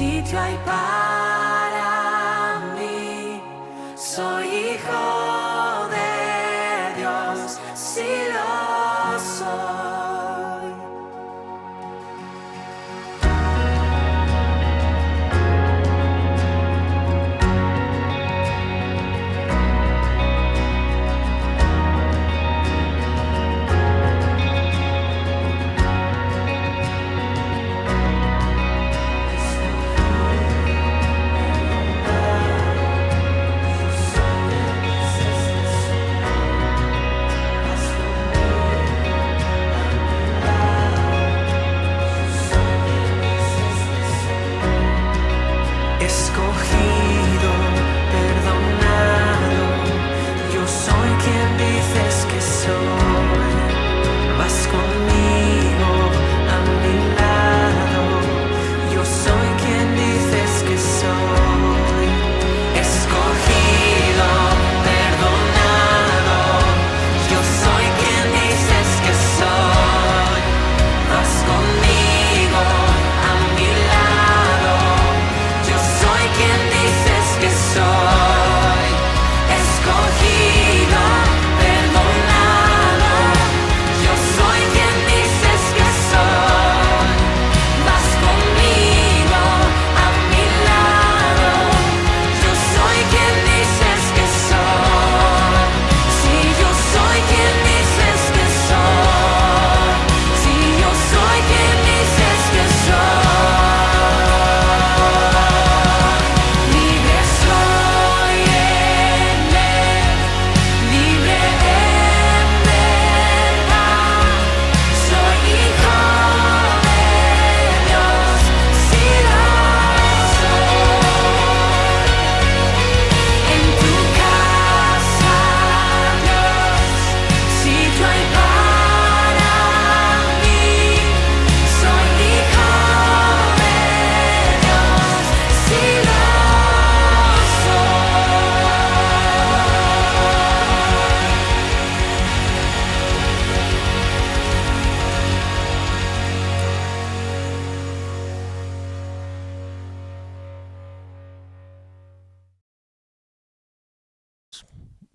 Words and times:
sitio 0.00 0.40
hay 0.40 0.56
para 0.64 2.58
mí. 2.74 3.38
Soy 3.94 4.46
hijo. 4.46 5.39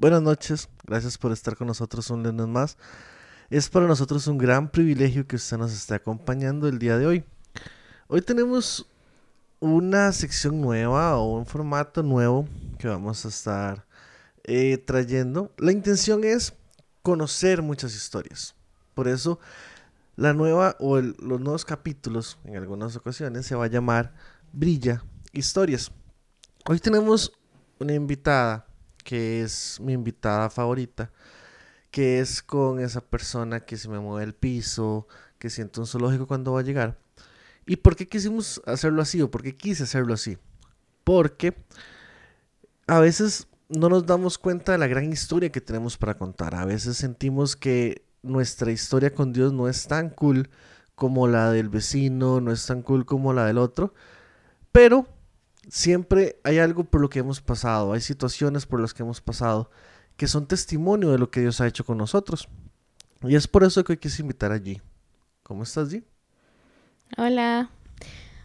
Buenas 0.05 0.21
noches, 0.21 0.69
gracias 0.85 1.17
por 1.17 1.31
estar 1.31 1.57
con 1.57 1.65
nosotros 1.65 2.11
un 2.11 2.21
lunes 2.21 2.45
más. 2.45 2.77
Es 3.49 3.69
para 3.69 3.87
nosotros 3.87 4.27
un 4.27 4.37
gran 4.37 4.69
privilegio 4.69 5.25
que 5.25 5.35
usted 5.35 5.57
nos 5.57 5.73
esté 5.73 5.95
acompañando 5.95 6.67
el 6.67 6.77
día 6.77 6.99
de 6.99 7.07
hoy. 7.07 7.23
Hoy 8.07 8.21
tenemos 8.21 8.87
una 9.59 10.11
sección 10.11 10.61
nueva 10.61 11.17
o 11.17 11.39
un 11.39 11.47
formato 11.47 12.03
nuevo 12.03 12.47
que 12.77 12.87
vamos 12.87 13.25
a 13.25 13.29
estar 13.29 13.87
eh, 14.43 14.77
trayendo. 14.77 15.51
La 15.57 15.71
intención 15.71 16.23
es 16.23 16.53
conocer 17.01 17.63
muchas 17.63 17.95
historias. 17.95 18.53
Por 18.93 19.07
eso 19.07 19.39
La 20.17 20.33
nueva 20.33 20.77
o 20.79 21.01
los 21.01 21.41
nuevos 21.41 21.65
capítulos, 21.65 22.37
en 22.43 22.57
algunas 22.57 22.95
ocasiones, 22.95 23.47
se 23.47 23.55
va 23.55 23.65
a 23.65 23.69
llamar 23.69 24.13
Brilla 24.53 25.03
Historias. 25.33 25.91
Hoy 26.63 26.77
tenemos 26.79 27.31
una 27.79 27.95
invitada 27.95 28.67
que 29.05 29.43
es 29.43 29.79
mi 29.79 29.93
invitada 29.93 30.49
favorita, 30.49 31.11
que 31.91 32.19
es 32.19 32.41
con 32.41 32.79
esa 32.81 32.99
persona 32.99 33.61
que 33.61 33.77
se 33.77 33.87
me 33.87 33.99
mueve 33.99 34.25
el 34.25 34.33
piso, 34.33 35.07
que 35.39 35.49
siento 35.49 35.79
un 35.79 35.87
zoológico 35.87 36.27
cuando 36.27 36.53
va 36.53 36.61
a 36.61 36.63
llegar. 36.63 36.97
¿Y 37.67 37.77
por 37.77 37.95
qué 37.95 38.07
quisimos 38.07 38.61
hacerlo 38.65 39.01
así 39.01 39.21
o 39.21 39.31
por 39.31 39.43
qué 39.43 39.55
quise 39.55 39.83
hacerlo 39.83 40.15
así? 40.15 40.37
Porque 41.03 41.53
a 42.87 42.99
veces 42.99 43.47
no 43.69 43.89
nos 43.89 44.05
damos 44.05 44.37
cuenta 44.39 44.71
de 44.71 44.79
la 44.79 44.87
gran 44.87 45.11
historia 45.13 45.51
que 45.51 45.61
tenemos 45.61 45.97
para 45.97 46.17
contar. 46.17 46.55
A 46.55 46.65
veces 46.65 46.97
sentimos 46.97 47.55
que 47.55 48.03
nuestra 48.23 48.71
historia 48.71 49.13
con 49.13 49.33
Dios 49.33 49.53
no 49.53 49.69
es 49.69 49.87
tan 49.87 50.09
cool 50.09 50.49
como 50.95 51.27
la 51.27 51.51
del 51.51 51.69
vecino, 51.69 52.41
no 52.41 52.51
es 52.51 52.65
tan 52.65 52.81
cool 52.81 53.05
como 53.05 53.33
la 53.33 53.45
del 53.45 53.59
otro, 53.59 53.93
pero 54.71 55.07
siempre 55.69 56.39
hay 56.43 56.59
algo 56.59 56.83
por 56.83 57.01
lo 57.01 57.09
que 57.09 57.19
hemos 57.19 57.41
pasado, 57.41 57.93
hay 57.93 58.01
situaciones 58.01 58.65
por 58.65 58.79
las 58.79 58.93
que 58.93 59.03
hemos 59.03 59.21
pasado 59.21 59.69
que 60.17 60.27
son 60.27 60.47
testimonio 60.47 61.11
de 61.11 61.17
lo 61.17 61.29
que 61.29 61.41
Dios 61.41 61.59
ha 61.61 61.67
hecho 61.67 61.85
con 61.85 61.97
nosotros. 61.97 62.47
Y 63.21 63.35
es 63.35 63.47
por 63.47 63.63
eso 63.63 63.83
que 63.83 63.93
hoy 63.93 63.97
quise 63.97 64.21
invitar 64.21 64.51
allí. 64.51 64.81
¿Cómo 65.43 65.63
estás, 65.63 65.91
G? 65.91 66.03
Hola. 67.17 67.69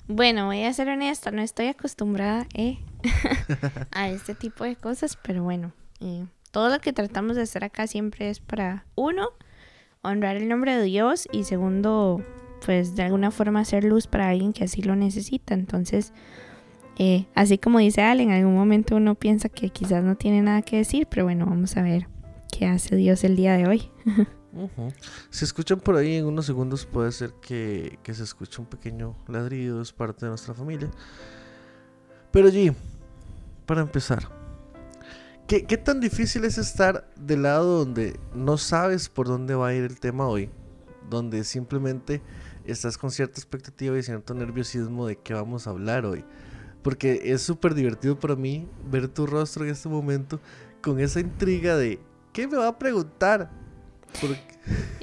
Bueno, 0.09 0.47
voy 0.47 0.65
a 0.65 0.73
ser 0.73 0.89
honesta, 0.89 1.31
no 1.31 1.41
estoy 1.41 1.69
acostumbrada 1.69 2.47
eh, 2.55 2.79
a 3.93 4.09
este 4.09 4.35
tipo 4.35 4.65
de 4.65 4.75
cosas, 4.75 5.17
pero 5.23 5.45
bueno, 5.45 5.73
eh, 6.01 6.27
todo 6.51 6.69
lo 6.69 6.81
que 6.81 6.93
tratamos 6.93 7.37
de 7.37 7.43
hacer 7.43 7.63
acá 7.63 7.87
siempre 7.87 8.29
es 8.29 8.41
para, 8.41 8.85
uno, 8.97 9.29
honrar 10.03 10.37
el 10.37 10.49
nombre 10.49 10.77
de 10.77 10.83
Dios 10.83 11.29
y 11.31 11.45
segundo, 11.45 12.25
pues 12.67 12.97
de 12.97 13.05
alguna 13.05 13.31
forma 13.31 13.61
hacer 13.61 13.85
luz 13.85 14.09
para 14.09 14.29
alguien 14.29 14.53
que 14.53 14.65
así 14.65 14.83
lo 14.83 14.97
necesita. 14.97 15.55
Entonces, 15.55 16.13
eh, 17.03 17.25
así 17.35 17.57
como 17.57 17.79
dice 17.79 18.03
Ale, 18.03 18.25
en 18.25 18.31
algún 18.31 18.55
momento 18.55 18.95
uno 18.95 19.15
piensa 19.15 19.49
que 19.49 19.71
quizás 19.71 20.05
no 20.05 20.17
tiene 20.17 20.43
nada 20.43 20.61
que 20.61 20.77
decir, 20.77 21.07
pero 21.11 21.25
bueno, 21.25 21.47
vamos 21.47 21.75
a 21.79 21.83
ver 21.83 22.09
qué 22.53 22.67
hace 22.67 22.95
Dios 22.95 23.25
el 23.25 23.37
día 23.37 23.57
de 23.57 23.67
hoy. 23.67 23.91
Si 25.31 25.45
escuchan 25.45 25.79
por 25.79 25.95
ahí 25.95 26.17
en 26.17 26.27
unos 26.27 26.45
segundos 26.45 26.85
puede 26.85 27.13
ser 27.13 27.35
que, 27.41 27.97
se 28.05 28.25
escuche 28.25 28.61
un 28.61 28.67
pequeño 28.67 29.15
ladrido, 29.29 29.81
es 29.81 29.93
parte 29.93 30.27
de 30.27 30.31
nuestra 30.31 30.55
familia. 30.55 30.91
Pero 32.33 32.49
allí, 32.49 32.73
para 33.65 33.81
empezar, 33.81 34.29
¿qué, 35.47 35.65
¿qué 35.67 35.79
tan 35.79 36.01
difícil 36.01 36.45
es 36.45 36.59
estar 36.59 37.09
del 37.15 37.45
lado 37.45 37.79
donde 37.79 38.19
no 38.35 38.59
sabes 38.59 39.09
por 39.09 39.29
dónde 39.29 39.55
va 39.55 39.69
a 39.69 39.75
ir 39.75 39.85
el 39.85 40.01
tema 40.01 40.27
hoy? 40.27 40.51
Donde 41.09 41.45
simplemente 41.45 42.21
estás 42.65 42.99
con 42.99 43.13
cierta 43.13 43.41
expectativa 43.41 43.97
y 43.97 44.03
cierto 44.03 44.35
nerviosismo 44.35 45.07
de 45.07 45.15
qué 45.15 45.33
vamos 45.33 45.69
a 45.69 45.71
hablar 45.71 46.05
hoy. 46.05 46.25
Porque 46.83 47.21
es 47.25 47.43
súper 47.43 47.75
divertido 47.75 48.19
para 48.19 48.37
mí 48.37 48.67
ver 48.91 49.09
tu 49.09 49.27
rostro 49.27 49.65
en 49.65 49.71
este 49.71 49.89
momento 49.89 50.41
con 50.81 50.99
esa 50.99 51.21
intriga 51.21 51.77
de 51.77 52.01
¿qué 52.33 52.47
me 52.49 52.57
va 52.57 52.69
a 52.69 52.79
preguntar? 52.79 53.51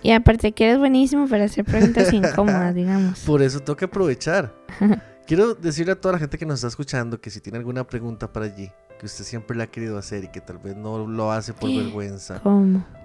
Y 0.01 0.11
aparte 0.11 0.51
que 0.51 0.65
eres 0.65 0.79
buenísimo 0.79 1.27
para 1.27 1.45
hacer 1.45 1.65
preguntas 1.65 2.11
incómodas, 2.13 2.73
digamos. 2.73 3.19
Por 3.21 3.41
eso 3.41 3.59
tengo 3.59 3.77
que 3.77 3.85
aprovechar. 3.85 4.53
Quiero 5.27 5.55
decirle 5.55 5.91
a 5.91 5.95
toda 5.99 6.13
la 6.13 6.19
gente 6.19 6.37
que 6.37 6.45
nos 6.45 6.55
está 6.55 6.67
escuchando 6.67 7.19
que 7.19 7.29
si 7.29 7.41
tiene 7.41 7.57
alguna 7.57 7.85
pregunta 7.85 8.31
para 8.31 8.45
allí, 8.45 8.71
que 8.97 9.05
usted 9.05 9.25
siempre 9.25 9.57
la 9.57 9.65
ha 9.65 9.67
querido 9.67 9.97
hacer 9.97 10.23
y 10.23 10.29
que 10.29 10.39
tal 10.39 10.57
vez 10.57 10.75
no 10.75 11.05
lo 11.05 11.31
hace 11.31 11.53
por 11.53 11.69
vergüenza 11.69 12.41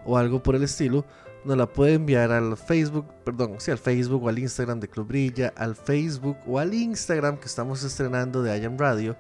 o 0.04 0.16
algo 0.16 0.42
por 0.42 0.54
el 0.54 0.62
estilo, 0.62 1.04
nos 1.44 1.56
la 1.56 1.66
puede 1.66 1.94
enviar 1.94 2.30
al 2.30 2.56
Facebook, 2.56 3.06
perdón, 3.24 3.56
sí, 3.58 3.70
al 3.70 3.78
Facebook 3.78 4.24
o 4.24 4.28
al 4.28 4.38
Instagram 4.38 4.80
de 4.80 4.88
Club 4.88 5.08
Brilla, 5.08 5.52
al 5.56 5.74
Facebook 5.74 6.36
o 6.46 6.58
al 6.58 6.72
Instagram 6.72 7.38
que 7.38 7.46
estamos 7.46 7.82
estrenando 7.82 8.42
de 8.42 8.56
IAM 8.58 8.78
Radio, 8.78 9.16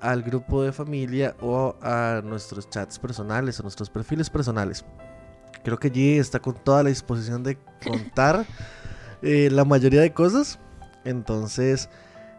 al 0.00 0.22
grupo 0.22 0.62
de 0.62 0.72
familia 0.72 1.36
o 1.40 1.76
a 1.80 2.20
nuestros 2.24 2.68
chats 2.68 2.98
personales, 2.98 3.60
a 3.60 3.62
nuestros 3.62 3.88
perfiles 3.88 4.28
personales. 4.28 4.84
Creo 5.62 5.78
que 5.78 5.92
G 5.92 6.18
está 6.18 6.40
con 6.40 6.54
toda 6.54 6.82
la 6.82 6.90
disposición 6.90 7.42
de 7.42 7.56
contar 7.82 8.44
eh, 9.22 9.48
la 9.50 9.64
mayoría 9.64 10.02
de 10.02 10.12
cosas. 10.12 10.58
Entonces, 11.04 11.88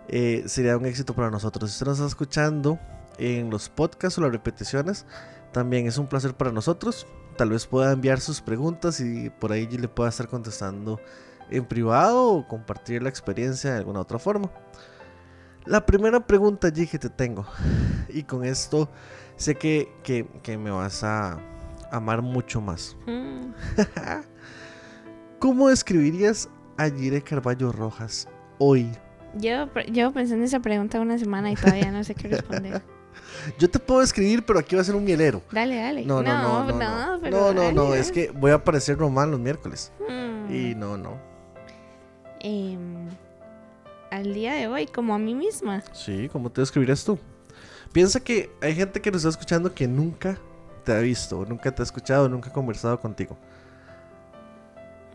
eh, 0.08 0.44
sería 0.46 0.78
un 0.78 0.86
éxito 0.86 1.16
para 1.16 1.32
nosotros. 1.32 1.72
Si 1.72 1.76
usted 1.76 1.88
nos 1.88 1.98
está 1.98 2.08
escuchando 2.08 2.80
en 3.18 3.50
los 3.50 3.70
podcasts 3.70 4.18
o 4.20 4.22
las 4.22 4.32
repeticiones, 4.32 5.06
también 5.52 5.88
es 5.88 5.98
un 5.98 6.08
placer 6.08 6.36
para 6.36 6.52
nosotros. 6.52 7.08
Tal 7.38 7.50
vez 7.50 7.66
pueda 7.66 7.92
enviar 7.92 8.20
sus 8.20 8.42
preguntas 8.42 9.00
y 9.00 9.30
por 9.30 9.52
ahí 9.52 9.68
le 9.68 9.88
pueda 9.88 10.10
estar 10.10 10.28
contestando 10.28 11.00
en 11.50 11.66
privado 11.66 12.32
o 12.32 12.48
compartir 12.48 13.04
la 13.04 13.10
experiencia 13.10 13.72
de 13.72 13.78
alguna 13.78 14.00
otra 14.00 14.20
forma. 14.20 14.50
La 15.66 15.86
primera 15.86 16.26
pregunta, 16.26 16.70
G, 16.70 16.88
que 16.90 17.00
te 17.00 17.10
tengo, 17.10 17.46
y 18.10 18.24
con 18.24 18.46
esto 18.46 18.90
sé 19.36 19.56
que, 19.56 19.92
que 20.04 20.58
me 20.58 20.70
vas 20.70 21.04
a, 21.04 21.40
amar 21.92 22.22
mucho 22.22 22.62
más. 22.62 22.96
Mm. 23.08 23.54
¿Cómo 25.40 25.70
describirías 25.70 26.50
a 26.78 26.90
Jire 26.90 27.22
Carballo 27.22 27.72
Rojas 27.72 28.28
hoy? 28.58 28.92
Yo 29.36 29.68
llevo 29.92 30.14
pensando 30.14 30.44
en 30.44 30.44
esa 30.44 30.60
pregunta 30.60 31.00
una 31.00 31.18
semana 31.18 31.52
y 31.52 31.56
todavía 31.56 31.92
no 31.92 32.04
sé 32.04 32.16
qué 32.16 32.28
responder. 32.30 32.82
Yo 33.58 33.70
te 33.70 33.80
puedo 33.80 34.02
escribir, 34.02 34.46
pero 34.46 34.60
aquí 34.60 34.76
va 34.76 34.82
a 34.82 34.86
ser 34.86 34.96
un 34.96 35.04
mielero. 35.04 35.42
Dale, 35.52 35.78
dale. 35.78 36.06
No, 36.06 36.22
no, 36.22 36.42
no. 36.42 36.66
No, 36.66 37.18
no, 37.18 37.20
no, 37.30 37.54
no, 37.54 37.72
no, 37.72 37.96
es 37.96 38.12
que 38.12 38.32
voy 38.32 38.52
a 38.52 38.56
aparecer 38.56 38.98
normal 38.98 39.32
los 39.32 39.40
miércoles. 39.40 39.92
Mm. 40.08 40.54
Y 40.54 40.76
no, 40.76 40.98
no. 40.98 41.18
Em, 42.40 43.08
al 44.12 44.34
día 44.34 44.54
de 44.54 44.68
hoy, 44.68 44.88
como 44.88 45.16
a 45.16 45.20
mí 45.20 45.34
misma. 45.34 45.84
Sí, 45.94 46.30
¿cómo 46.32 46.52
te 46.52 46.62
describirías 46.62 47.04
tú? 47.04 47.18
Piensa 47.92 48.20
que 48.20 48.52
hay 48.62 48.76
gente 48.76 49.02
que 49.02 49.12
nos 49.12 49.20
está 49.20 49.30
escuchando 49.30 49.74
que 49.74 49.88
nunca 49.88 50.38
te 50.84 50.92
ha 50.92 51.00
visto, 51.00 51.46
nunca 51.46 51.74
te 51.74 51.82
ha 51.82 51.86
escuchado, 51.86 52.30
nunca 52.30 52.50
ha 52.50 52.54
conversado 52.54 53.00
contigo. 53.00 53.38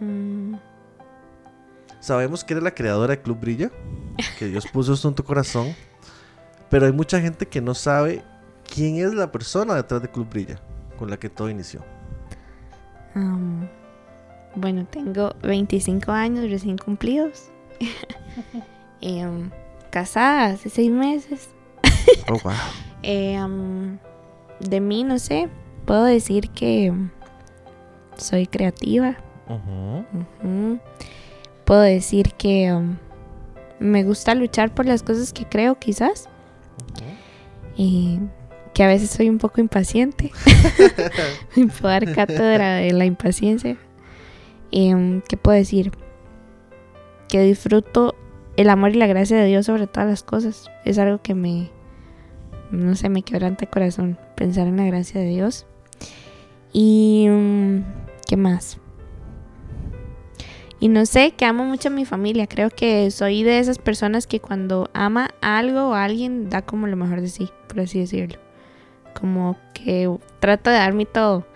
Mm. 0.01 0.55
Sabemos 2.01 2.43
que 2.43 2.55
eres 2.55 2.65
la 2.65 2.75
creadora 2.75 3.15
de 3.15 3.23
Club 3.23 3.39
Brilla, 3.39 3.71
que 4.39 4.47
Dios 4.47 4.67
puso 4.73 4.95
esto 4.95 5.09
en 5.09 5.15
tu 5.15 5.23
corazón, 5.23 5.75
pero 6.71 6.87
hay 6.87 6.93
mucha 6.93 7.21
gente 7.21 7.47
que 7.47 7.61
no 7.61 7.75
sabe 7.75 8.23
quién 8.73 8.97
es 8.97 9.13
la 9.13 9.31
persona 9.31 9.75
detrás 9.75 10.01
de 10.01 10.09
Club 10.09 10.29
Brilla, 10.31 10.61
con 10.99 11.11
la 11.11 11.19
que 11.19 11.29
todo 11.29 11.51
inició. 11.51 11.85
bueno, 14.55 14.87
tengo 14.87 15.35
25 15.43 16.13
años 16.13 16.51
recién 16.51 16.79
cumplidos. 16.79 17.51
Em, 19.03 19.51
casada 19.89 20.49
hace 20.49 20.69
6 20.69 20.91
meses. 20.91 21.49
oh, 22.29 22.39
wow. 22.45 22.53
Em, 23.03 23.99
de 24.61 24.81
mí, 24.81 25.05
no 25.05 25.19
sé, 25.19 25.49
puedo 25.87 26.05
decir 26.05 26.51
que 26.51 26.93
soy 28.17 28.47
creativa. 28.47 29.17
Puedo 31.65 31.81
decir 31.81 32.35
que 32.35 32.73
um, 32.73 32.97
me 33.79 34.05
gusta 34.05 34.35
luchar 34.35 34.75
por 34.75 34.87
las 34.87 35.03
cosas 35.03 35.33
que 35.33 35.47
creo, 35.47 35.79
quizás. 35.79 36.29
Que 38.75 38.85
a 38.85 38.87
veces 38.87 39.11
soy 39.11 39.29
un 39.29 39.39
poco 39.39 39.61
impaciente. 39.61 40.31
Me 41.57 41.67
puedo 41.67 41.89
dar 41.89 42.13
cátedra 42.13 42.77
de 42.77 42.93
la 42.93 43.05
impaciencia. 43.05 43.77
Um, 44.73 45.21
¿Qué 45.23 45.37
puedo 45.37 45.57
decir? 45.57 45.93
Que 47.29 47.41
disfruto 47.43 48.15
el 48.57 48.71
amor 48.71 48.91
y 48.91 48.95
la 48.95 49.07
gracia 49.07 49.37
de 49.37 49.47
Dios 49.47 49.67
sobre 49.67 49.87
todas 49.87 50.09
las 50.09 50.23
cosas. 50.23 50.71
Es 50.85 50.99
algo 50.99 51.21
que 51.23 51.35
me, 51.35 51.71
no 52.71 52.95
sé, 52.95 53.09
me 53.09 53.23
quebranta 53.23 53.65
el 53.65 53.71
corazón 53.71 54.19
pensar 54.37 54.67
en 54.67 54.77
la 54.77 54.85
gracia 54.85 55.21
de 55.21 55.29
Dios. 55.29 55.67
Y... 56.73 57.27
Mm, 57.29 57.83
¿Qué 58.27 58.37
más? 58.37 58.79
Y 60.81 60.89
no 60.89 61.05
sé, 61.05 61.33
que 61.33 61.45
amo 61.45 61.65
mucho 61.65 61.89
a 61.89 61.93
mi 61.93 62.07
familia. 62.07 62.47
Creo 62.47 62.71
que 62.71 63.11
soy 63.11 63.43
de 63.43 63.59
esas 63.59 63.79
personas 63.79 64.27
que 64.27 64.41
cuando 64.41 64.89
ama 64.95 65.31
algo 65.43 65.91
o 65.91 65.95
a 65.95 66.05
alguien 66.05 66.49
da 66.49 66.63
como 66.63 66.87
lo 66.87 66.97
mejor 66.97 67.21
de 67.21 67.29
sí, 67.29 67.51
por 67.69 67.81
así 67.81 68.01
decirlo. 68.01 68.39
Como 69.13 69.59
que 69.75 70.11
trata 70.41 70.71
de 70.71 70.79
darme 70.79 71.05
todo. 71.05 71.47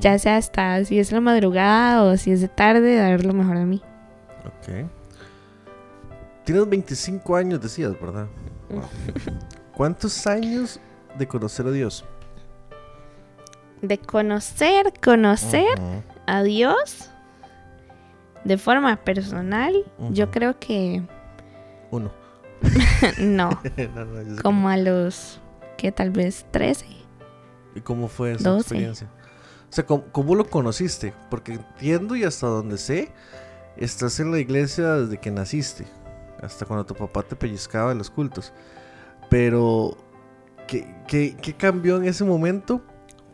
Ya 0.00 0.18
sea 0.18 0.36
hasta 0.36 0.84
si 0.84 0.98
es 0.98 1.12
la 1.12 1.20
madrugada 1.20 2.02
o 2.02 2.16
si 2.16 2.32
es 2.32 2.40
de 2.40 2.48
tarde, 2.48 2.96
dar 2.96 3.24
lo 3.24 3.34
mejor 3.34 3.56
de 3.58 3.64
mí. 3.66 3.82
Ok. 4.44 4.88
Tienes 6.44 6.68
25 6.68 7.36
años, 7.36 7.60
decías, 7.60 7.92
¿verdad? 8.00 8.26
¿Cuántos 9.76 10.26
años 10.26 10.80
de 11.16 11.28
conocer 11.28 11.66
a 11.66 11.70
Dios? 11.70 12.04
De 13.80 13.98
conocer, 13.98 14.92
conocer 15.00 15.78
a 16.26 16.42
Dios 16.42 17.10
de 18.46 18.58
forma 18.58 18.96
personal, 18.96 19.74
yo 20.10 20.30
creo 20.30 20.58
que... 20.58 21.02
Uno. 21.90 22.12
no. 23.18 23.50
como 24.42 24.68
a 24.68 24.76
los, 24.76 25.40
¿qué? 25.76 25.90
Tal 25.90 26.10
vez 26.10 26.46
13. 26.52 26.86
¿Y 27.74 27.80
cómo 27.80 28.06
fue 28.06 28.32
esa 28.32 28.56
experiencia? 28.56 29.08
O 29.68 29.72
sea, 29.72 29.84
¿cómo, 29.84 30.36
lo 30.36 30.48
conociste? 30.48 31.12
Porque 31.28 31.54
entiendo 31.54 32.14
y 32.14 32.22
hasta 32.22 32.46
donde 32.46 32.78
sé 32.78 33.12
estás 33.76 34.20
en 34.20 34.30
la 34.30 34.38
iglesia 34.38 34.94
desde 34.94 35.18
que 35.18 35.30
naciste, 35.32 35.84
hasta 36.40 36.64
cuando 36.64 36.86
tu 36.86 36.94
papá 36.94 37.22
te 37.22 37.34
pellizcaba 37.34 37.90
en 37.90 37.98
los 37.98 38.10
cultos. 38.10 38.52
Pero, 39.28 39.96
¿qué, 40.68 40.94
qué, 41.08 41.36
qué 41.42 41.54
cambió 41.54 41.96
en 41.96 42.04
ese 42.04 42.24
momento 42.24 42.80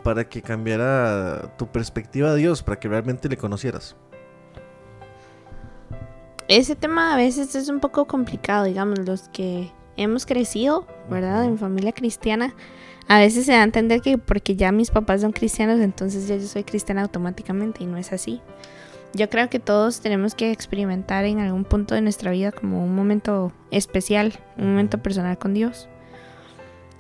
para 0.03 0.27
que 0.27 0.41
cambiara 0.41 1.55
tu 1.59 1.71
perspectiva 1.71 2.33
de 2.33 2.39
Dios, 2.39 2.63
para 2.63 2.81
que 2.81 2.89
realmente 2.89 3.29
le 3.29 3.37
conocieras? 3.37 3.95
Ese 6.53 6.77
tema 6.77 7.15
a 7.15 7.17
veces 7.17 7.55
es 7.55 7.71
un 7.71 7.81
poco 7.81 8.05
complicado, 8.05 8.65
digamos, 8.65 8.99
los 8.99 9.31
que 9.31 9.71
hemos 9.97 10.27
crecido, 10.27 10.87
¿verdad? 11.09 11.47
En 11.47 11.57
familia 11.57 11.93
cristiana, 11.93 12.55
a 13.09 13.21
veces 13.21 13.47
se 13.47 13.53
da 13.53 13.63
a 13.63 13.65
entender 13.65 14.03
que 14.03 14.19
porque 14.19 14.55
ya 14.55 14.71
mis 14.71 14.91
papás 14.91 15.23
son 15.23 15.33
cristianos, 15.33 15.81
entonces 15.81 16.29
ya 16.29 16.37
yo 16.37 16.47
soy 16.47 16.65
cristiana 16.65 17.05
automáticamente 17.05 17.83
y 17.83 17.87
no 17.87 17.97
es 17.97 18.13
así. 18.13 18.43
Yo 19.15 19.31
creo 19.31 19.49
que 19.49 19.61
todos 19.61 20.03
tenemos 20.03 20.35
que 20.35 20.53
experimentar 20.53 21.25
en 21.25 21.39
algún 21.39 21.65
punto 21.65 21.95
de 21.95 22.03
nuestra 22.03 22.33
vida 22.33 22.53
como 22.53 22.85
un 22.85 22.95
momento 22.95 23.51
especial, 23.71 24.35
un 24.59 24.73
momento 24.73 25.03
personal 25.03 25.39
con 25.39 25.55
Dios. 25.55 25.89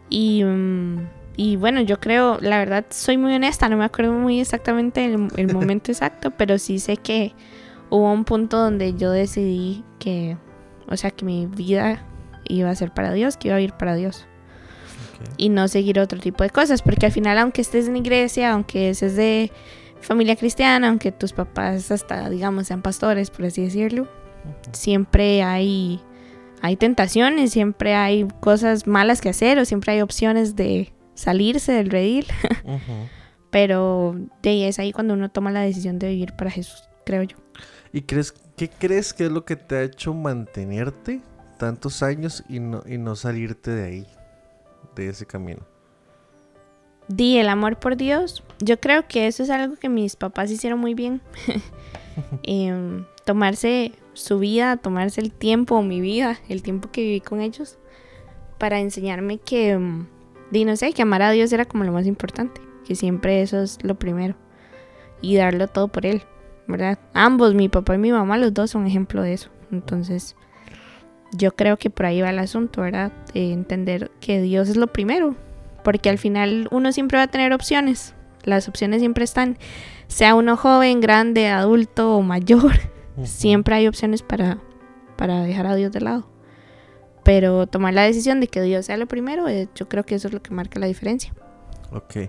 Y, 0.08 0.44
mm, 0.44 1.08
y 1.36 1.56
bueno, 1.56 1.82
yo 1.82 2.00
creo, 2.00 2.38
la 2.40 2.56
verdad, 2.56 2.86
soy 2.88 3.18
muy 3.18 3.34
honesta, 3.34 3.68
no 3.68 3.76
me 3.76 3.84
acuerdo 3.84 4.14
muy 4.14 4.40
exactamente 4.40 5.04
el, 5.04 5.28
el 5.36 5.46
momento 5.52 5.92
exacto, 5.92 6.30
pero 6.30 6.56
sí 6.56 6.78
sé 6.78 6.96
que 6.96 7.34
hubo 7.92 8.10
un 8.10 8.24
punto 8.24 8.56
donde 8.56 8.94
yo 8.94 9.10
decidí 9.10 9.84
que, 9.98 10.38
o 10.88 10.96
sea, 10.96 11.10
que 11.10 11.26
mi 11.26 11.44
vida 11.44 12.02
iba 12.44 12.70
a 12.70 12.74
ser 12.74 12.94
para 12.94 13.12
Dios, 13.12 13.36
que 13.36 13.48
iba 13.48 13.58
a 13.58 13.60
ir 13.60 13.74
para 13.74 13.94
Dios. 13.94 14.26
Y 15.36 15.50
no 15.50 15.68
seguir 15.68 16.00
otro 16.00 16.18
tipo 16.18 16.42
de 16.42 16.48
cosas, 16.48 16.80
porque 16.80 17.04
al 17.06 17.12
final, 17.12 17.36
aunque 17.36 17.60
estés 17.60 17.88
en 17.88 17.98
iglesia, 17.98 18.52
aunque 18.52 18.88
estés 18.88 19.14
de 19.14 19.52
familia 20.00 20.36
cristiana, 20.36 20.88
aunque 20.88 21.12
tus 21.12 21.34
papás 21.34 21.90
hasta, 21.90 22.30
digamos, 22.30 22.66
sean 22.66 22.80
pastores, 22.80 23.30
por 23.30 23.44
así 23.44 23.62
decirlo, 23.62 24.08
siempre 24.72 25.42
hay, 25.42 26.00
hay 26.62 26.76
tentaciones, 26.76 27.52
siempre 27.52 27.94
hay 27.94 28.26
cosas 28.40 28.86
malas 28.86 29.20
que 29.20 29.28
hacer 29.28 29.58
o 29.58 29.66
siempre 29.66 29.92
hay 29.92 30.00
opciones 30.00 30.56
de 30.56 30.94
salirse 31.14 31.72
del 31.72 31.90
redil. 31.90 32.26
Pero 33.50 34.16
de 34.42 34.48
ahí 34.48 34.62
es 34.64 34.78
ahí 34.78 34.92
cuando 34.92 35.12
uno 35.12 35.30
toma 35.30 35.52
la 35.52 35.60
decisión 35.60 35.98
de 35.98 36.08
vivir 36.08 36.32
para 36.32 36.50
Jesús, 36.50 36.88
creo 37.04 37.22
yo. 37.24 37.41
¿Y 37.92 38.02
crees, 38.02 38.32
qué 38.56 38.68
crees 38.68 39.12
que 39.12 39.26
es 39.26 39.32
lo 39.32 39.44
que 39.44 39.56
te 39.56 39.76
ha 39.76 39.82
hecho 39.82 40.14
mantenerte 40.14 41.20
tantos 41.58 42.02
años 42.02 42.42
y 42.48 42.58
no, 42.58 42.82
y 42.86 42.98
no 42.98 43.16
salirte 43.16 43.70
de 43.70 43.84
ahí, 43.84 44.06
de 44.96 45.08
ese 45.08 45.26
camino? 45.26 45.60
Di 47.08 47.38
el 47.38 47.48
amor 47.48 47.78
por 47.78 47.96
Dios. 47.96 48.42
Yo 48.60 48.80
creo 48.80 49.06
que 49.06 49.26
eso 49.26 49.42
es 49.42 49.50
algo 49.50 49.76
que 49.76 49.88
mis 49.88 50.16
papás 50.16 50.50
hicieron 50.50 50.78
muy 50.78 50.94
bien. 50.94 51.20
Em, 52.42 53.06
tomarse 53.24 53.92
su 54.12 54.38
vida, 54.38 54.76
tomarse 54.76 55.22
el 55.22 55.32
tiempo, 55.32 55.82
mi 55.82 56.02
vida, 56.02 56.38
el 56.50 56.62
tiempo 56.62 56.90
que 56.90 57.00
viví 57.00 57.20
con 57.20 57.40
ellos, 57.40 57.78
para 58.58 58.80
enseñarme 58.80 59.38
que, 59.38 59.78
mm, 59.78 60.06
di 60.50 60.66
no 60.66 60.76
sé, 60.76 60.92
que 60.92 61.00
amar 61.00 61.22
a 61.22 61.30
Dios 61.30 61.50
era 61.54 61.64
como 61.64 61.84
lo 61.84 61.92
más 61.92 62.06
importante, 62.06 62.60
que 62.86 62.94
siempre 62.94 63.40
eso 63.40 63.62
es 63.62 63.78
lo 63.82 63.94
primero 63.94 64.34
y 65.22 65.36
darlo 65.36 65.68
todo 65.68 65.88
por 65.88 66.04
Él, 66.04 66.22
¿verdad? 66.66 66.98
Ambos, 67.14 67.54
mi 67.54 67.68
papá 67.68 67.94
y 67.94 67.98
mi 67.98 68.12
mamá, 68.12 68.38
los 68.38 68.54
dos 68.54 68.70
son 68.70 68.86
ejemplo 68.86 69.22
de 69.22 69.34
eso. 69.34 69.50
Entonces, 69.70 70.36
yo 71.32 71.52
creo 71.52 71.78
que 71.78 71.90
por 71.90 72.06
ahí 72.06 72.20
va 72.20 72.30
el 72.30 72.38
asunto, 72.38 72.82
¿verdad? 72.82 73.12
De 73.32 73.52
entender 73.52 74.10
que 74.20 74.40
Dios 74.40 74.68
es 74.68 74.76
lo 74.76 74.86
primero, 74.86 75.34
porque 75.82 76.10
al 76.10 76.18
final 76.18 76.68
uno 76.70 76.92
siempre 76.92 77.18
va 77.18 77.24
a 77.24 77.28
tener 77.28 77.52
opciones. 77.52 78.14
Las 78.44 78.68
opciones 78.68 79.00
siempre 79.00 79.24
están, 79.24 79.56
sea 80.08 80.34
uno 80.34 80.56
joven, 80.56 81.00
grande, 81.00 81.48
adulto 81.48 82.16
o 82.16 82.22
mayor, 82.22 82.72
siempre 83.24 83.74
hay 83.74 83.88
opciones 83.88 84.22
para, 84.22 84.58
para 85.16 85.42
dejar 85.42 85.66
a 85.66 85.74
Dios 85.74 85.92
de 85.92 86.00
lado. 86.00 86.28
Pero 87.24 87.68
tomar 87.68 87.94
la 87.94 88.02
decisión 88.02 88.40
de 88.40 88.48
que 88.48 88.60
Dios 88.62 88.86
sea 88.86 88.96
lo 88.96 89.06
primero, 89.06 89.48
eh, 89.48 89.68
yo 89.74 89.88
creo 89.88 90.04
que 90.04 90.16
eso 90.16 90.28
es 90.28 90.34
lo 90.34 90.42
que 90.42 90.52
marca 90.52 90.80
la 90.80 90.86
diferencia. 90.86 91.32
Ok. 91.92 92.28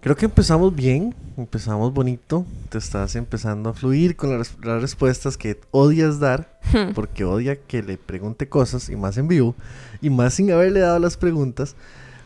Creo 0.00 0.14
que 0.14 0.26
empezamos 0.26 0.74
bien, 0.76 1.12
empezamos 1.36 1.92
bonito. 1.92 2.46
Te 2.68 2.78
estás 2.78 3.16
empezando 3.16 3.70
a 3.70 3.74
fluir 3.74 4.14
con 4.14 4.38
las, 4.38 4.56
las 4.62 4.80
respuestas 4.80 5.36
que 5.36 5.60
odias 5.72 6.20
dar, 6.20 6.60
porque 6.94 7.24
odia 7.24 7.56
que 7.56 7.82
le 7.82 7.96
pregunte 7.96 8.48
cosas, 8.48 8.88
y 8.90 8.96
más 8.96 9.18
en 9.18 9.26
vivo, 9.26 9.56
y 10.00 10.08
más 10.10 10.34
sin 10.34 10.52
haberle 10.52 10.80
dado 10.80 11.00
las 11.00 11.16
preguntas. 11.16 11.74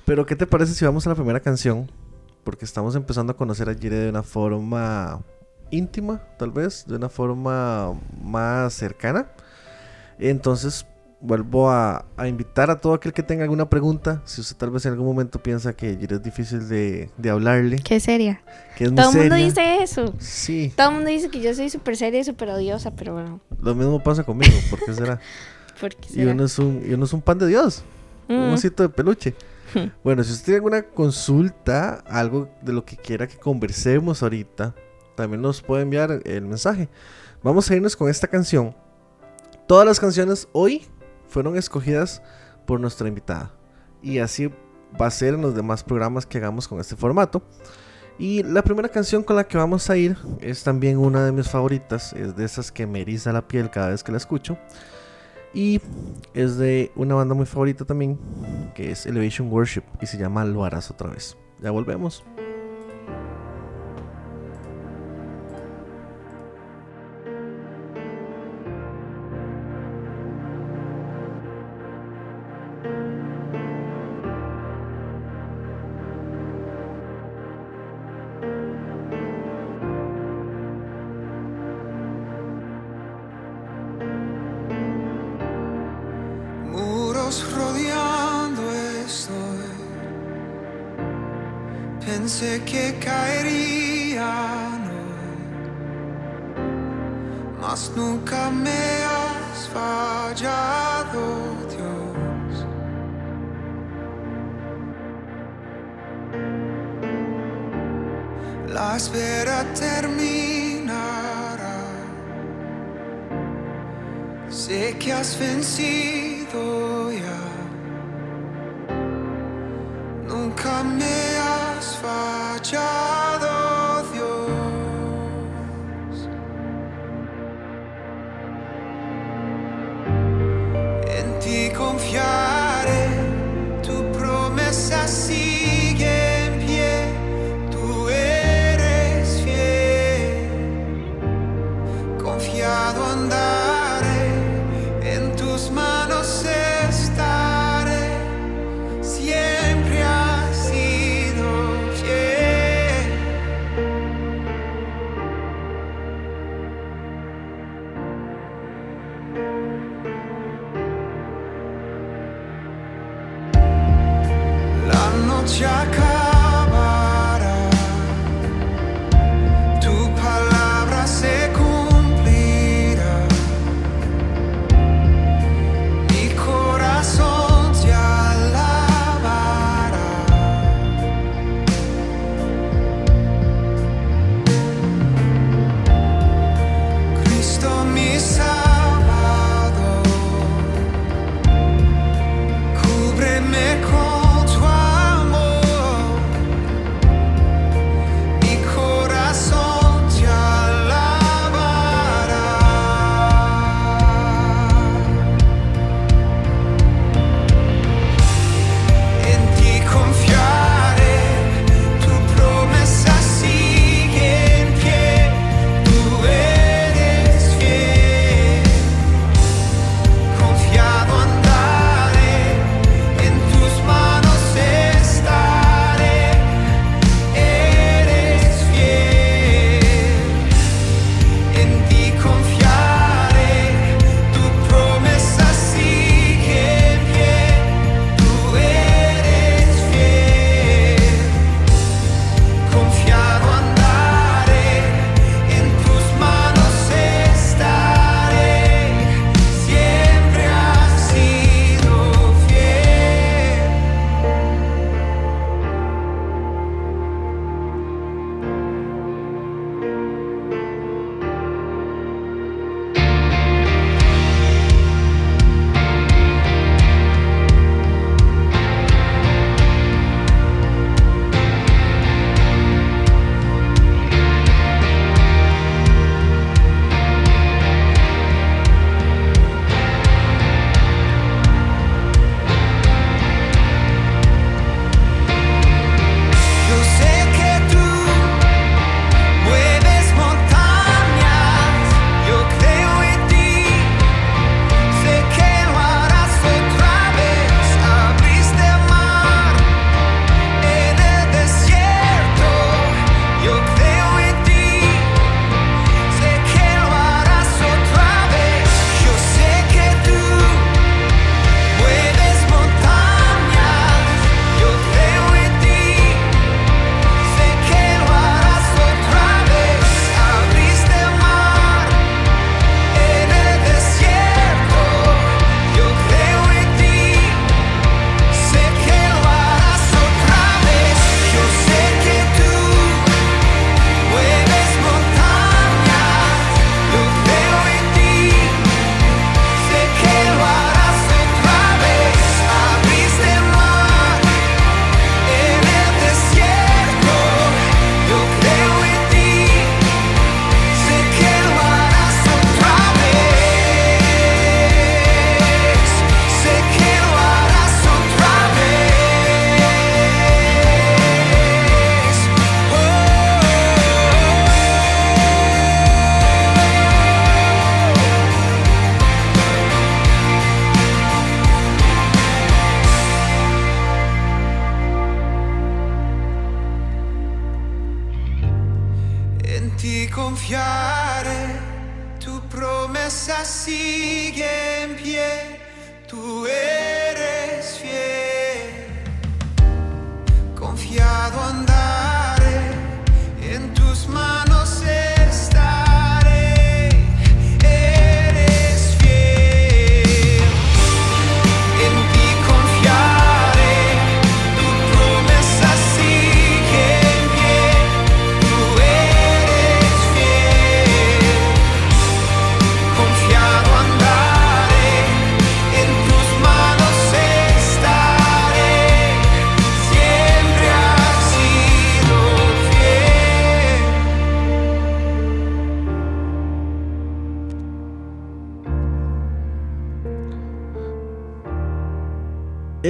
Pero, 0.05 0.27
¿qué 0.27 0.37
te 0.37 0.47
parece 0.47 0.75
si 0.75 0.85
vamos 0.85 1.07
a 1.07 1.11
la 1.11 1.15
primera 1.15 1.41
canción? 1.41 1.91
Porque 2.45 2.67
estamos 2.67 2.95
empezando 2.95 3.33
a 3.33 3.37
conocer 3.39 3.71
a 3.71 3.75
Jire 3.75 3.97
de 3.97 4.11
una 4.11 4.23
forma 4.23 5.23
íntima, 5.71 6.21
tal 6.39 6.51
vez, 6.51 6.85
de 6.87 6.97
una 6.97 7.09
forma 7.09 7.99
más 8.23 8.75
cercana. 8.75 9.29
Entonces, 10.19 10.85
vuelvo 11.23 11.71
a, 11.71 12.05
a 12.17 12.27
invitar 12.29 12.69
a 12.71 12.81
todo 12.81 12.95
aquel 12.95 13.13
que 13.13 13.23
tenga 13.23 13.45
alguna 13.45 13.71
pregunta. 13.71 14.21
Si 14.25 14.41
usted 14.41 14.57
tal 14.57 14.71
vez 14.71 14.85
en 14.87 14.93
algún 14.93 15.07
momento 15.07 15.41
piensa 15.43 15.73
que 15.73 15.93
es 15.93 16.23
difícil 16.23 16.69
de, 16.69 17.11
de 17.17 17.31
hablarle, 17.31 17.79
Qué 17.79 18.01
seria. 18.01 18.43
que 18.77 18.85
es 18.85 18.95
Todo 18.95 19.11
el 19.13 19.17
mundo 19.19 19.35
dice 19.37 19.83
eso. 19.83 20.13
Sí, 20.19 20.73
Todo 20.77 20.89
el 20.91 20.95
mundo 20.97 21.11
dice 21.11 21.31
que 21.31 21.41
yo 21.41 21.55
soy 21.55 21.71
súper 21.71 21.97
seria 21.97 22.21
y 22.21 22.25
súper 22.25 22.51
odiosa, 22.51 22.91
pero 22.91 23.15
bueno, 23.15 23.41
lo 23.61 23.75
mismo 23.75 24.03
pasa 24.03 24.25
conmigo, 24.25 24.53
¿por 24.69 24.85
qué 24.85 24.93
será? 24.93 25.21
¿por 25.81 25.95
qué 25.95 26.09
Y 26.11 26.15
será? 26.15 26.33
uno 26.33 26.45
es 26.45 26.59
un, 26.59 26.83
y 26.87 26.93
uno 26.93 27.05
es 27.05 27.13
un 27.13 27.23
pan 27.23 27.39
de 27.39 27.47
Dios, 27.47 27.83
un 28.29 28.51
Mm. 28.51 28.55
osito 28.55 28.83
de 28.83 28.89
peluche. 28.89 29.35
Bueno, 30.05 30.23
si 30.23 30.33
usted 30.33 30.45
tiene 30.47 30.57
alguna 30.57 30.83
consulta, 30.83 32.03
algo 32.07 32.49
de 32.61 32.73
lo 32.75 32.85
que 32.85 32.97
quiera 32.97 33.27
que 33.27 33.37
conversemos 33.39 34.23
ahorita, 34.23 34.75
también 35.15 35.41
nos 35.41 35.63
puede 35.63 35.83
enviar 35.83 36.21
el 36.25 36.43
mensaje. 36.47 36.89
Vamos 37.43 37.71
a 37.71 37.77
irnos 37.77 37.97
con 37.97 38.11
esta 38.11 38.27
canción. 38.27 38.75
Todas 39.67 39.87
las 39.87 39.99
canciones 40.01 40.47
hoy 40.53 40.85
fueron 41.33 41.57
escogidas 41.57 42.23
por 42.67 42.79
nuestra 42.79 43.09
invitada. 43.09 43.53
Y 44.03 44.19
así 44.19 44.51
va 45.01 45.07
a 45.07 45.11
ser 45.11 45.35
en 45.35 45.43
los 45.43 45.55
demás 45.55 45.83
programas 45.83 46.27
que 46.27 46.39
hagamos 46.39 46.69
con 46.69 46.79
este 46.81 46.97
formato. 46.97 47.43
Y 48.19 48.43
la 48.43 48.63
primera 48.63 48.89
canción 48.89 49.23
con 49.23 49.37
la 49.37 49.45
que 49.45 49.57
vamos 49.57 49.89
a 49.91 49.97
ir 49.97 50.17
es 50.41 50.63
también 50.63 50.99
una 50.99 51.25
de 51.25 51.33
mis 51.33 51.49
favoritas. 51.49 52.13
Es 52.13 52.37
de 52.37 52.45
esas 52.45 52.71
que 52.71 52.87
me 52.87 53.01
eriza 53.01 53.33
la 53.33 53.49
piel 53.49 53.71
cada 53.71 53.89
vez 53.89 54.05
que 54.05 54.13
la 54.13 54.19
escucho. 54.19 54.59
Y 55.55 55.81
es 56.35 56.57
de 56.57 56.93
una 56.95 57.15
banda 57.15 57.35
muy 57.35 57.47
favorita 57.47 57.85
también, 57.85 58.19
que 58.75 58.91
es 58.91 59.05
Elevation 59.07 59.51
Worship, 59.51 59.83
y 60.01 60.07
se 60.07 60.17
llama 60.17 60.45
Lo 60.45 60.65
harás 60.65 60.91
otra 60.91 61.11
vez. 61.11 61.37
Ya 61.61 61.71
volvemos. 61.71 62.25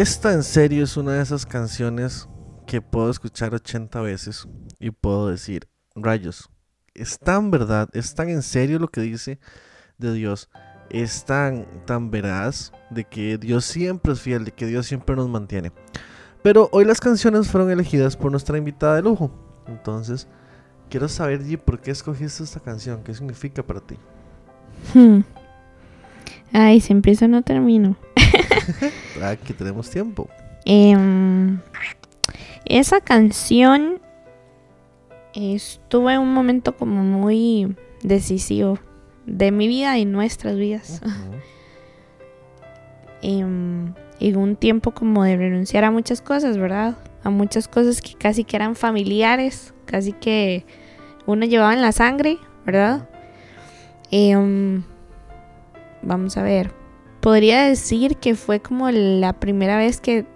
Esta 0.03 0.33
en 0.33 0.43
serio 0.43 0.83
es 0.83 0.97
una 0.97 1.13
de 1.13 1.23
esas 1.23 1.47
canciones 1.47 2.29
que 2.67 2.83
puedo 2.83 3.09
escuchar 3.09 3.55
80 3.55 4.01
veces 4.01 4.49
y 4.81 4.91
puedo 4.91 5.29
decir, 5.29 5.69
rayos, 5.95 6.51
es 6.93 7.21
tan 7.21 7.53
verdad, 7.53 7.89
es 7.93 8.13
tan 8.13 8.29
en 8.29 8.43
serio 8.43 8.81
lo 8.81 8.89
que 8.89 9.01
dice 9.01 9.39
de 9.99 10.13
Dios, 10.13 10.51
es 10.91 11.25
tan, 11.25 11.69
tan 11.87 12.11
veraz 12.11 12.73
de 12.91 13.05
que 13.05 13.39
Dios 13.39 13.65
siempre 13.65 14.15
es 14.15 14.21
fiel, 14.21 14.45
de 14.45 14.51
que 14.51 14.67
Dios 14.67 14.87
siempre 14.87 15.15
nos 15.15 15.29
mantiene. 15.29 15.71
Pero 16.43 16.69
hoy 16.73 16.85
las 16.85 16.99
canciones 16.99 17.47
fueron 17.47 17.71
elegidas 17.71 18.17
por 18.17 18.33
nuestra 18.33 18.59
invitada 18.59 18.97
de 18.97 19.03
lujo. 19.03 19.31
Entonces, 19.69 20.27
quiero 20.91 21.09
saber, 21.09 21.45
G, 21.45 21.57
¿por 21.57 21.81
qué 21.81 21.93
escogiste 21.93 22.43
esta 22.43 22.59
canción? 22.59 23.05
¿Qué 23.05 23.15
significa 23.15 23.63
para 23.63 23.79
ti? 23.79 23.97
Hmm. 24.95 25.21
Ay, 26.53 26.81
si 26.81 26.93
empiezo 26.93 27.29
no 27.29 27.43
termino. 27.43 27.97
Ah, 29.21 29.31
Aquí 29.31 29.53
tenemos 29.53 29.89
tiempo. 29.89 30.29
Em, 30.65 31.61
esa 32.65 33.01
canción 33.01 34.01
estuvo 35.35 36.11
en 36.11 36.21
un 36.21 36.35
momento 36.35 36.77
como 36.77 37.03
muy 37.05 37.77
decisivo 38.03 38.79
de 39.27 39.53
mi 39.53 39.69
vida 39.69 39.99
y 39.99 40.05
nuestras 40.05 40.57
vidas. 40.57 41.01
Uh 41.05 41.09
en, 43.23 43.95
em, 44.21 44.37
un 44.37 44.57
tiempo 44.57 44.91
como 44.91 45.25
de 45.25 45.37
renunciar 45.37 45.85
a 45.85 45.91
muchas 45.91 46.21
cosas, 46.21 46.59
¿verdad? 46.59 46.97
A 47.23 47.31
muchas 47.31 47.69
cosas 47.69 48.01
que 48.01 48.15
casi 48.15 48.45
que 48.45 48.57
eran 48.57 48.75
familiares, 48.75 49.73
casi 49.87 50.13
que 50.13 50.67
uno 51.27 51.47
llevaba 51.47 51.73
en 51.73 51.83
la 51.83 51.93
sangre, 51.93 52.39
¿verdad? 52.67 53.09
Vamos 56.03 56.37
a 56.37 56.43
ver. 56.43 56.73
Podría 57.21 57.63
decir 57.63 58.17
que 58.17 58.35
fue 58.35 58.61
como 58.61 58.91
la 58.91 59.35
primera 59.35 59.77
vez 59.77 60.01
que 60.01 60.27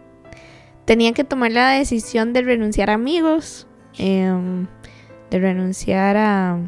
tenía 0.84 1.12
que 1.12 1.24
tomar 1.24 1.50
la 1.50 1.70
decisión 1.70 2.32
de 2.32 2.42
renunciar 2.42 2.90
a 2.90 2.94
amigos, 2.94 3.66
em, 3.98 4.66
de 5.30 5.38
renunciar 5.38 6.16
a, 6.16 6.58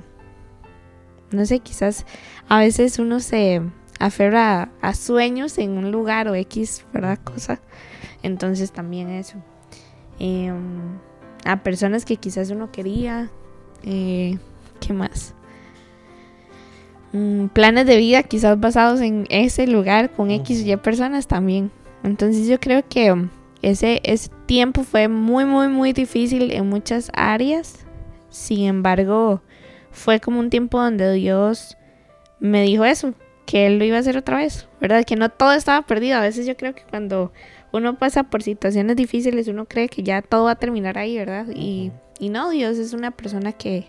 no 1.31 1.47
sé, 1.47 1.61
quizás 1.61 2.05
a 2.49 2.59
veces 2.59 2.99
uno 2.99 3.21
se 3.21 3.63
aferra 4.01 4.71
a, 4.81 4.95
sueños 4.95 5.59
en 5.59 5.79
un 5.79 5.93
lugar 5.93 6.29
o 6.29 6.35
X, 6.35 6.85
¿verdad? 6.93 7.19
Cosa. 7.23 7.61
Entonces 8.23 8.73
también 8.73 9.11
eso. 9.11 9.39
Em, 10.19 10.99
a 11.45 11.63
personas 11.63 12.05
que 12.05 12.17
quizás 12.17 12.51
uno 12.51 12.73
quería. 12.73 13.31
eh, 13.85 14.39
¿Qué 14.81 14.93
más? 14.93 15.35
Mm, 17.12 17.47
planes 17.47 17.87
de 17.87 17.97
vida 17.97 18.23
quizás 18.23 18.61
basados 18.61 19.01
en 19.01 19.27
ese 19.31 19.66
lugar 19.66 20.11
con 20.11 20.31
X 20.31 20.61
y 20.64 20.73
Y 20.73 20.77
personas 20.77 21.27
también. 21.27 21.71
Entonces 22.05 22.47
yo 22.47 22.61
creo 22.61 22.87
que 22.87 23.12
um, 23.12 23.29
ese, 23.62 24.01
ese 24.05 24.31
tiempo 24.47 24.85
fue 24.85 25.09
muy, 25.09 25.44
muy, 25.44 25.68
muy 25.68 25.92
difícil 25.92 26.53
en 26.53 26.68
muchas 26.68 27.11
áreas. 27.14 27.87
Sin 28.29 28.66
embargo, 28.66 29.42
fue 29.90 30.21
como 30.21 30.38
un 30.38 30.51
tiempo 30.51 30.81
donde 30.81 31.12
Dios 31.14 31.77
me 32.40 32.62
dijo 32.62 32.85
eso, 32.85 33.14
que 33.47 33.66
Él 33.66 33.79
lo 33.79 33.85
iba 33.85 33.97
a 33.97 34.01
hacer 34.01 34.16
otra 34.16 34.37
vez, 34.37 34.68
¿verdad? 34.81 35.05
Que 35.05 35.16
no 35.16 35.31
todo 35.31 35.53
estaba 35.53 35.87
perdido. 35.87 36.18
A 36.18 36.21
veces 36.21 36.47
yo 36.47 36.57
creo 36.57 36.75
que 36.75 36.83
cuando 36.88 37.33
uno 37.73 37.99
pasa 37.99 38.25
por 38.25 38.42
situaciones 38.42 38.97
difíciles, 38.97 39.49
uno 39.49 39.64
cree 39.64 39.88
que 39.88 40.03
ya 40.03 40.21
todo 40.21 40.44
va 40.44 40.53
a 40.53 40.59
terminar 40.59 40.99
ahí, 40.99 41.16
¿verdad? 41.16 41.47
Y, 41.55 41.90
y 42.18 42.29
no, 42.29 42.51
Dios 42.51 42.77
es 42.77 42.92
una 42.92 43.11
persona 43.11 43.53
que, 43.53 43.88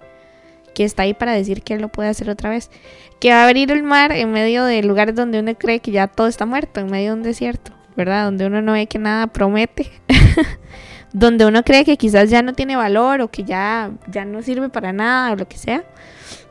que 0.79 0.85
está 0.85 1.03
ahí 1.03 1.13
para 1.13 1.33
decir 1.33 1.61
que 1.61 1.73
Él 1.73 1.81
lo 1.81 1.89
puede 1.89 2.07
hacer 2.07 2.29
otra 2.29 2.49
vez. 2.49 2.71
Que 3.19 3.31
va 3.31 3.41
a 3.41 3.47
abrir 3.47 3.69
el 3.69 3.83
mar 3.83 4.13
en 4.13 4.31
medio 4.31 4.63
de 4.63 4.81
lugares 4.81 5.13
donde 5.13 5.37
uno 5.37 5.53
cree 5.55 5.81
que 5.81 5.91
ya 5.91 6.07
todo 6.07 6.27
está 6.27 6.45
muerto, 6.45 6.79
en 6.79 6.89
medio 6.89 7.11
de 7.11 7.17
un 7.17 7.23
desierto, 7.23 7.73
¿verdad? 7.97 8.23
Donde 8.23 8.45
uno 8.45 8.61
no 8.61 8.71
ve 8.71 8.87
que 8.87 8.97
nada 8.97 9.27
promete. 9.27 9.91
donde 11.11 11.45
uno 11.45 11.63
cree 11.63 11.83
que 11.83 11.97
quizás 11.97 12.29
ya 12.29 12.41
no 12.43 12.53
tiene 12.53 12.77
valor 12.77 13.19
o 13.19 13.29
que 13.29 13.43
ya, 13.43 13.91
ya 14.07 14.23
no 14.23 14.41
sirve 14.41 14.69
para 14.69 14.93
nada 14.93 15.33
o 15.33 15.35
lo 15.35 15.49
que 15.49 15.57
sea. 15.57 15.83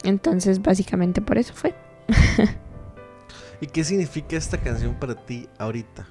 Entonces, 0.04 0.60
básicamente 0.60 1.22
por 1.22 1.38
eso 1.38 1.54
fue. 1.54 1.74
¿Y 3.62 3.66
qué 3.68 3.82
significa 3.82 4.36
esta 4.36 4.58
canción 4.58 4.94
para 4.96 5.14
ti 5.14 5.48
ahorita? 5.56 6.06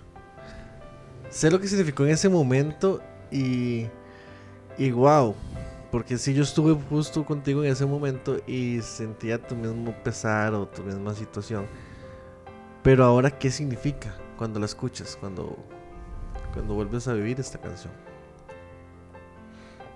Sé 1.29 1.51
lo 1.51 1.61
que 1.61 1.67
significó 1.67 2.03
en 2.03 2.13
ese 2.13 2.29
momento 2.29 2.99
y. 3.29 3.85
Y 4.79 4.89
wow. 4.89 5.35
Porque 5.91 6.17
si 6.17 6.33
yo 6.33 6.43
estuve 6.43 6.75
justo 6.89 7.25
contigo 7.25 7.63
en 7.63 7.71
ese 7.71 7.85
momento 7.85 8.37
y 8.45 8.81
sentía 8.81 9.41
tu 9.41 9.55
mismo 9.55 9.93
pesar 10.03 10.53
o 10.53 10.67
tu 10.67 10.83
misma 10.83 11.13
situación. 11.13 11.65
Pero 12.83 13.05
ahora, 13.05 13.31
¿qué 13.31 13.49
significa 13.51 14.15
cuando 14.37 14.59
la 14.59 14.65
escuchas? 14.65 15.17
Cuando, 15.19 15.57
cuando 16.53 16.73
vuelves 16.73 17.07
a 17.07 17.13
vivir 17.13 17.39
esta 17.39 17.57
canción. 17.57 17.93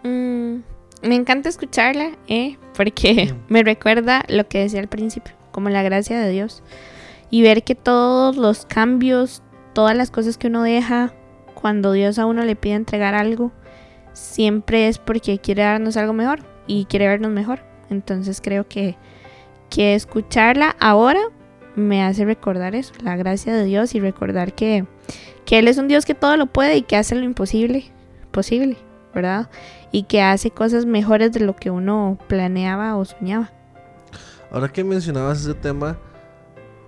Mm, 0.03 0.61
me 1.07 1.15
encanta 1.15 1.49
escucharla, 1.49 2.17
¿eh? 2.27 2.57
Porque 2.75 3.35
me 3.49 3.63
recuerda 3.63 4.23
lo 4.29 4.47
que 4.47 4.59
decía 4.59 4.79
al 4.79 4.87
principio, 4.87 5.33
como 5.51 5.69
la 5.69 5.83
gracia 5.83 6.19
de 6.19 6.29
Dios. 6.29 6.63
Y 7.29 7.41
ver 7.41 7.63
que 7.63 7.75
todos 7.75 8.37
los 8.37 8.65
cambios, 8.65 9.43
todas 9.73 9.95
las 9.95 10.09
cosas 10.09 10.37
que 10.37 10.47
uno 10.47 10.63
deja, 10.63 11.13
cuando 11.53 11.91
Dios 11.91 12.17
a 12.17 12.25
uno 12.25 12.43
le 12.43 12.55
pide 12.55 12.73
entregar 12.75 13.13
algo, 13.13 13.51
siempre 14.13 14.87
es 14.87 14.97
porque 14.97 15.39
quiere 15.39 15.63
darnos 15.63 15.97
algo 15.97 16.13
mejor 16.13 16.39
y 16.67 16.85
quiere 16.85 17.07
vernos 17.07 17.31
mejor. 17.31 17.59
Entonces 17.89 18.41
creo 18.41 18.67
que, 18.67 18.97
que 19.69 19.95
escucharla 19.95 20.75
ahora 20.79 21.19
me 21.75 22.03
hace 22.03 22.25
recordar 22.25 22.75
eso, 22.75 22.93
la 23.01 23.15
gracia 23.15 23.53
de 23.53 23.63
Dios 23.63 23.95
y 23.95 23.99
recordar 23.99 24.53
que, 24.53 24.85
que 25.45 25.59
Él 25.59 25.67
es 25.67 25.77
un 25.77 25.87
Dios 25.87 26.05
que 26.05 26.15
todo 26.15 26.35
lo 26.37 26.47
puede 26.47 26.77
y 26.77 26.81
que 26.81 26.97
hace 26.97 27.15
lo 27.15 27.23
imposible 27.23 27.91
posible, 28.31 28.77
¿verdad? 29.13 29.49
Y 29.91 30.03
que 30.03 30.21
hace 30.21 30.51
cosas 30.51 30.85
mejores 30.85 31.31
de 31.33 31.41
lo 31.41 31.55
que 31.55 31.69
uno 31.69 32.17
planeaba 32.27 32.95
o 32.95 33.05
soñaba. 33.05 33.51
Ahora 34.51 34.69
que 34.69 34.83
mencionabas 34.83 35.41
ese 35.41 35.53
tema, 35.53 35.97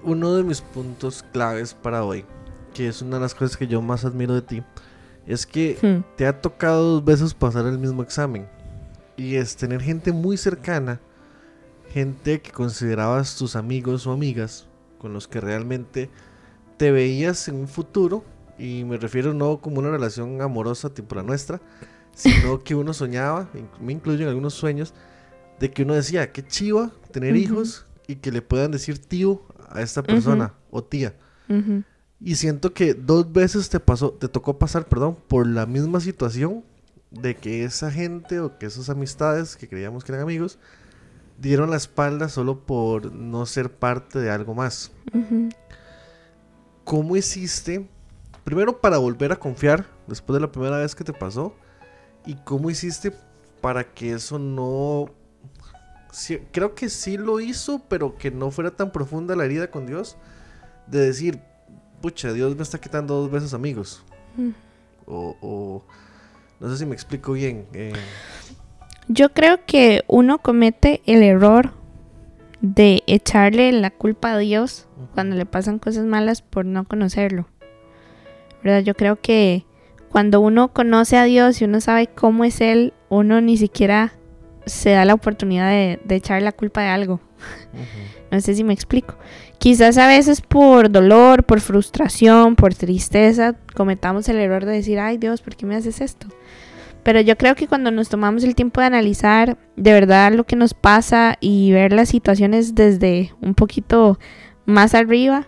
uno 0.03 0.33
de 0.33 0.43
mis 0.43 0.61
puntos 0.61 1.23
claves 1.31 1.73
para 1.73 2.03
hoy, 2.03 2.25
que 2.73 2.87
es 2.87 3.01
una 3.01 3.17
de 3.17 3.21
las 3.21 3.35
cosas 3.35 3.55
que 3.55 3.67
yo 3.67 3.81
más 3.81 4.03
admiro 4.05 4.33
de 4.33 4.41
ti, 4.41 4.63
es 5.27 5.45
que 5.45 5.77
Hmm. 5.81 6.03
te 6.17 6.25
ha 6.27 6.41
tocado 6.41 6.93
dos 6.93 7.05
veces 7.05 7.33
pasar 7.33 7.65
el 7.65 7.79
mismo 7.79 8.03
examen. 8.03 8.47
Y 9.15 9.35
es 9.35 9.55
tener 9.55 9.81
gente 9.81 10.11
muy 10.11 10.37
cercana, 10.37 10.99
gente 11.91 12.41
que 12.41 12.51
considerabas 12.51 13.35
tus 13.37 13.55
amigos 13.55 14.07
o 14.07 14.11
amigas, 14.11 14.67
con 14.97 15.13
los 15.13 15.27
que 15.27 15.39
realmente 15.39 16.09
te 16.77 16.91
veías 16.91 17.47
en 17.47 17.55
un 17.55 17.67
futuro. 17.67 18.23
Y 18.57 18.83
me 18.85 18.97
refiero 18.97 19.33
no 19.33 19.57
como 19.61 19.79
una 19.79 19.91
relación 19.91 20.41
amorosa 20.41 20.93
tipo 20.93 21.15
la 21.15 21.23
nuestra, 21.23 21.61
sino 22.13 22.59
que 22.63 22.75
uno 22.75 22.93
soñaba, 22.93 23.49
me 23.81 23.93
incluyo 23.93 24.23
en 24.23 24.29
algunos 24.29 24.53
sueños, 24.53 24.93
de 25.59 25.71
que 25.71 25.83
uno 25.83 25.93
decía, 25.93 26.31
qué 26.31 26.45
chiva 26.45 26.91
tener 27.11 27.35
hijos 27.35 27.85
y 28.07 28.15
que 28.15 28.31
le 28.31 28.41
puedan 28.41 28.71
decir 28.71 28.97
tío 28.99 29.41
a 29.69 29.81
esta 29.81 30.03
persona 30.03 30.53
o 30.71 30.83
tía. 30.83 31.15
Ujú. 31.49 31.83
Y 32.23 32.35
siento 32.35 32.73
que 32.73 32.93
dos 32.93 33.31
veces 33.33 33.69
te 33.69 33.81
pasó, 33.81 34.11
te 34.11 34.29
tocó 34.29 34.57
pasar, 34.57 34.87
perdón, 34.87 35.17
por 35.27 35.45
la 35.45 35.65
misma 35.65 35.99
situación 35.99 36.63
de 37.11 37.35
que 37.35 37.65
esa 37.65 37.91
gente 37.91 38.39
o 38.39 38.57
que 38.57 38.65
esas 38.65 38.89
amistades 38.89 39.57
que 39.57 39.67
creíamos 39.67 40.03
que 40.03 40.13
eran 40.13 40.23
amigos 40.23 40.57
dieron 41.37 41.69
la 41.69 41.75
espalda 41.75 42.29
solo 42.29 42.65
por 42.65 43.11
no 43.11 43.45
ser 43.45 43.71
parte 43.71 44.19
de 44.19 44.31
algo 44.31 44.53
más. 44.53 44.91
¿Cómo 46.85 47.17
hiciste? 47.17 47.89
Primero 48.45 48.79
para 48.79 48.97
volver 48.97 49.33
a 49.33 49.37
confiar 49.37 49.85
después 50.07 50.35
de 50.35 50.41
la 50.41 50.51
primera 50.51 50.77
vez 50.77 50.95
que 50.95 51.03
te 51.03 51.13
pasó 51.13 51.53
y 52.25 52.35
cómo 52.35 52.69
hiciste 52.69 53.13
para 53.59 53.83
que 53.93 54.13
eso 54.13 54.39
no 54.39 55.11
sí, 56.11 56.39
creo 56.51 56.73
que 56.73 56.87
sí 56.87 57.17
lo 57.17 57.41
hizo, 57.41 57.81
pero 57.89 58.17
que 58.17 58.31
no 58.31 58.49
fuera 58.51 58.71
tan 58.71 58.91
profunda 58.91 59.35
la 59.35 59.43
herida 59.43 59.69
con 59.69 59.85
Dios 59.85 60.15
de 60.87 60.99
decir, 60.99 61.41
pucha, 62.03 62.33
Dios 62.33 62.53
me 62.57 62.63
está 62.63 62.79
quitando 62.81 63.15
dos 63.15 63.31
veces 63.31 63.53
amigos. 63.53 64.03
Mm. 64.35 64.49
O, 65.05 65.37
o- 65.41 65.83
no 66.59 66.69
sé 66.69 66.77
si 66.77 66.85
me 66.85 66.93
explico 66.93 67.31
bien. 67.31 67.65
eh, 67.73 67.93
Yo 69.07 69.29
creo 69.33 69.65
que 69.65 70.03
uno 70.07 70.39
comete 70.39 71.01
el 71.05 71.23
error 71.23 71.71
de 72.59 73.03
echarle 73.07 73.71
la 73.71 73.89
culpa 73.89 74.33
a 74.33 74.37
Dios 74.37 74.87
cuando 75.13 75.37
le 75.37 75.45
pasan 75.45 75.79
cosas 75.79 76.05
malas 76.05 76.41
por 76.41 76.65
no 76.65 76.83
conocerlo. 76.85 77.47
¿Verdad? 78.63 78.81
Yo 78.81 78.95
creo 78.95 79.19
que 79.21 79.65
cuando 80.09 80.41
uno 80.41 80.73
conoce 80.73 81.15
a 81.17 81.23
Dios 81.23 81.61
y 81.61 81.65
uno 81.65 81.79
sabe 81.79 82.07
cómo 82.07 82.43
es 82.43 82.59
Él, 82.59 82.93
uno 83.09 83.39
ni 83.39 83.55
siquiera 83.57 84.13
se 84.65 84.91
da 84.91 85.05
la 85.05 85.13
oportunidad 85.13 85.69
de, 85.69 85.99
de 86.03 86.15
echar 86.15 86.41
la 86.41 86.51
culpa 86.51 86.81
de 86.81 86.87
algo. 86.87 87.21
No 88.31 88.39
sé 88.41 88.55
si 88.55 88.63
me 88.63 88.73
explico. 88.73 89.15
Quizás 89.59 89.97
a 89.97 90.07
veces 90.07 90.41
por 90.41 90.91
dolor, 90.91 91.43
por 91.45 91.61
frustración, 91.61 92.55
por 92.55 92.73
tristeza, 92.73 93.55
cometamos 93.73 94.27
el 94.27 94.37
error 94.37 94.65
de 94.65 94.73
decir, 94.73 94.99
ay 94.99 95.17
Dios, 95.17 95.41
¿por 95.41 95.55
qué 95.55 95.65
me 95.65 95.75
haces 95.75 96.01
esto? 96.01 96.27
Pero 97.03 97.19
yo 97.19 97.37
creo 97.37 97.55
que 97.55 97.67
cuando 97.67 97.91
nos 97.91 98.09
tomamos 98.09 98.43
el 98.43 98.55
tiempo 98.55 98.79
de 98.79 98.87
analizar 98.87 99.57
de 99.75 99.93
verdad 99.93 100.31
lo 100.31 100.45
que 100.45 100.55
nos 100.55 100.73
pasa 100.73 101.37
y 101.41 101.71
ver 101.71 101.91
las 101.91 102.09
situaciones 102.09 102.75
desde 102.75 103.33
un 103.41 103.55
poquito 103.55 104.17
más 104.65 104.95
arriba, 104.95 105.45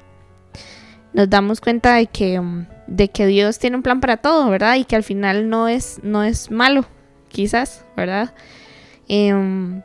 nos 1.13 1.29
damos 1.29 1.61
cuenta 1.61 1.95
de 1.95 2.07
que, 2.07 2.39
mm, 2.39 2.67
de 2.87 3.07
que 3.07 3.25
Dios 3.25 3.57
tiene 3.57 3.77
un 3.77 3.83
plan 3.83 4.01
para 4.01 4.17
todo, 4.17 4.49
¿verdad? 4.49 4.75
Y 4.75 4.83
que 4.83 4.97
al 4.97 5.03
final 5.03 5.49
no 5.49 5.69
es, 5.69 6.01
no 6.03 6.23
es 6.23 6.51
malo, 6.51 6.85
quizás, 7.29 7.85
¿verdad? 7.95 8.33
Em, 9.07 9.81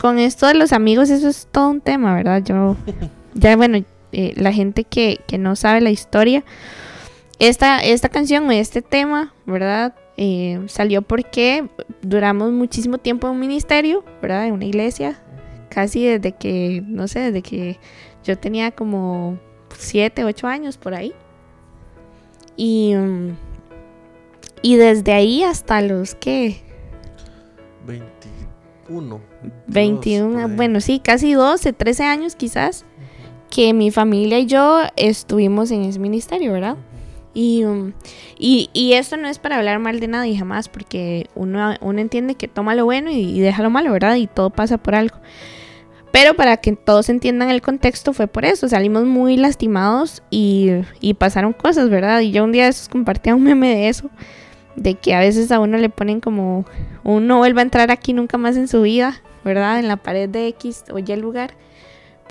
con 0.00 0.18
esto 0.18 0.48
de 0.48 0.54
los 0.54 0.72
amigos, 0.72 1.08
eso 1.08 1.28
es 1.28 1.46
todo 1.52 1.68
un 1.68 1.80
tema, 1.80 2.14
¿verdad? 2.16 2.42
Yo, 2.42 2.76
ya 3.34 3.56
bueno, 3.56 3.84
eh, 4.12 4.32
la 4.36 4.52
gente 4.52 4.84
que, 4.84 5.20
que 5.26 5.38
no 5.38 5.56
sabe 5.56 5.80
la 5.80 5.90
historia, 5.90 6.44
esta, 7.38 7.80
esta 7.80 8.08
canción 8.08 8.48
o 8.48 8.52
este 8.52 8.82
tema, 8.82 9.34
¿verdad? 9.46 9.94
Eh, 10.16 10.60
salió 10.66 11.02
porque 11.02 11.68
duramos 12.02 12.52
muchísimo 12.52 12.98
tiempo 12.98 13.26
en 13.26 13.34
un 13.34 13.40
ministerio, 13.40 14.04
¿verdad? 14.20 14.46
En 14.46 14.52
una 14.52 14.66
iglesia, 14.66 15.20
casi 15.68 16.04
desde 16.04 16.32
que, 16.32 16.82
no 16.86 17.08
sé, 17.08 17.20
desde 17.20 17.42
que 17.42 17.78
yo 18.24 18.38
tenía 18.38 18.70
como 18.70 19.38
7, 19.76 20.24
8 20.24 20.46
años 20.46 20.76
por 20.76 20.94
ahí. 20.94 21.12
Y, 22.56 22.94
Y 24.60 24.76
desde 24.76 25.12
ahí 25.12 25.42
hasta 25.42 25.80
los 25.80 26.14
que 26.14 26.62
21. 27.86 29.20
21, 29.66 30.32
por 30.32 30.50
ahí. 30.50 30.56
bueno, 30.56 30.80
sí, 30.80 31.00
casi 31.00 31.32
12, 31.32 31.72
13 31.72 32.04
años 32.04 32.36
quizás, 32.36 32.84
que 33.52 33.74
mi 33.74 33.90
familia 33.90 34.38
y 34.38 34.46
yo 34.46 34.80
estuvimos 34.96 35.70
en 35.72 35.82
ese 35.84 35.98
ministerio, 35.98 36.54
¿verdad? 36.54 36.78
Y, 37.34 37.62
y, 38.38 38.70
y 38.72 38.94
esto 38.94 39.18
no 39.18 39.28
es 39.28 39.38
para 39.38 39.58
hablar 39.58 39.78
mal 39.78 40.00
de 40.00 40.08
nadie 40.08 40.38
jamás, 40.38 40.70
porque 40.70 41.28
uno, 41.34 41.74
uno 41.82 42.00
entiende 42.00 42.34
que 42.34 42.48
toma 42.48 42.74
lo 42.74 42.86
bueno 42.86 43.10
y, 43.10 43.16
y 43.16 43.40
deja 43.40 43.62
lo 43.62 43.68
malo, 43.68 43.92
¿verdad? 43.92 44.16
Y 44.16 44.26
todo 44.26 44.48
pasa 44.48 44.78
por 44.78 44.94
algo. 44.94 45.18
Pero 46.12 46.32
para 46.34 46.56
que 46.56 46.72
todos 46.72 47.10
entiendan 47.10 47.50
el 47.50 47.60
contexto 47.60 48.14
fue 48.14 48.26
por 48.26 48.46
eso, 48.46 48.70
salimos 48.70 49.04
muy 49.04 49.36
lastimados 49.36 50.22
y, 50.30 50.70
y 51.00 51.12
pasaron 51.14 51.52
cosas, 51.52 51.90
¿verdad? 51.90 52.20
Y 52.20 52.30
yo 52.30 52.44
un 52.44 52.52
día 52.52 52.64
de 52.64 52.70
esos 52.70 52.88
compartía 52.88 53.34
un 53.34 53.42
meme 53.42 53.68
de 53.68 53.88
eso, 53.90 54.08
de 54.76 54.94
que 54.94 55.14
a 55.14 55.20
veces 55.20 55.52
a 55.52 55.60
uno 55.60 55.76
le 55.76 55.90
ponen 55.90 56.20
como, 56.20 56.64
uno 57.04 57.36
vuelve 57.36 57.60
a 57.60 57.64
entrar 57.64 57.90
aquí 57.90 58.14
nunca 58.14 58.38
más 58.38 58.56
en 58.56 58.66
su 58.66 58.80
vida, 58.80 59.20
¿verdad? 59.44 59.78
En 59.78 59.88
la 59.88 59.98
pared 59.98 60.26
de 60.26 60.48
X 60.48 60.84
o 60.90 60.98
Y 60.98 61.16
lugar, 61.16 61.54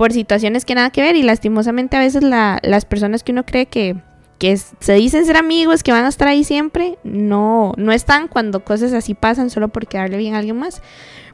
por 0.01 0.13
situaciones 0.13 0.65
que 0.65 0.73
nada 0.73 0.89
que 0.89 1.03
ver 1.03 1.15
y 1.15 1.21
lastimosamente 1.21 1.95
a 1.95 1.99
veces 1.99 2.23
la- 2.23 2.57
las 2.63 2.85
personas 2.85 3.21
que 3.21 3.33
uno 3.33 3.45
cree 3.45 3.67
que, 3.67 3.97
que 4.39 4.57
se 4.57 4.93
dicen 4.93 5.27
ser 5.27 5.37
amigos, 5.37 5.83
que 5.83 5.91
van 5.91 6.05
a 6.05 6.07
estar 6.07 6.27
ahí 6.27 6.43
siempre, 6.43 6.97
no, 7.03 7.73
no 7.77 7.91
están 7.91 8.27
cuando 8.27 8.65
cosas 8.65 8.93
así 8.93 9.13
pasan 9.13 9.51
solo 9.51 9.67
por 9.67 9.85
quedarle 9.85 10.17
bien 10.17 10.33
a 10.33 10.39
alguien 10.39 10.57
más. 10.57 10.81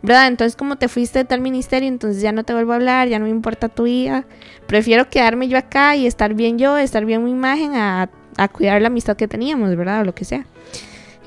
¿Verdad? 0.02 0.28
Entonces 0.28 0.58
como 0.58 0.76
te 0.76 0.90
fuiste 0.90 1.20
de 1.20 1.24
tal 1.24 1.40
ministerio, 1.40 1.88
entonces 1.88 2.22
ya 2.22 2.34
no 2.34 2.44
te 2.44 2.52
vuelvo 2.52 2.74
a 2.74 2.76
hablar, 2.76 3.08
ya 3.08 3.20
no 3.20 3.24
me 3.24 3.32
importa 3.32 3.70
tu 3.70 3.84
vida. 3.84 4.26
Prefiero 4.68 5.10
quedarme 5.10 5.48
yo 5.48 5.58
acá 5.58 5.96
y 5.96 6.06
estar 6.06 6.34
bien 6.34 6.60
yo, 6.60 6.76
estar 6.78 7.06
bien 7.06 7.24
mi 7.24 7.32
imagen, 7.32 7.74
a, 7.74 8.10
a 8.36 8.48
cuidar 8.50 8.82
la 8.82 8.90
amistad 8.90 9.16
que 9.16 9.30
teníamos, 9.30 9.74
¿verdad? 9.78 10.02
O 10.02 10.04
lo 10.04 10.14
que 10.14 10.26
sea. 10.26 10.46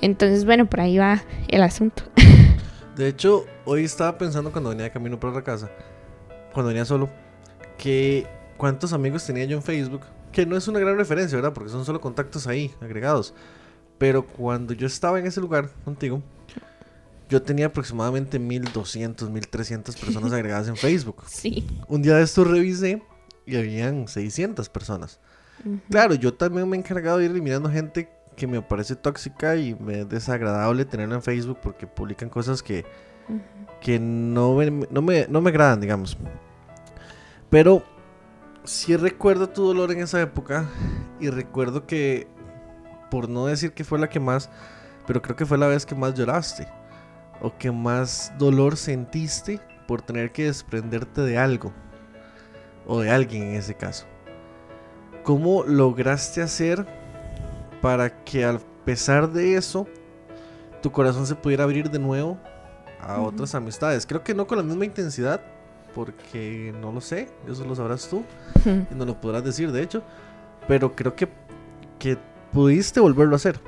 Entonces, 0.03 0.45
bueno, 0.45 0.67
por 0.67 0.81
ahí 0.83 0.99
va 0.99 1.23
el 1.49 1.63
asunto. 1.63 2.03
De 2.97 3.09
hecho, 3.09 3.47
hoy 3.65 3.85
estaba 3.85 4.19
pensando 4.19 4.53
cuando 4.53 4.69
venía 4.69 4.85
de 4.85 4.91
camino 4.91 5.19
para 5.19 5.33
la 5.33 5.43
casa, 5.43 5.71
cuando 6.53 6.69
venía 6.69 6.85
solo, 6.85 7.09
que 7.81 8.27
cuántos 8.59 8.93
amigos 8.93 9.25
tenía 9.25 9.47
yo 9.47 9.57
en 9.57 9.63
Facebook, 9.63 10.03
que 10.33 10.45
no 10.45 10.55
es 10.55 10.69
una 10.69 10.79
gran 10.79 10.99
referencia, 10.99 11.37
¿verdad? 11.37 11.55
Porque 11.55 11.71
son 11.71 11.87
solo 11.87 11.99
contactos 11.99 12.47
ahí, 12.47 12.71
agregados. 12.81 13.33
Pero 13.97 14.27
cuando 14.27 14.75
yo 14.75 14.87
estaba 14.87 15.19
en 15.19 15.27
ese 15.27 15.41
lugar 15.41 15.71
contigo, 15.83 16.23
yo 17.31 17.41
tenía 17.41 17.67
aproximadamente 17.67 18.39
1200, 18.39 19.31
1300 19.31 19.97
personas 19.97 20.33
agregadas 20.33 20.69
en 20.69 20.77
Facebook. 20.77 21.25
Sí. 21.27 21.67
Un 21.89 22.03
día 22.03 22.17
de 22.17 22.23
esto 22.23 22.45
revisé 22.45 23.03
y 23.47 23.57
habían 23.57 24.09
600 24.09 24.69
personas. 24.69 25.19
Claro, 25.91 26.15
yo 26.15 26.35
también 26.35 26.69
me 26.69 26.77
he 26.77 26.81
encargado 26.81 27.19
de 27.19 27.27
ir 27.27 27.31
eliminando 27.31 27.71
gente 27.71 28.11
que 28.37 28.47
me 28.47 28.61
parece 28.61 28.95
tóxica 28.95 29.57
y 29.57 29.75
me 29.75 30.01
es 30.01 30.09
desagradable 30.09 30.85
tenerla 30.85 31.17
en 31.17 31.23
Facebook 31.23 31.59
porque 31.63 31.87
publican 31.87 32.29
cosas 32.29 32.63
que, 32.63 32.85
que 33.81 33.99
no, 33.99 34.55
me, 34.55 34.71
no, 34.71 35.03
me, 35.03 35.27
no 35.29 35.41
me 35.41 35.51
agradan, 35.51 35.81
digamos. 35.81 36.17
Pero 37.51 37.83
sí 38.65 38.97
recuerdo 38.97 39.49
tu 39.49 39.67
dolor 39.67 39.91
en 39.91 40.01
esa 40.01 40.21
época 40.21 40.69
y 41.19 41.29
recuerdo 41.29 41.87
que, 41.87 42.29
por 43.11 43.29
no 43.29 43.47
decir 43.47 43.73
que 43.73 43.85
fue 43.85 43.99
la 43.99 44.09
que 44.09 44.21
más, 44.21 44.49
pero 45.07 45.21
creo 45.21 45.35
que 45.35 45.47
fue 45.47 45.59
la 45.59 45.67
vez 45.67 45.85
que 45.85 45.97
más 45.97 46.15
lloraste 46.15 46.69
o 47.43 47.57
que 47.59 47.73
más 47.73 48.33
dolor 48.39 48.77
sentiste 48.77 49.61
por 49.89 50.03
tener 50.03 50.31
que 50.31 50.45
desprenderte 50.45 51.23
de 51.23 51.37
algo 51.37 51.73
o 52.87 53.01
de 53.01 53.11
alguien 53.11 53.43
en 53.43 53.55
ese 53.57 53.75
caso. 53.75 54.07
¿Cómo 55.25 55.65
lograste 55.65 56.43
hacer 56.43 56.87
para 57.83 58.23
que 58.25 58.45
a 58.45 58.59
pesar 58.85 59.31
de 59.33 59.57
eso 59.57 59.89
tu 60.83 60.93
corazón 60.93 61.27
se 61.27 61.35
pudiera 61.35 61.65
abrir 61.65 61.91
de 61.91 61.99
nuevo 61.99 62.39
a 63.01 63.21
otras 63.21 63.55
amistades? 63.57 64.07
Creo 64.07 64.23
que 64.23 64.35
no 64.35 64.47
con 64.47 64.59
la 64.59 64.65
misma 64.65 64.85
intensidad, 64.85 65.43
porque 65.95 66.75
no 66.81 66.93
lo 66.93 67.01
sé, 67.01 67.29
eso 67.49 67.65
lo 67.65 67.75
sabrás 67.75 68.09
tú 68.09 68.25
y 68.65 68.95
no 68.95 69.05
lo 69.05 69.21
podrás 69.21 69.45
decir 69.45 69.73
de 69.73 69.83
hecho, 69.83 70.03
pero 70.69 70.95
creo 70.95 71.15
que, 71.17 71.29
que 71.99 72.17
pudiste 72.53 73.01
volverlo 73.01 73.35
a 73.35 73.37
hacer. 73.37 73.61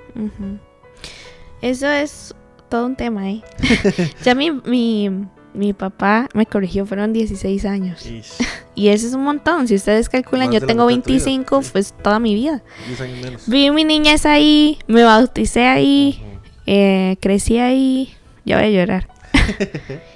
Eso 1.60 1.88
es 1.88 2.34
todo 2.68 2.86
un 2.86 2.96
tema, 2.96 3.30
¿eh? 3.30 3.42
ya 4.24 4.34
mi, 4.34 4.50
mi, 4.50 5.10
mi 5.54 5.72
papá 5.72 6.28
me 6.34 6.46
corrigió, 6.46 6.86
fueron 6.86 7.12
16 7.12 7.64
años. 7.64 8.04
Ish, 8.06 8.32
Y 8.74 8.88
eso 8.88 9.06
es 9.06 9.12
un 9.12 9.24
montón. 9.24 9.68
Si 9.68 9.74
ustedes 9.74 10.08
calculan, 10.08 10.48
Más 10.48 10.60
yo 10.60 10.66
tengo 10.66 10.86
mitad 10.86 10.96
de 10.96 11.02
tu 11.02 11.08
vida, 11.12 11.24
25, 11.24 11.62
sí. 11.62 11.70
pues 11.72 11.92
toda 12.02 12.18
mi 12.18 12.34
vida. 12.34 12.62
10 12.86 13.00
años 13.02 13.20
menos. 13.22 13.48
Viví 13.48 13.70
mi 13.70 13.84
niñez 13.84 14.24
ahí, 14.24 14.78
me 14.86 15.04
bauticé 15.04 15.66
ahí, 15.66 16.22
eh, 16.66 17.16
crecí 17.20 17.58
ahí. 17.58 18.14
Ya 18.44 18.56
voy 18.56 18.66
a 18.66 18.70
llorar. 18.70 19.08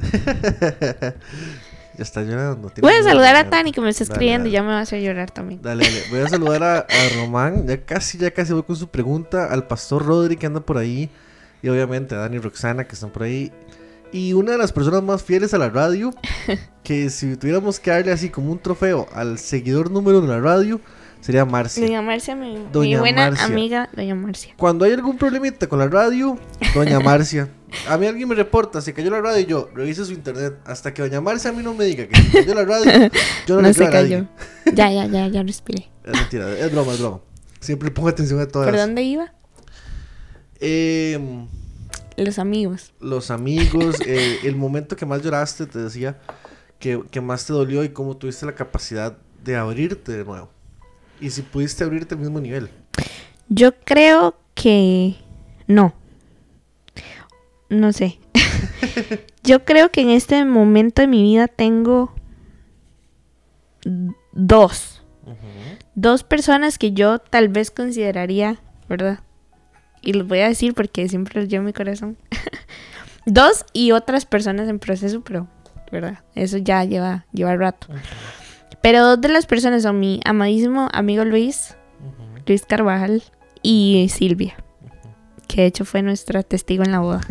ya 0.00 1.14
está 1.98 2.22
llorando. 2.22 2.72
Voy 2.80 2.92
a 2.92 3.02
saludar 3.02 3.36
a. 3.36 3.50
Tani 3.50 3.72
que 3.72 3.80
me 3.80 3.90
está 3.90 4.04
Dale, 4.04 4.12
escribiendo 4.12 4.48
y 4.48 4.52
dale. 4.52 4.54
ya 4.58 4.62
me 4.62 4.68
va 4.68 4.78
a 4.78 4.82
hacer 4.82 5.02
llorar 5.02 5.30
también. 5.30 5.60
Dale, 5.62 5.84
dale. 5.84 6.02
Voy 6.10 6.20
a 6.20 6.28
saludar 6.28 6.62
a, 6.62 6.78
a 6.78 6.86
Román. 7.16 7.66
Ya 7.66 7.80
casi, 7.84 8.18
ya 8.18 8.30
casi 8.30 8.52
voy 8.52 8.62
con 8.62 8.76
su 8.76 8.88
pregunta. 8.88 9.46
Al 9.46 9.66
pastor 9.66 10.06
Rodri 10.06 10.36
que 10.36 10.46
anda 10.46 10.60
por 10.60 10.78
ahí. 10.78 11.10
Y 11.62 11.68
obviamente 11.68 12.14
a 12.14 12.18
Dani 12.18 12.36
y 12.36 12.40
Roxana 12.40 12.84
que 12.84 12.94
están 12.94 13.10
por 13.10 13.24
ahí. 13.24 13.52
Y 14.12 14.32
una 14.32 14.52
de 14.52 14.58
las 14.58 14.72
personas 14.72 15.02
más 15.02 15.22
fieles 15.22 15.54
a 15.54 15.58
la 15.58 15.70
radio. 15.70 16.12
Que 16.88 17.10
si 17.10 17.36
tuviéramos 17.36 17.80
que 17.80 17.90
darle 17.90 18.12
así 18.12 18.30
como 18.30 18.50
un 18.50 18.58
trofeo 18.58 19.06
al 19.12 19.38
seguidor 19.38 19.90
número 19.90 20.22
de 20.22 20.28
la 20.28 20.40
radio. 20.40 20.80
Sería 21.20 21.44
Marcia. 21.44 21.84
Doña 21.84 22.00
Marcia, 22.00 22.34
mi, 22.34 22.54
mi 22.54 22.66
Doña 22.72 23.00
buena 23.00 23.28
Marcia. 23.28 23.44
amiga, 23.44 23.90
Doña 23.94 24.14
Marcia. 24.14 24.54
Cuando 24.56 24.86
hay 24.86 24.92
algún 24.92 25.18
problemita 25.18 25.66
con 25.66 25.80
la 25.80 25.88
radio, 25.88 26.38
Doña 26.74 26.98
Marcia. 27.00 27.50
A 27.88 27.98
mí 27.98 28.06
alguien 28.06 28.28
me 28.28 28.34
reporta, 28.34 28.80
se 28.80 28.92
cayó 28.94 29.10
la 29.10 29.20
radio 29.20 29.40
y 29.40 29.46
yo 29.46 29.70
revise 29.74 30.04
su 30.04 30.12
internet. 30.12 30.58
Hasta 30.64 30.94
que 30.94 31.02
Doña 31.02 31.20
Marcia 31.20 31.50
a 31.50 31.52
mí 31.52 31.62
no 31.62 31.74
me 31.74 31.84
diga 31.84 32.06
que 32.06 32.16
se 32.20 32.30
cayó 32.30 32.54
la 32.54 32.64
radio, 32.64 33.10
yo 33.46 33.56
no, 33.56 33.62
No 33.62 33.68
le 33.68 33.74
se 33.74 33.84
a 33.84 33.90
cayó. 33.90 34.26
Ya, 34.74 34.90
ya, 34.90 35.06
ya, 35.06 35.28
ya 35.28 35.42
respiré. 35.42 35.88
Es 36.04 36.12
mentira, 36.12 36.50
es 36.58 36.72
broma, 36.72 36.92
es 36.94 37.00
broma. 37.00 37.20
Siempre 37.60 37.90
pongo 37.90 38.08
atención 38.08 38.40
a 38.40 38.46
todas. 38.48 38.68
¿Por 38.68 38.76
dónde 38.78 39.02
iba? 39.02 39.32
Em, 40.60 41.46
Los 42.16 42.38
amigos. 42.38 42.92
los 43.00 43.30
amigos, 43.30 43.96
eh, 44.06 44.38
el 44.44 44.56
momento 44.56 44.96
que 44.96 45.06
más 45.06 45.22
lloraste, 45.22 45.66
te 45.66 45.78
decía, 45.78 46.18
que, 46.78 47.02
que 47.10 47.20
más 47.20 47.46
te 47.46 47.52
dolió 47.52 47.84
y 47.84 47.90
cómo 47.90 48.16
tuviste 48.16 48.46
la 48.46 48.54
capacidad 48.54 49.16
de 49.44 49.56
abrirte 49.56 50.12
de 50.12 50.24
nuevo. 50.24 50.50
Y 51.20 51.30
si 51.30 51.42
pudiste 51.42 51.84
abrirte 51.84 52.14
al 52.14 52.20
mismo 52.20 52.40
nivel. 52.40 52.70
Yo 53.48 53.72
creo 53.84 54.36
que 54.54 55.16
no. 55.66 55.94
No 57.68 57.92
sé. 57.92 58.18
Yo 59.44 59.64
creo 59.64 59.90
que 59.90 60.00
en 60.00 60.10
este 60.10 60.44
momento 60.44 61.02
de 61.02 61.08
mi 61.08 61.22
vida 61.22 61.48
tengo 61.48 62.14
dos. 64.32 65.02
Dos 65.94 66.22
personas 66.22 66.78
que 66.78 66.92
yo 66.92 67.18
tal 67.18 67.48
vez 67.48 67.70
consideraría, 67.70 68.60
¿verdad? 68.88 69.20
Y 70.00 70.12
los 70.12 70.28
voy 70.28 70.40
a 70.40 70.48
decir 70.48 70.74
porque 70.74 71.08
siempre 71.08 71.40
los 71.40 71.50
llevo 71.50 71.62
en 71.62 71.66
mi 71.66 71.72
corazón. 71.72 72.16
dos 73.26 73.66
y 73.72 73.92
otras 73.92 74.24
personas 74.24 74.68
en 74.68 74.78
proceso, 74.78 75.22
pero, 75.22 75.48
¿verdad? 75.90 76.20
Eso 76.34 76.58
ya 76.58 76.84
lleva, 76.84 77.26
lleva 77.32 77.56
rato. 77.56 77.88
Pero 78.80 79.04
dos 79.04 79.20
de 79.20 79.28
las 79.28 79.46
personas 79.46 79.82
son 79.82 79.98
mi 79.98 80.20
amadísimo 80.24 80.88
amigo 80.92 81.24
Luis, 81.24 81.76
Luis 82.46 82.64
Carvajal 82.64 83.22
y 83.62 84.08
Silvia, 84.10 84.56
que 85.48 85.62
de 85.62 85.66
hecho 85.66 85.84
fue 85.84 86.02
nuestra 86.02 86.42
testigo 86.44 86.84
en 86.84 86.92
la 86.92 87.00
boda. 87.00 87.20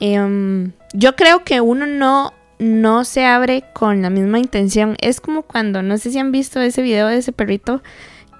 Em, 0.00 0.72
yo 0.92 1.14
creo 1.14 1.44
que 1.44 1.60
uno 1.60 1.86
no, 1.86 2.34
no 2.58 3.04
se 3.04 3.24
abre 3.24 3.62
con 3.72 4.02
la 4.02 4.10
misma 4.10 4.40
intención. 4.40 4.96
Es 5.00 5.20
como 5.20 5.42
cuando, 5.42 5.82
no 5.82 5.96
sé 5.98 6.10
si 6.10 6.18
han 6.18 6.32
visto 6.32 6.60
ese 6.60 6.82
video 6.82 7.06
de 7.06 7.18
ese 7.18 7.30
perrito 7.30 7.80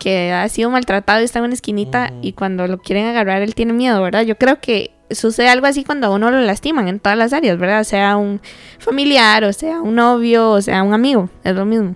que 0.00 0.32
ha 0.32 0.48
sido 0.48 0.70
maltratado 0.70 1.20
y 1.20 1.24
está 1.24 1.38
en 1.38 1.46
una 1.46 1.54
esquinita 1.54 2.12
y 2.20 2.32
cuando 2.32 2.66
lo 2.66 2.78
quieren 2.78 3.06
agarrar 3.06 3.40
él 3.42 3.54
tiene 3.54 3.72
miedo, 3.72 4.02
¿verdad? 4.02 4.22
Yo 4.22 4.36
creo 4.36 4.60
que 4.60 4.90
sucede 5.10 5.48
algo 5.48 5.66
así 5.66 5.84
cuando 5.84 6.08
a 6.08 6.10
uno 6.10 6.30
lo 6.30 6.40
lastiman 6.40 6.88
en 6.88 6.98
todas 6.98 7.16
las 7.16 7.32
áreas, 7.32 7.58
¿verdad? 7.58 7.84
Sea 7.84 8.16
un 8.16 8.40
familiar, 8.78 9.44
o 9.44 9.52
sea 9.52 9.80
un 9.80 9.94
novio, 9.94 10.50
o 10.50 10.60
sea 10.60 10.82
un 10.82 10.92
amigo, 10.92 11.30
es 11.44 11.54
lo 11.54 11.64
mismo. 11.64 11.94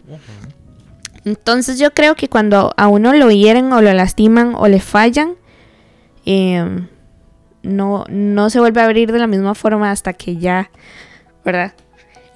Entonces 1.25 1.79
yo 1.79 1.93
creo 1.93 2.15
que 2.15 2.29
cuando 2.29 2.73
a 2.77 2.89
uno 2.89 3.13
lo 3.13 3.31
hieren 3.31 3.73
o 3.73 3.83
lo 3.83 3.93
lastiman 3.93 4.55
o 4.55 4.69
le 4.69 4.81
fallan, 4.81 5.35
eh, 6.31 6.87
no, 7.63 8.05
no 8.11 8.51
se 8.51 8.61
vuelve 8.61 8.81
a 8.83 8.85
abrir 8.85 9.11
de 9.13 9.19
la 9.19 9.27
misma 9.27 9.55
forma 9.55 9.91
hasta 9.91 10.13
que 10.13 10.37
ya, 10.37 10.71
¿verdad? 11.45 11.73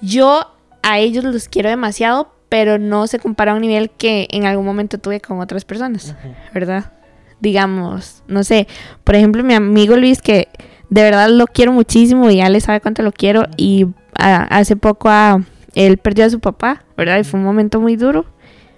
Yo 0.01 0.47
a 0.81 0.97
ellos 0.99 1.23
los 1.23 1.47
quiero 1.47 1.69
demasiado, 1.69 2.33
pero 2.49 2.77
no 2.79 3.05
se 3.07 3.19
compara 3.19 3.51
a 3.51 3.55
un 3.55 3.61
nivel 3.61 3.89
que 3.91 4.27
en 4.31 4.45
algún 4.45 4.65
momento 4.65 4.97
tuve 4.97 5.21
con 5.21 5.39
otras 5.39 5.63
personas, 5.63 6.15
¿verdad? 6.53 6.91
Digamos, 7.39 8.23
no 8.27 8.43
sé, 8.43 8.67
por 9.03 9.15
ejemplo, 9.15 9.43
mi 9.43 9.53
amigo 9.53 9.95
Luis, 9.95 10.21
que 10.21 10.47
de 10.89 11.03
verdad 11.03 11.29
lo 11.29 11.45
quiero 11.47 11.71
muchísimo 11.71 12.29
y 12.29 12.37
ya 12.37 12.49
le 12.49 12.61
sabe 12.61 12.81
cuánto 12.81 13.01
lo 13.03 13.11
quiero, 13.11 13.47
y 13.57 13.87
hace 14.15 14.75
poco 14.75 15.09
ah, 15.09 15.39
él 15.75 15.97
perdió 15.97 16.25
a 16.25 16.29
su 16.29 16.39
papá, 16.39 16.83
¿verdad? 16.97 17.19
Y 17.19 17.23
fue 17.23 17.39
un 17.39 17.45
momento 17.45 17.79
muy 17.79 17.95
duro. 17.95 18.25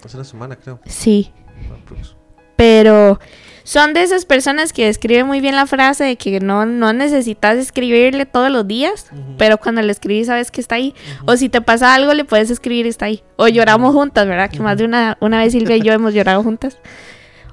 Hace 0.04 0.16
una 0.16 0.24
semana, 0.24 0.56
creo. 0.56 0.78
Sí, 0.86 1.32
Ah, 1.70 1.76
pues. 1.88 2.14
pero 2.56 3.18
son 3.66 3.94
de 3.94 4.04
esas 4.04 4.26
personas 4.26 4.72
que 4.72 4.88
escriben 4.88 5.26
muy 5.26 5.40
bien 5.40 5.56
la 5.56 5.66
frase 5.66 6.04
de 6.04 6.16
que 6.16 6.38
no, 6.38 6.66
no 6.66 6.92
necesitas 6.92 7.56
escribirle 7.56 8.24
todos 8.24 8.48
los 8.48 8.68
días, 8.68 9.10
pero 9.38 9.58
cuando 9.58 9.82
le 9.82 9.90
escribís 9.90 10.28
sabes 10.28 10.52
que 10.52 10.60
está 10.60 10.76
ahí. 10.76 10.94
O 11.24 11.36
si 11.36 11.48
te 11.48 11.60
pasa 11.60 11.92
algo, 11.92 12.14
le 12.14 12.24
puedes 12.24 12.48
escribir, 12.48 12.86
está 12.86 13.06
ahí. 13.06 13.24
O 13.34 13.48
lloramos 13.48 13.92
juntas, 13.92 14.24
¿verdad? 14.28 14.50
Que 14.50 14.60
más 14.60 14.78
de 14.78 14.84
una, 14.84 15.18
una 15.20 15.38
vez 15.38 15.52
Silvia 15.52 15.76
y 15.76 15.82
yo 15.82 15.92
hemos 15.94 16.14
llorado 16.14 16.44
juntas. 16.44 16.78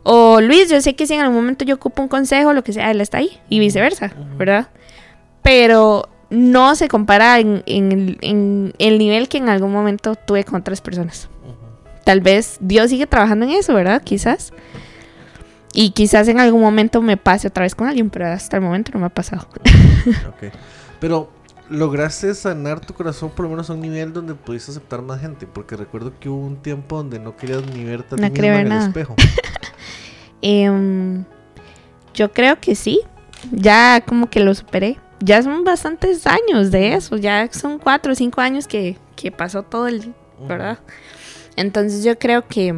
O 0.03 0.39
Luis, 0.39 0.69
yo 0.69 0.79
sé 0.81 0.95
que 0.95 1.07
si 1.07 1.15
en 1.15 1.21
algún 1.21 1.37
momento 1.37 1.65
yo 1.65 1.73
ocupo 1.73 2.03
un 2.03 2.09
consejo, 2.09 2.53
lo 2.53 2.63
que 2.63 2.73
sea, 2.73 2.91
él 2.91 3.01
está 3.01 3.17
ahí. 3.17 3.41
Y 3.49 3.57
viceversa, 3.57 4.13
¿verdad? 4.37 4.67
Pero 5.41 6.09
no 6.29 6.75
se 6.75 6.89
compara 6.89 7.39
en, 7.39 7.63
en 7.65 8.19
en 8.21 8.73
el 8.77 8.99
nivel 8.99 9.29
que 9.29 9.39
en 9.39 9.49
algún 9.49 9.71
momento 9.71 10.13
tuve 10.13 10.43
con 10.43 10.61
otras 10.61 10.79
personas. 10.79 11.27
Tal 12.03 12.21
vez 12.21 12.57
Dios 12.59 12.91
sigue 12.91 13.07
trabajando 13.07 13.45
en 13.45 13.53
eso, 13.53 13.73
¿verdad? 13.73 14.03
Quizás. 14.03 14.53
Y 15.73 15.89
quizás 15.91 16.27
en 16.27 16.39
algún 16.39 16.61
momento 16.61 17.01
me 17.01 17.17
pase 17.17 17.47
otra 17.47 17.63
vez 17.63 17.73
con 17.73 17.87
alguien, 17.87 18.09
pero 18.09 18.27
hasta 18.27 18.57
el 18.57 18.63
momento 18.63 18.91
no 18.93 18.99
me 18.99 19.07
ha 19.07 19.09
pasado. 19.09 19.47
Ok. 20.27 20.53
Pero 20.99 21.31
lograste 21.69 22.33
sanar 22.33 22.79
tu 22.79 22.93
corazón 22.93 23.31
por 23.31 23.43
lo 23.43 23.49
menos 23.49 23.69
a 23.69 23.73
un 23.73 23.81
nivel 23.81 24.11
donde 24.13 24.35
pudiste 24.35 24.71
aceptar 24.71 25.01
más 25.01 25.21
gente. 25.21 25.47
Porque 25.47 25.75
recuerdo 25.75 26.13
que 26.19 26.29
hubo 26.29 26.45
un 26.45 26.57
tiempo 26.57 26.97
donde 26.97 27.19
no 27.19 27.35
querías 27.35 27.65
ni 27.73 27.83
verte 27.83 28.15
a 28.15 28.17
ti 28.17 28.21
No 28.21 28.29
misma 28.29 28.61
en 28.61 28.71
el 28.71 28.87
espejo. 28.87 29.15
Em, 30.45 31.23
yo 32.13 32.33
creo 32.33 32.59
que 32.59 32.75
sí. 32.75 32.99
Ya 33.51 34.03
como 34.05 34.29
que 34.29 34.41
lo 34.41 34.53
superé. 34.53 34.99
Ya 35.21 35.41
son 35.41 35.63
bastantes 35.63 36.27
años 36.27 36.69
de 36.69 36.95
eso. 36.95 37.15
Ya 37.15 37.49
son 37.51 37.79
cuatro 37.79 38.11
o 38.11 38.15
cinco 38.15 38.41
años 38.41 38.67
que, 38.67 38.97
que 39.15 39.31
pasó 39.31 39.63
todo 39.63 39.87
el... 39.87 40.13
¿Verdad? 40.47 40.79
Entonces 41.55 42.03
yo 42.03 42.17
creo 42.19 42.47
que, 42.47 42.75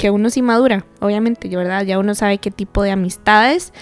que 0.00 0.08
uno 0.10 0.30
sí 0.30 0.40
madura, 0.40 0.86
obviamente, 1.00 1.46
¿verdad? 1.54 1.84
Ya 1.84 1.98
uno 1.98 2.14
sabe 2.14 2.38
qué 2.38 2.50
tipo 2.50 2.82
de 2.82 2.90
amistades 2.90 3.74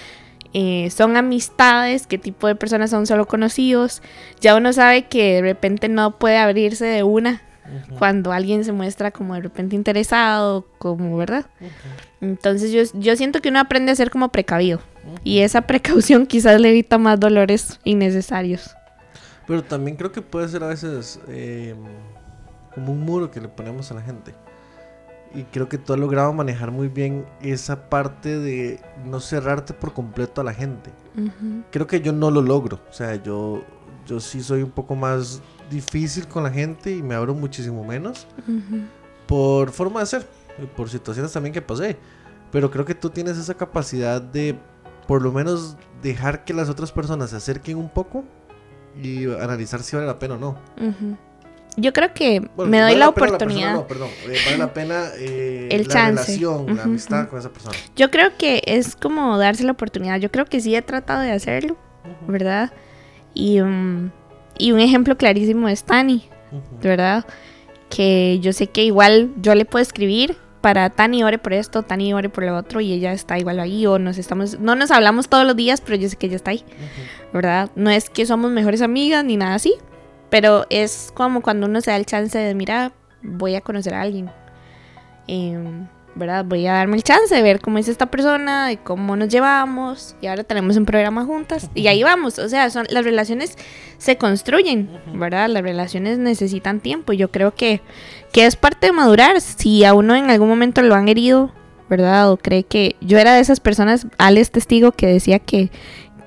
eh, 0.52 0.90
son 0.90 1.16
amistades, 1.16 2.08
qué 2.08 2.18
tipo 2.18 2.48
de 2.48 2.56
personas 2.56 2.90
son 2.90 3.06
solo 3.06 3.28
conocidos. 3.28 4.02
Ya 4.40 4.56
uno 4.56 4.72
sabe 4.72 5.06
que 5.06 5.34
de 5.34 5.42
repente 5.42 5.88
no 5.88 6.18
puede 6.18 6.38
abrirse 6.38 6.86
de 6.86 7.04
una 7.04 7.42
cuando 7.98 8.32
alguien 8.32 8.64
se 8.64 8.72
muestra 8.72 9.12
como 9.12 9.34
de 9.34 9.42
repente 9.42 9.76
interesado, 9.76 10.66
como, 10.78 11.16
¿verdad? 11.16 11.46
Entonces 12.20 12.72
yo, 12.72 12.98
yo 12.98 13.14
siento 13.14 13.40
que 13.40 13.50
uno 13.50 13.60
aprende 13.60 13.92
a 13.92 13.94
ser 13.94 14.10
como 14.10 14.30
precavido. 14.30 14.80
Y 15.22 15.40
esa 15.40 15.62
precaución 15.62 16.26
quizás 16.26 16.60
le 16.60 16.70
evita 16.70 16.98
más 16.98 17.20
dolores 17.20 17.78
innecesarios. 17.84 18.74
Pero 19.46 19.62
también 19.62 19.96
creo 19.96 20.10
que 20.10 20.22
puede 20.22 20.48
ser 20.48 20.64
a 20.64 20.68
veces 20.68 21.20
eh, 21.28 21.76
como 22.74 22.92
un 22.92 23.00
muro 23.02 23.30
que 23.30 23.40
le 23.40 23.48
ponemos 23.48 23.92
a 23.92 23.94
la 23.94 24.02
gente. 24.02 24.34
Y 25.34 25.42
creo 25.44 25.68
que 25.68 25.76
tú 25.78 25.92
has 25.92 25.98
logrado 25.98 26.32
manejar 26.32 26.70
muy 26.70 26.88
bien 26.88 27.26
esa 27.42 27.88
parte 27.90 28.38
de 28.38 28.80
no 29.04 29.20
cerrarte 29.20 29.74
por 29.74 29.92
completo 29.92 30.40
a 30.40 30.44
la 30.44 30.54
gente. 30.54 30.90
Ujú. 31.16 31.62
Creo 31.70 31.86
que 31.86 32.00
yo 32.00 32.12
no 32.12 32.30
lo 32.30 32.40
logro. 32.40 32.80
O 32.88 32.92
sea, 32.92 33.14
yo, 33.16 33.62
yo 34.06 34.20
sí 34.20 34.42
soy 34.42 34.62
un 34.62 34.70
poco 34.70 34.96
más 34.96 35.42
difícil 35.70 36.26
con 36.28 36.44
la 36.44 36.50
gente 36.50 36.90
y 36.96 37.02
me 37.02 37.14
abro 37.14 37.34
muchísimo 37.34 37.84
menos 37.84 38.26
Ujú. 38.48 38.80
por 39.26 39.70
forma 39.70 40.00
de 40.00 40.06
ser, 40.06 40.26
y 40.62 40.64
por 40.66 40.88
situaciones 40.88 41.30
también 41.32 41.52
que 41.52 41.60
pasé. 41.62 41.98
Pero 42.50 42.70
creo 42.70 42.86
que 42.86 42.94
tú 42.94 43.10
tienes 43.10 43.36
esa 43.36 43.52
capacidad 43.54 44.22
de 44.22 44.58
por 45.06 45.20
lo 45.22 45.30
menos 45.30 45.76
dejar 46.02 46.44
que 46.44 46.54
las 46.54 46.70
otras 46.70 46.90
personas 46.90 47.30
se 47.30 47.36
acerquen 47.36 47.76
un 47.76 47.90
poco 47.90 48.24
y 49.02 49.26
analizar 49.26 49.82
si 49.82 49.94
vale 49.94 50.06
la 50.08 50.18
pena 50.18 50.34
o 50.34 50.38
no. 50.38 50.48
Ujú. 50.80 51.16
Yo 51.80 51.92
creo 51.92 52.12
que 52.12 52.40
Bueno, 52.56 52.70
me 52.70 52.78
doy 52.80 52.86
vale 52.94 52.98
la 52.98 53.12
persona, 53.12 53.36
oportunidad. 53.36 53.72
no, 53.74 53.86
perdón, 53.86 54.10
eh, 54.28 54.40
vale 54.44 54.58
la 54.58 54.72
pena 54.74 55.04
eh, 55.16 55.68
El 55.70 55.86
la 55.86 55.94
chance. 55.94 56.32
relación, 56.32 56.66
la 56.66 56.72
Ujú, 56.72 56.82
amistad 56.82 57.28
con 57.28 57.38
esa 57.38 57.50
persona. 57.50 57.76
Yo 57.94 58.10
creo 58.10 58.36
que 58.36 58.62
es 58.66 58.96
como 58.96 59.38
darse 59.38 59.62
la 59.64 59.72
oportunidad. 59.72 60.18
Yo 60.18 60.30
creo 60.30 60.44
que 60.46 60.60
sí 60.60 60.74
he 60.74 60.82
tratado 60.82 61.20
de 61.22 61.30
hacerlo, 61.32 61.76
¿verdad? 62.26 62.72
Y, 63.34 63.60
um, 63.60 64.10
y 64.58 64.72
un 64.72 64.80
ejemplo 64.80 65.16
clarísimo 65.16 65.68
es 65.68 65.84
Tani. 65.84 66.28
¿verdad? 66.82 67.24
Que 67.90 68.38
yo 68.40 68.52
sé 68.52 68.66
que 68.68 68.84
igual 68.84 69.30
yo 69.36 69.54
le 69.54 69.64
puedo 69.64 69.82
escribir 69.82 70.36
para 70.60 70.90
Tani 70.90 71.22
ore 71.22 71.38
por 71.38 71.52
esto, 71.52 71.82
Tani 71.82 72.12
ore 72.14 72.28
por 72.30 72.42
lo 72.44 72.56
otro 72.56 72.80
y 72.80 72.92
ella 72.92 73.12
está 73.12 73.38
igual 73.38 73.60
ahí 73.60 73.86
o 73.86 73.98
nos 73.98 74.18
estamos 74.18 74.58
no 74.58 74.74
nos 74.74 74.90
hablamos 74.90 75.28
todos 75.28 75.46
los 75.46 75.54
días, 75.54 75.80
pero 75.80 75.96
yo 75.96 76.08
sé 76.08 76.16
que 76.16 76.26
ella 76.26 76.36
está 76.36 76.50
ahí. 76.50 76.64
¿verdad? 77.32 77.70
No 77.76 77.90
es 77.90 78.10
que 78.10 78.26
somos 78.26 78.50
mejores 78.50 78.82
amigas 78.82 79.24
ni 79.24 79.36
nada 79.36 79.54
así, 79.54 79.74
pero 80.30 80.66
es 80.70 81.10
como 81.14 81.42
cuando 81.42 81.66
uno 81.66 81.80
se 81.80 81.90
da 81.90 81.96
el 81.96 82.06
chance 82.06 82.38
de 82.38 82.54
mira, 82.54 82.92
voy 83.22 83.54
a 83.54 83.60
conocer 83.60 83.94
a 83.94 84.02
alguien. 84.02 84.30
Em, 85.26 85.86
¿verdad? 86.18 86.44
Voy 86.44 86.66
a 86.66 86.72
darme 86.72 86.96
el 86.96 87.02
chance 87.02 87.34
de 87.34 87.42
ver 87.42 87.60
cómo 87.60 87.78
es 87.78 87.88
esta 87.88 88.06
persona, 88.06 88.66
de 88.66 88.76
cómo 88.78 89.16
nos 89.16 89.28
llevamos, 89.28 90.16
y 90.20 90.26
ahora 90.26 90.44
tenemos 90.44 90.76
un 90.76 90.84
programa 90.84 91.24
juntas, 91.24 91.70
y 91.74 91.86
ahí 91.86 92.02
vamos, 92.02 92.38
o 92.38 92.48
sea, 92.48 92.68
son, 92.70 92.86
las 92.90 93.04
relaciones 93.04 93.56
se 93.98 94.16
construyen, 94.16 94.90
¿verdad? 95.14 95.48
Las 95.48 95.62
relaciones 95.62 96.18
necesitan 96.18 96.80
tiempo, 96.80 97.12
y 97.12 97.18
yo 97.18 97.30
creo 97.30 97.54
que, 97.54 97.80
que 98.32 98.46
es 98.46 98.56
parte 98.56 98.88
de 98.88 98.92
madurar, 98.92 99.40
si 99.40 99.84
a 99.84 99.94
uno 99.94 100.16
en 100.16 100.30
algún 100.30 100.48
momento 100.48 100.82
lo 100.82 100.94
han 100.94 101.08
herido, 101.08 101.52
¿verdad? 101.88 102.30
O 102.30 102.36
cree 102.36 102.64
que 102.64 102.96
yo 103.00 103.18
era 103.18 103.34
de 103.34 103.40
esas 103.40 103.60
personas, 103.60 104.06
Alex 104.18 104.48
es 104.48 104.50
testigo, 104.50 104.92
que 104.92 105.06
decía 105.06 105.38
que, 105.38 105.70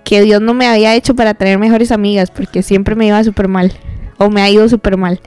que 0.04 0.22
Dios 0.22 0.42
no 0.42 0.54
me 0.54 0.68
había 0.68 0.96
hecho 0.96 1.16
para 1.16 1.34
tener 1.34 1.60
mejores 1.60 1.92
amigas, 1.92 2.32
porque 2.32 2.64
siempre 2.64 2.96
me 2.96 3.08
iba 3.08 3.24
súper 3.24 3.48
mal, 3.48 3.72
o 4.22 4.30
me 4.30 4.42
ha 4.42 4.50
ido 4.50 4.70
súper 4.70 4.98
mal. 4.98 5.20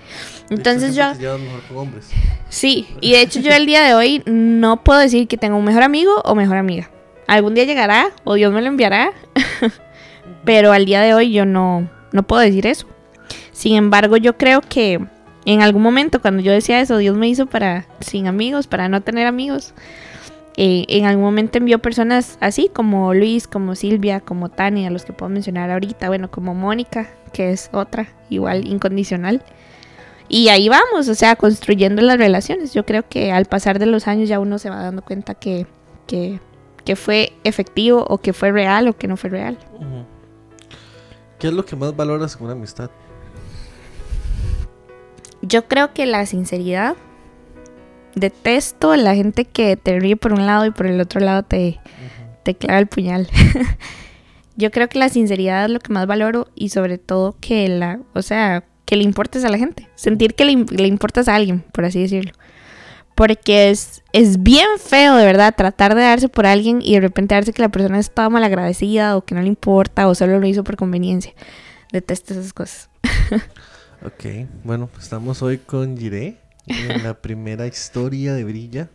Entonces 0.51 0.95
yo... 0.95 1.13
te 1.13 1.21
llevas 1.21 1.41
mejor 1.41 1.61
con 1.63 1.77
hombres. 1.79 2.11
Sí, 2.49 2.87
y 3.01 3.13
de 3.13 3.23
hecho 3.23 3.41
yo 3.41 3.53
el 3.53 3.67
día 3.67 3.83
de 3.83 3.95
hoy 3.95 4.23
no 4.27 4.85
puedo 4.85 5.01
decir 5.01 5.27
que 5.27 5.37
tengo 5.37 5.57
un 5.57 5.65
mejor 5.65 5.83
amigo 5.83 6.21
o 6.25 6.35
mejor 6.35 6.57
amiga. 6.57 6.91
Algún 7.27 7.55
día 7.55 7.65
llegará 7.65 8.11
o 8.23 8.35
Dios 8.35 8.53
me 8.53 8.61
lo 8.61 8.69
enviará, 8.69 9.11
pero 10.45 10.73
al 10.73 10.85
día 10.85 11.01
de 11.01 11.15
hoy 11.15 11.33
yo 11.33 11.45
no, 11.45 11.89
no 12.13 12.23
puedo 12.23 12.43
decir 12.43 12.67
eso. 12.67 12.87
Sin 13.53 13.75
embargo, 13.75 14.17
yo 14.17 14.37
creo 14.37 14.61
que 14.61 15.01
en 15.47 15.63
algún 15.63 15.83
momento 15.83 16.21
cuando 16.21 16.43
yo 16.43 16.53
decía 16.53 16.81
eso, 16.81 16.99
Dios 16.99 17.17
me 17.17 17.29
hizo 17.29 17.47
para 17.47 17.87
sin 18.01 18.29
amigos, 18.29 18.67
para 18.67 18.89
no 18.89 19.01
tener 19.01 19.27
amigos. 19.27 19.75
Eh, 20.57 20.85
en 20.89 21.05
algún 21.05 21.25
momento 21.25 21.59
envió 21.59 21.81
personas 21.81 22.39
así 22.41 22.71
como 22.73 23.13
Luis, 23.13 23.49
como 23.49 23.75
Silvia, 23.75 24.21
como 24.21 24.51
Tania, 24.51 24.91
los 24.91 25.05
que 25.05 25.13
puedo 25.13 25.29
mencionar 25.29 25.71
ahorita, 25.71 26.09
bueno, 26.09 26.31
como 26.31 26.55
Mónica, 26.55 27.09
que 27.33 27.51
es 27.51 27.71
otra, 27.73 28.09
igual 28.31 28.67
incondicional. 28.67 29.43
Y 30.29 30.49
ahí 30.49 30.69
vamos, 30.69 31.09
o 31.09 31.15
sea, 31.15 31.37
construyendo 31.37 32.03
las 32.03 32.19
relaciones. 32.19 32.73
Yo 32.73 32.87
creo 32.87 33.07
que 33.09 33.33
al 33.33 33.47
pasar 33.47 33.79
de 33.79 33.87
los 33.87 34.07
años 34.09 34.29
ya 34.29 34.41
uno 34.41 34.59
se 34.59 34.71
va 34.71 34.77
dando 34.77 35.03
cuenta 35.03 35.35
que, 35.35 35.67
que, 36.07 36.41
que 36.85 36.97
fue 36.97 37.33
efectivo 37.43 38.05
o 38.09 38.19
que 38.19 38.33
fue 38.33 38.53
real 38.53 38.89
o 38.89 38.97
que 38.97 39.09
no 39.09 39.17
fue 39.17 39.31
real. 39.31 39.59
¿Qué 41.39 41.49
es 41.49 41.53
lo 41.53 41.65
que 41.65 41.77
más 41.77 41.95
valoras 41.95 42.37
en 42.37 42.45
una 42.45 42.53
amistad? 42.53 42.91
Yo 45.43 45.67
creo 45.69 45.93
que 45.93 46.07
la 46.07 46.25
sinceridad. 46.27 46.97
Detesto 48.15 48.93
a 48.93 48.97
la 48.97 49.15
gente 49.15 49.45
que 49.45 49.77
te 49.77 49.99
ríe 49.99 50.17
por 50.17 50.33
un 50.33 50.47
lado 50.47 50.67
y 50.67 50.71
por 50.71 50.87
el 50.87 51.01
otro 51.01 51.21
lado 51.21 51.43
te, 51.43 51.81
te 52.45 52.55
clava 52.55 52.79
el 52.79 52.87
puñal. 52.87 53.29
Yo 54.57 54.71
creo 54.71 54.89
que 54.89 54.99
la 54.99 55.09
sinceridad 55.09 55.65
es 55.65 55.71
lo 55.71 55.81
que 55.81 55.93
más 55.93 56.07
valoro 56.07 56.49
y 56.55 56.69
sobre 56.69 56.99
todo 56.99 57.37
que 57.41 57.69
la, 57.69 58.01
o 58.15 58.23
sea, 58.23 58.65
que 58.85 58.97
le 58.97 59.03
importes 59.03 59.45
a 59.45 59.49
la 59.49 59.59
gente. 59.59 59.89
Sentir 59.97 60.35
que 60.35 60.45
le, 60.45 60.55
le 60.55 60.87
importas 60.87 61.27
a 61.27 61.35
alguien, 61.35 61.65
por 61.73 61.85
así 61.85 62.01
decirlo. 62.01 62.33
Porque 63.17 63.71
es, 63.71 64.03
es 64.13 64.43
bien 64.43 64.67
feo, 64.79 65.17
de 65.17 65.25
verdad, 65.25 65.55
tratar 65.57 65.95
de 65.95 66.03
darse 66.03 66.29
por 66.29 66.47
alguien 66.47 66.81
y 66.83 66.95
de 66.95 67.01
repente 67.01 67.35
darse 67.35 67.53
que 67.53 67.63
la 67.63 67.69
persona 67.69 67.99
es 67.99 68.13
toda 68.13 68.29
malagradecida 68.29 69.17
o 69.17 69.25
que 69.25 69.35
no 69.35 69.43
le 69.43 69.49
importa 69.49 70.09
o 70.09 70.15
solo 70.15 70.39
lo 70.39 70.47
hizo 70.47 70.65
por 70.65 70.77
conveniencia. 70.77 71.33
Detesto 71.93 72.33
esas 72.35 72.53
cosas. 72.53 72.91
Ok, 74.05 74.47
bueno, 74.65 74.91
estamos 75.01 75.41
hoy 75.41 75.57
con 75.57 75.97
Jiré 75.97 76.37
en 76.67 77.03
la 77.03 77.21
primera 77.21 77.67
historia 77.67 78.35
de 78.35 78.45
Brilla. 78.45 78.91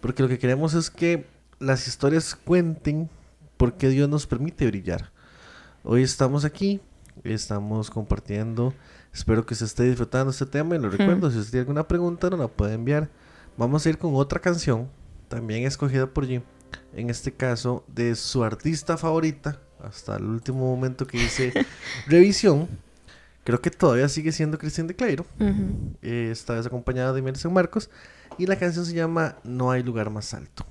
Porque 0.00 0.22
lo 0.22 0.28
que 0.28 0.38
queremos 0.38 0.74
es 0.74 0.90
que 0.90 1.26
las 1.58 1.86
historias 1.86 2.34
cuenten 2.34 3.10
por 3.56 3.74
qué 3.74 3.88
Dios 3.88 4.08
nos 4.08 4.26
permite 4.26 4.66
brillar. 4.66 5.12
Hoy 5.82 6.02
estamos 6.02 6.44
aquí, 6.44 6.80
estamos 7.24 7.90
compartiendo. 7.90 8.74
Espero 9.12 9.44
que 9.44 9.54
se 9.54 9.64
esté 9.64 9.84
disfrutando 9.84 10.30
este 10.30 10.46
tema. 10.46 10.76
Y 10.76 10.78
lo 10.78 10.90
recuerdo, 10.90 11.30
si 11.30 11.38
usted 11.38 11.50
tiene 11.50 11.62
alguna 11.62 11.88
pregunta, 11.88 12.30
nos 12.30 12.38
la 12.38 12.48
puede 12.48 12.74
enviar. 12.74 13.10
Vamos 13.56 13.84
a 13.84 13.90
ir 13.90 13.98
con 13.98 14.14
otra 14.14 14.40
canción, 14.40 14.88
también 15.28 15.64
escogida 15.64 16.06
por 16.06 16.26
Jim. 16.26 16.42
En 16.94 17.10
este 17.10 17.32
caso, 17.32 17.84
de 17.88 18.14
su 18.14 18.42
artista 18.44 18.96
favorita, 18.96 19.60
hasta 19.82 20.16
el 20.16 20.24
último 20.24 20.60
momento 20.60 21.06
que 21.06 21.18
hice 21.18 21.52
revisión. 22.06 22.68
Creo 23.44 23.60
que 23.60 23.70
todavía 23.70 24.08
sigue 24.08 24.32
siendo 24.32 24.58
Cristian 24.58 24.86
de 24.86 24.94
Clairo. 24.94 25.24
Ujú. 25.38 25.96
Eh, 26.02 26.28
esta 26.30 26.54
vez 26.54 26.66
acompañada 26.66 27.12
de 27.12 27.22
Mercedes 27.22 27.52
Marcos. 27.52 27.90
Y 28.38 28.46
la 28.46 28.56
canción 28.56 28.84
se 28.84 28.94
llama 28.94 29.36
No 29.44 29.70
hay 29.70 29.82
lugar 29.82 30.10
más 30.10 30.34
alto. 30.34 30.66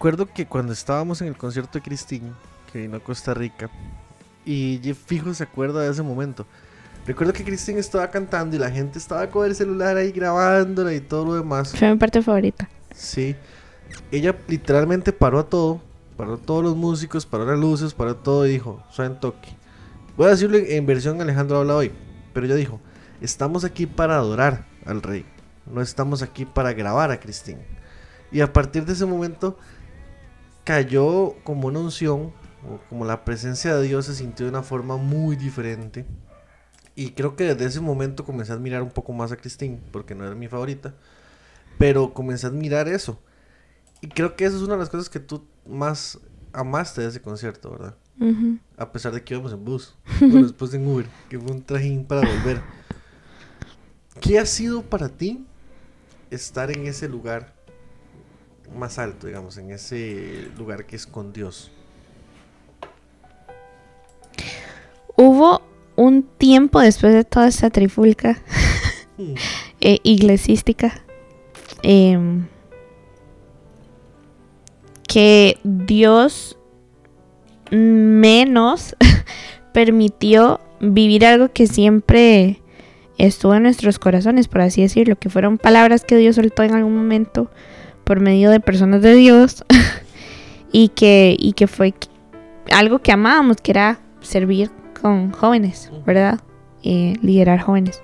Recuerdo 0.00 0.24
que 0.24 0.46
cuando 0.46 0.72
estábamos 0.72 1.20
en 1.20 1.28
el 1.28 1.36
concierto 1.36 1.78
de 1.78 1.82
Christine, 1.82 2.32
que 2.72 2.78
vino 2.78 2.96
a 2.96 3.00
Costa 3.00 3.34
Rica, 3.34 3.68
y 4.46 4.80
Jeff 4.82 4.96
fijo 4.96 5.34
se 5.34 5.44
acuerda 5.44 5.82
de 5.82 5.90
ese 5.90 6.02
momento. 6.02 6.46
Recuerdo 7.06 7.34
que 7.34 7.44
Christine 7.44 7.80
estaba 7.80 8.10
cantando 8.10 8.56
y 8.56 8.58
la 8.58 8.70
gente 8.70 8.98
estaba 8.98 9.28
con 9.28 9.44
el 9.44 9.54
celular 9.54 9.98
ahí 9.98 10.10
grabándola 10.10 10.94
y 10.94 11.00
todo 11.00 11.26
lo 11.26 11.34
demás. 11.34 11.76
Fue 11.76 11.90
mi 11.90 11.98
parte 11.98 12.22
favorita. 12.22 12.66
Sí. 12.94 13.36
Ella 14.10 14.34
literalmente 14.48 15.12
paró 15.12 15.40
a 15.40 15.44
todo. 15.46 15.82
Paró 16.16 16.36
a 16.36 16.38
todos 16.38 16.64
los 16.64 16.76
músicos, 16.76 17.26
paró 17.26 17.44
las 17.44 17.58
luces, 17.58 17.92
paró 17.92 18.16
todo 18.16 18.46
y 18.46 18.52
dijo, 18.52 18.82
suena 18.88 19.20
toque. 19.20 19.50
Voy 20.16 20.28
a 20.28 20.30
decirlo 20.30 20.56
en 20.56 20.86
versión 20.86 21.20
Alejandro 21.20 21.58
habla 21.58 21.76
hoy. 21.76 21.92
Pero 22.32 22.46
ella 22.46 22.54
dijo, 22.54 22.80
estamos 23.20 23.64
aquí 23.64 23.84
para 23.84 24.16
adorar 24.16 24.64
al 24.86 25.02
rey. 25.02 25.26
No 25.70 25.82
estamos 25.82 26.22
aquí 26.22 26.46
para 26.46 26.72
grabar 26.72 27.10
a 27.10 27.20
Cristín. 27.20 27.58
Y 28.32 28.40
a 28.40 28.50
partir 28.50 28.86
de 28.86 28.94
ese 28.94 29.04
momento 29.04 29.58
cayó 30.70 31.34
como 31.42 31.66
una 31.66 31.80
unción, 31.80 32.32
o 32.64 32.78
como 32.88 33.04
la 33.04 33.24
presencia 33.24 33.74
de 33.74 33.88
Dios 33.88 34.06
se 34.06 34.14
sintió 34.14 34.46
de 34.46 34.50
una 34.50 34.62
forma 34.62 34.96
muy 34.96 35.34
diferente. 35.34 36.06
Y 36.94 37.10
creo 37.10 37.34
que 37.34 37.42
desde 37.42 37.64
ese 37.64 37.80
momento 37.80 38.24
comencé 38.24 38.52
a 38.52 38.54
admirar 38.54 38.80
un 38.80 38.92
poco 38.92 39.12
más 39.12 39.32
a 39.32 39.36
Cristín, 39.36 39.80
porque 39.90 40.14
no 40.14 40.24
era 40.24 40.36
mi 40.36 40.46
favorita. 40.46 40.94
Pero 41.76 42.14
comencé 42.14 42.46
a 42.46 42.50
admirar 42.50 42.86
eso. 42.86 43.20
Y 44.00 44.06
creo 44.10 44.36
que 44.36 44.44
eso 44.44 44.58
es 44.58 44.62
una 44.62 44.74
de 44.74 44.78
las 44.78 44.90
cosas 44.90 45.10
que 45.10 45.18
tú 45.18 45.44
más 45.66 46.20
amaste 46.52 47.00
de 47.00 47.08
ese 47.08 47.20
concierto, 47.20 47.72
¿verdad? 47.72 47.96
Ujú. 48.20 48.58
A 48.76 48.92
pesar 48.92 49.12
de 49.12 49.24
que 49.24 49.34
íbamos 49.34 49.52
en 49.52 49.64
bus. 49.64 49.96
Bueno, 50.20 50.42
después 50.42 50.72
en 50.72 50.86
Uber, 50.86 51.06
que 51.28 51.36
fue 51.36 51.50
un 51.50 51.64
trajín 51.64 52.04
para 52.04 52.20
volver. 52.20 52.62
¿Qué 54.20 54.38
ha 54.38 54.46
sido 54.46 54.82
para 54.82 55.08
ti 55.08 55.44
estar 56.30 56.70
en 56.70 56.86
ese 56.86 57.08
lugar 57.08 57.59
más 58.76 58.98
alto, 58.98 59.26
digamos, 59.26 59.56
en 59.58 59.70
ese 59.70 60.48
lugar 60.56 60.86
que 60.86 60.96
es 60.96 61.06
con 61.06 61.32
Dios? 61.32 61.70
Hubo 65.16 65.62
un 65.96 66.22
tiempo 66.22 66.80
después 66.80 67.12
de 67.12 67.24
toda 67.24 67.48
esta 67.48 67.70
trifulca 67.70 68.40
Hmm. 69.20 69.34
eh, 69.80 69.98
iglesística 70.02 71.02
em, 71.82 72.46
que 75.06 75.58
Dios 75.62 76.56
menos 77.70 78.96
permitió 79.72 80.60
vivir 80.80 81.26
algo 81.26 81.52
que 81.52 81.66
siempre 81.66 82.62
estuvo 83.18 83.54
en 83.54 83.64
nuestros 83.64 83.98
corazones, 83.98 84.48
por 84.48 84.62
así 84.62 84.80
decirlo, 84.80 85.16
que 85.16 85.28
fueron 85.28 85.58
palabras 85.58 86.04
que 86.04 86.16
Dios 86.16 86.36
soltó 86.36 86.62
en 86.62 86.74
algún 86.74 86.96
momento 86.96 87.50
por 88.10 88.18
medio 88.18 88.50
de 88.50 88.58
personas 88.58 89.02
de 89.02 89.14
Dios 89.14 89.64
y 90.72 90.88
que, 90.88 91.36
y 91.38 91.52
que 91.52 91.68
fue 91.68 91.94
algo 92.72 92.98
que 92.98 93.12
amábamos, 93.12 93.58
que 93.58 93.70
era 93.70 94.00
servir 94.20 94.68
con 95.00 95.30
jóvenes, 95.30 95.92
¿verdad? 96.04 96.40
Eh, 96.82 97.14
liderar 97.22 97.60
jóvenes. 97.60 98.02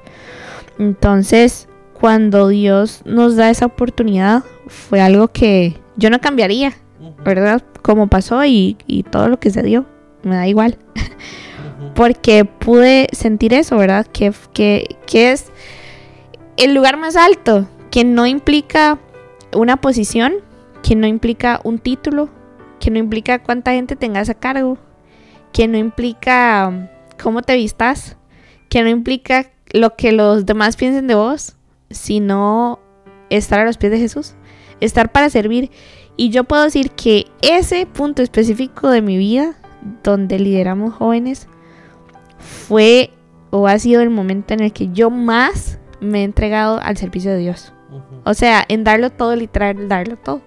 Entonces, 0.79 1.69
cuando 1.93 2.47
Dios 2.47 3.03
nos 3.05 3.35
da 3.35 3.51
esa 3.51 3.67
oportunidad, 3.67 4.45
fue 4.69 5.01
algo 5.01 5.27
que 5.27 5.75
yo 5.97 6.09
no 6.09 6.21
cambiaría, 6.21 6.73
¿verdad? 7.25 7.65
Como 7.83 8.07
pasó 8.07 8.45
y, 8.45 8.77
y 8.87 9.03
todo 9.03 9.27
lo 9.27 9.41
que 9.41 9.51
se 9.51 9.65
dio, 9.65 9.87
me 10.23 10.37
da 10.37 10.47
igual. 10.47 10.79
Porque 11.97 12.45
pude 12.45 13.09
sentir 13.11 13.53
eso, 13.55 13.77
¿verdad? 13.77 14.07
Que, 14.07 14.33
que, 14.53 14.87
que 15.05 15.33
es 15.33 15.47
el 16.57 16.75
lugar 16.75 16.97
más 16.97 17.17
alto, 17.17 17.67
que 17.91 18.05
no 18.05 18.25
implica 18.25 19.01
una 19.57 19.79
posición, 19.79 20.35
que 20.83 20.95
no 20.95 21.07
implica 21.07 21.61
un 21.65 21.79
título, 21.79 22.29
que 22.79 22.91
no 22.91 22.99
implica 22.99 23.43
cuánta 23.43 23.73
gente 23.73 23.97
tengas 23.97 24.29
a 24.29 24.35
cargo, 24.35 24.79
que 25.53 25.67
no 25.69 25.79
implica 25.79 26.69
um, 26.69 26.87
cómo 27.21 27.43
te 27.43 27.57
vistas, 27.57 28.17
que 28.69 28.83
no 28.83 28.89
implica 28.89 29.51
lo 29.73 29.97
que 29.97 30.13
los 30.13 30.47
demás 30.47 30.77
piensen 30.77 31.07
de 31.07 31.15
vos, 31.15 31.57
sino 31.91 32.79
estar 33.31 33.61
a 33.61 33.65
los 33.65 33.79
pies 33.79 33.93
de 33.93 33.99
Jesús, 33.99 34.35
estar 34.81 35.11
para 35.11 35.31
servir. 35.31 35.71
Y 36.17 36.31
yo 36.31 36.45
puedo 36.45 36.63
decir 36.63 36.91
que 36.91 37.27
ese 37.43 37.87
punto 37.87 38.23
específico 38.23 38.91
de 38.91 39.03
mi 39.03 39.17
vida, 39.17 39.57
donde 40.03 40.39
lideramos 40.39 40.95
jóvenes, 40.95 41.49
fue 42.39 43.11
o 43.51 43.67
ha 43.67 43.79
sido 43.79 44.03
el 44.03 44.11
momento 44.11 44.55
en 44.55 44.61
el 44.61 44.73
que 44.73 44.91
yo 44.93 45.11
más 45.11 45.79
me 46.01 46.21
he 46.21 46.25
entregado 46.25 46.81
al 46.81 46.97
servicio 46.97 47.31
de 47.31 47.39
Dios. 47.39 47.73
Ujú. 47.97 48.21
O 48.25 48.35
sea, 48.35 48.65
en 48.69 48.85
darlo 48.85 49.11
todo, 49.11 49.35
literal, 49.37 49.89
darlo 49.89 50.17
todo. 50.17 50.43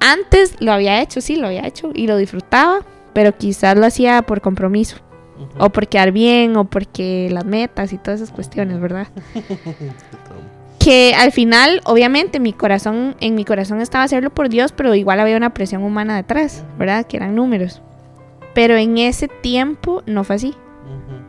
Antes 0.00 0.56
lo 0.60 0.72
había 0.72 1.00
hecho, 1.00 1.20
sí, 1.20 1.36
lo 1.36 1.46
había 1.46 1.66
hecho 1.66 1.90
y 1.94 2.06
lo 2.06 2.16
disfrutaba, 2.16 2.80
pero 3.12 3.36
quizás 3.36 3.76
lo 3.76 3.86
hacía 3.86 4.22
por 4.22 4.40
compromiso, 4.40 4.96
Ujú. 5.38 5.64
o 5.64 5.70
por 5.70 5.88
quedar 5.88 6.12
bien, 6.12 6.56
o 6.56 6.64
porque 6.64 7.28
las 7.32 7.44
metas 7.44 7.92
y 7.92 7.98
todas 7.98 8.20
esas 8.20 8.34
cuestiones, 8.34 8.78
¿verdad? 8.80 9.08
Que 10.78 11.14
al 11.16 11.32
final, 11.32 11.80
obviamente, 11.84 12.38
mi 12.38 12.52
corazón, 12.52 13.16
en 13.20 13.34
mi 13.34 13.44
corazón 13.44 13.80
estaba 13.80 14.04
hacerlo 14.04 14.30
por 14.30 14.48
Dios, 14.48 14.70
pero 14.70 14.94
igual 14.94 15.18
había 15.18 15.36
una 15.36 15.52
presión 15.52 15.82
humana 15.82 16.14
detrás, 16.14 16.62
¿verdad? 16.78 17.06
Que 17.06 17.16
eran 17.16 17.34
números. 17.34 17.82
Pero 18.54 18.76
en 18.76 18.96
ese 18.98 19.26
tiempo 19.26 20.04
no 20.06 20.22
fue 20.22 20.36
así. 20.36 20.50
Ujú. 20.50 21.22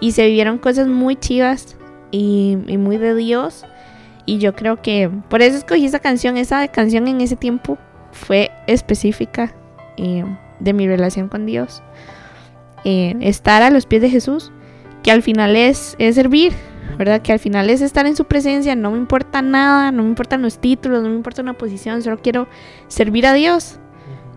Y 0.00 0.12
se 0.12 0.26
vivieron 0.26 0.58
cosas 0.58 0.88
muy 0.88 1.16
chivas 1.16 1.78
y, 2.10 2.58
y 2.66 2.76
muy 2.76 2.98
de 2.98 3.14
Dios. 3.14 3.64
Y 4.28 4.36
yo 4.36 4.54
creo 4.54 4.82
que 4.82 5.10
por 5.30 5.40
eso 5.40 5.56
escogí 5.56 5.86
esa 5.86 6.00
canción. 6.00 6.36
Esa 6.36 6.68
canción 6.68 7.08
en 7.08 7.22
ese 7.22 7.34
tiempo 7.34 7.78
fue 8.12 8.50
específica 8.66 9.54
eh, 9.96 10.22
de 10.60 10.74
mi 10.74 10.86
relación 10.86 11.28
con 11.28 11.46
Dios. 11.46 11.82
Eh, 12.84 13.16
estar 13.22 13.62
a 13.62 13.70
los 13.70 13.86
pies 13.86 14.02
de 14.02 14.10
Jesús, 14.10 14.52
que 15.02 15.12
al 15.12 15.22
final 15.22 15.56
es, 15.56 15.96
es 15.98 16.14
servir, 16.14 16.52
¿verdad? 16.98 17.22
Que 17.22 17.32
al 17.32 17.38
final 17.38 17.70
es 17.70 17.80
estar 17.80 18.04
en 18.04 18.16
su 18.16 18.26
presencia, 18.26 18.76
no 18.76 18.90
me 18.90 18.98
importa 18.98 19.40
nada, 19.40 19.92
no 19.92 20.02
me 20.02 20.10
importan 20.10 20.42
los 20.42 20.58
títulos, 20.58 21.02
no 21.02 21.08
me 21.08 21.14
importa 21.14 21.40
una 21.40 21.54
posición, 21.54 22.02
solo 22.02 22.18
quiero 22.18 22.48
servir 22.88 23.26
a 23.26 23.32
Dios. 23.32 23.80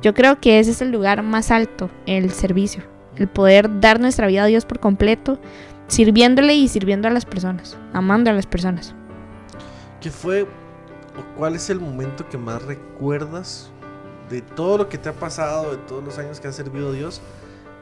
Yo 0.02 0.14
creo 0.14 0.40
que 0.40 0.60
ese 0.60 0.72
es 0.72 0.82
el 0.82 0.92
lugar 0.92 1.22
más 1.22 1.52
alto, 1.52 1.90
el 2.06 2.32
servicio, 2.32 2.82
el 3.18 3.28
poder 3.28 3.82
dar 3.82 4.00
nuestra 4.00 4.28
vida 4.28 4.44
a 4.44 4.48
Dios 4.48 4.64
por 4.64 4.80
completo, 4.80 5.38
sirviéndole 5.88 6.56
y 6.56 6.70
sirviendo 6.70 7.10
a 7.10 7.12
las 7.12 7.26
personas, 7.26 7.78
amando 7.92 8.30
a 8.30 8.34
las 8.34 8.46
personas. 8.46 8.96
¿Qué 10.02 10.10
fue 10.10 10.44
o 10.44 11.38
cuál 11.38 11.56
es 11.56 11.70
el 11.70 11.80
momento 11.80 12.28
que 12.28 12.38
más 12.38 12.64
recuerdas 12.64 13.70
de 14.30 14.42
todo 14.42 14.80
lo 14.80 14.90
que 14.90 14.98
te 14.98 15.10
ha 15.10 15.14
pasado, 15.14 15.72
de 15.72 15.78
todos 15.78 16.04
los 16.04 16.18
años 16.18 16.40
que 16.40 16.48
has 16.48 16.56
servido 16.56 16.90
a 16.90 16.92
Dios, 16.92 17.22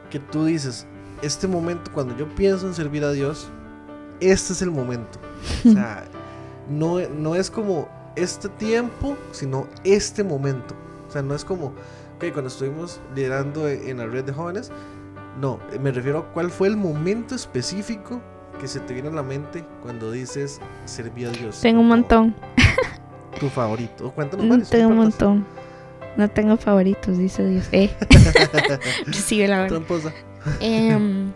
que 0.09 0.19
tú 0.19 0.45
dices, 0.45 0.85
este 1.21 1.47
momento 1.47 1.91
cuando 1.93 2.17
yo 2.17 2.27
pienso 2.35 2.67
en 2.67 2.73
servir 2.73 3.05
a 3.05 3.11
Dios, 3.11 3.49
este 4.19 4.53
es 4.53 4.61
el 4.61 4.71
momento? 4.71 5.17
O 5.65 5.71
sea, 5.71 6.03
no, 6.69 6.99
no 7.07 7.35
es 7.35 7.49
como 7.49 7.87
este 8.15 8.49
tiempo, 8.49 9.15
sino 9.31 9.67
este 9.85 10.23
momento. 10.23 10.75
O 11.07 11.11
sea, 11.11 11.21
no 11.21 11.33
es 11.35 11.45
como, 11.45 11.67
ok, 12.17 12.33
cuando 12.33 12.47
estuvimos 12.47 12.99
liderando 13.15 13.69
en 13.69 13.87
en 13.87 13.97
la 13.97 14.07
red 14.07 14.25
de 14.25 14.33
jóvenes, 14.33 14.71
no, 15.39 15.59
me 15.79 15.91
refiero 15.91 16.19
a 16.19 16.33
cuál 16.33 16.51
fue 16.51 16.67
el 16.67 16.75
momento 16.75 17.35
específico 17.35 18.21
que 18.59 18.67
se 18.67 18.79
te 18.81 18.93
viene 18.93 19.09
a 19.09 19.11
la 19.11 19.23
mente 19.23 19.63
cuando 19.81 20.11
dices 20.11 20.59
serví 20.85 21.25
a 21.25 21.29
Dios. 21.29 21.61
Tengo 21.61 21.81
un 21.81 21.87
montón, 21.87 22.35
Tu 23.39 23.49
favorito. 23.49 24.11
Cuéntanos 24.11 24.45
mm, 24.45 24.49
varios. 24.49 24.69
tengo 24.69 24.87
un 24.89 24.95
no 24.95 25.01
montón. 25.03 25.45
No 26.17 26.27
tengo 26.29 26.57
favoritos, 26.57 27.17
dice 27.17 27.45
Dios. 27.47 27.67
Eh. 27.71 27.89
sí, 29.13 29.45
la 29.47 29.59
verdad. 29.61 29.77
Tramposa. 29.77 30.11
Em, 30.59 31.31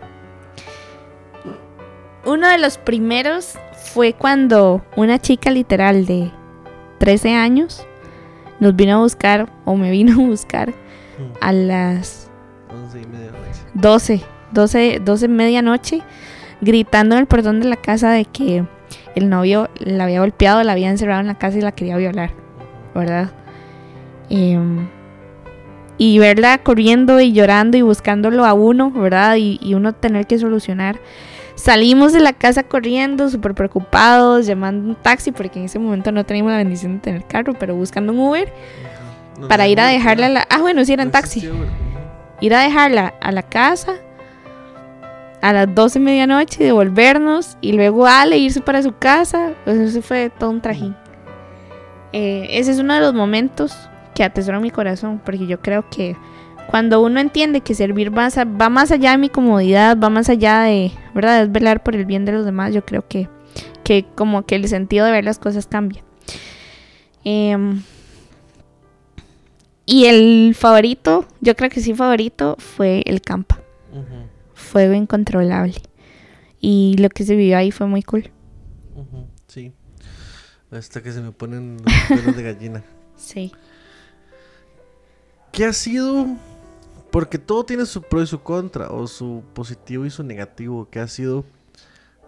uno 2.26 2.48
de 2.50 2.58
los 2.58 2.78
primeros 2.78 3.54
fue 3.94 4.14
cuando 4.14 4.84
una 4.96 5.20
chica 5.20 5.52
literal 5.52 6.06
de 6.06 6.32
13 7.00 7.34
años 7.36 7.86
nos 8.60 8.76
vino 8.76 8.96
a 8.96 9.00
buscar, 9.00 9.52
o 9.66 9.76
me 9.76 9.92
vino 9.92 10.14
a 10.14 10.28
buscar, 10.28 10.74
Mm, 11.20 11.38
a 11.42 11.52
las 11.54 12.28
Once 12.72 13.00
y 13.00 13.06
media 13.06 13.28
de 13.28 13.32
la 13.34 13.38
noche. 13.38 13.60
12, 13.76 14.22
12, 14.52 15.02
12 15.06 15.28
medianoche, 15.28 16.02
gritando 16.64 17.16
en 17.16 17.22
el 17.22 17.28
portón 17.28 17.60
de 17.60 17.68
la 17.68 17.76
casa 17.76 18.12
de 18.12 18.26
que 18.26 18.66
el 19.16 19.30
novio 19.30 19.70
la 19.80 20.06
había 20.06 20.22
golpeado, 20.22 20.64
la 20.64 20.74
había 20.74 20.90
encerrado 20.90 21.22
en 21.22 21.28
la 21.28 21.38
casa 21.38 21.58
y 21.58 21.62
la 21.62 21.72
quería 21.72 21.98
violar, 21.98 22.32
¿verdad? 22.96 23.32
Em, 24.30 24.88
y 25.98 26.20
verla 26.20 26.58
corriendo 26.58 27.20
y 27.20 27.34
llorando 27.34 27.78
y 27.78 27.82
buscándolo 27.82 28.46
a 28.46 28.54
uno, 28.54 28.92
¿verdad? 28.92 29.36
Y, 29.36 29.60
y 29.62 29.74
uno 29.74 29.94
tener 29.94 30.26
que 30.26 30.38
solucionar. 30.38 31.00
Salimos 31.56 32.14
de 32.14 32.20
la 32.20 32.34
casa 32.34 32.64
corriendo, 32.64 33.30
súper 33.30 33.54
preocupados, 33.54 34.48
llamando 34.48 34.90
un 34.90 34.96
taxi, 34.96 35.32
porque 35.32 35.60
en 35.60 35.66
ese 35.66 35.78
momento 35.78 36.12
no 36.12 36.26
teníamos 36.26 36.52
la 36.52 36.58
bendición 36.58 36.96
de 36.96 37.00
tener 37.00 37.26
carro, 37.26 37.54
pero 37.54 37.76
buscando 37.76 38.12
un 38.12 38.20
Uber. 38.20 38.52
No, 39.40 39.48
para 39.48 39.66
no, 39.66 39.70
ir 39.70 39.80
a 39.80 39.86
no, 39.86 39.92
dejarla 39.92 40.26
a 40.26 40.30
la... 40.30 40.48
Ah, 40.50 40.60
bueno, 40.60 40.84
sí 40.84 40.94
era 40.94 41.04
en 41.04 41.12
taxi. 41.12 41.48
Ir 42.42 42.54
a 42.56 42.60
dejarla 42.62 43.14
a 43.22 43.32
la 43.32 43.44
casa 43.44 43.94
a 45.44 45.52
las 45.52 45.76
12 45.76 46.00
de 46.00 46.06
medianoche, 46.06 46.64
devolvernos 46.64 47.58
y 47.60 47.74
luego 47.74 48.08
Ale 48.08 48.38
irse 48.38 48.62
para 48.62 48.82
su 48.82 48.98
casa. 48.98 49.52
Pues 49.66 49.78
eso 49.78 50.02
fue 50.02 50.30
todo 50.30 50.50
un 50.50 50.62
trajín. 50.62 50.96
Eh, 52.14 52.48
ese 52.52 52.72
es 52.72 52.80
uno 52.80 52.94
de 52.94 53.02
los 53.02 53.14
momentos 53.14 53.76
que 54.16 54.24
atesoro 54.24 54.62
mi 54.62 54.72
corazón, 54.72 55.20
porque 55.24 55.46
yo 55.46 55.60
creo 55.60 55.90
que 55.90 56.16
cuando 56.70 57.02
uno 57.02 57.20
entiende 57.20 57.60
que 57.60 57.76
servir 57.76 58.10
a- 58.16 58.46
va 58.46 58.70
más 58.70 58.92
allá 58.92 59.12
de 59.12 59.18
mi 59.18 59.28
comodidad, 59.28 59.98
va 60.02 60.10
más 60.10 60.30
allá 60.30 60.62
de, 60.62 60.92
¿verdad? 61.14 61.44
Es 61.44 61.52
velar 61.52 61.84
por 61.84 61.96
el 61.96 62.06
bien 62.06 62.24
de 62.24 62.32
los 62.32 62.46
demás, 62.46 62.74
yo 62.74 62.86
creo 62.86 63.06
que, 63.06 63.28
que 63.84 64.06
como 64.16 64.46
que 64.46 64.56
el 64.56 64.68
sentido 64.70 65.06
de 65.06 65.12
ver 65.12 65.26
las 65.26 65.40
cosas 65.40 65.68
cambia. 65.68 66.04
Em, 67.26 67.82
y 69.86 70.06
el 70.06 70.56
favorito, 70.56 71.26
yo 71.42 71.56
creo 71.56 71.70
que 71.70 71.82
sí 71.82 71.94
favorito, 71.94 72.56
fue 72.60 73.02
el 73.06 73.22
campa. 73.22 73.60
Ujú, 73.92 74.23
Fuego 74.74 74.94
incontrolable. 74.96 75.76
Y 76.60 76.96
lo 76.98 77.10
que 77.10 77.24
se 77.26 77.36
vivió 77.36 77.58
ahí 77.60 77.70
fue 77.72 77.86
muy 77.86 78.02
cool. 78.02 78.32
ujú, 78.96 79.28
Sí. 79.48 79.72
Hasta 80.72 81.04
que 81.04 81.12
se 81.12 81.22
me 81.22 81.32
ponen 81.32 81.78
los 81.78 81.94
pelos 82.20 82.36
de 82.36 82.42
gallina. 82.44 82.84
Sí. 83.16 83.52
¿Qué 85.52 85.66
ha 85.66 85.74
sido? 85.74 86.26
Porque 87.12 87.38
todo 87.38 87.64
tiene 87.64 87.86
su 87.86 88.02
pro 88.02 88.24
y 88.24 88.28
su 88.28 88.42
contra, 88.42 88.90
o 88.90 89.06
su 89.06 89.44
positivo 89.54 90.08
y 90.08 90.10
su 90.10 90.24
negativo. 90.24 90.88
¿Qué 90.90 91.00
ha 91.00 91.08
sido? 91.08 91.46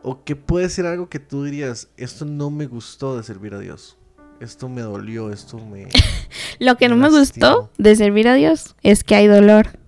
O 0.04 0.24
qué 0.24 0.36
puede 0.36 0.70
ser 0.70 0.86
algo 0.86 1.10
que 1.10 1.18
tú 1.20 1.44
dirías, 1.44 1.88
esto 1.98 2.24
no 2.26 2.52
me 2.52 2.68
gustó 2.68 3.18
de 3.18 3.24
servir 3.24 3.56
a 3.56 3.60
Dios. 3.60 3.98
Esto 4.40 4.70
me 4.70 4.82
dolió, 4.82 5.32
esto 5.34 5.58
me... 5.58 5.88
Lo 6.60 6.78
que 6.78 6.88
no 6.88 6.96
me 6.96 7.10
Lastimó. 7.10 7.20
gustó 7.56 7.72
de 7.80 7.96
servir 7.96 8.28
a 8.28 8.36
Dios 8.36 8.76
es 8.84 9.04
que 9.04 9.16
hay 9.16 9.26
dolor. 9.26 9.80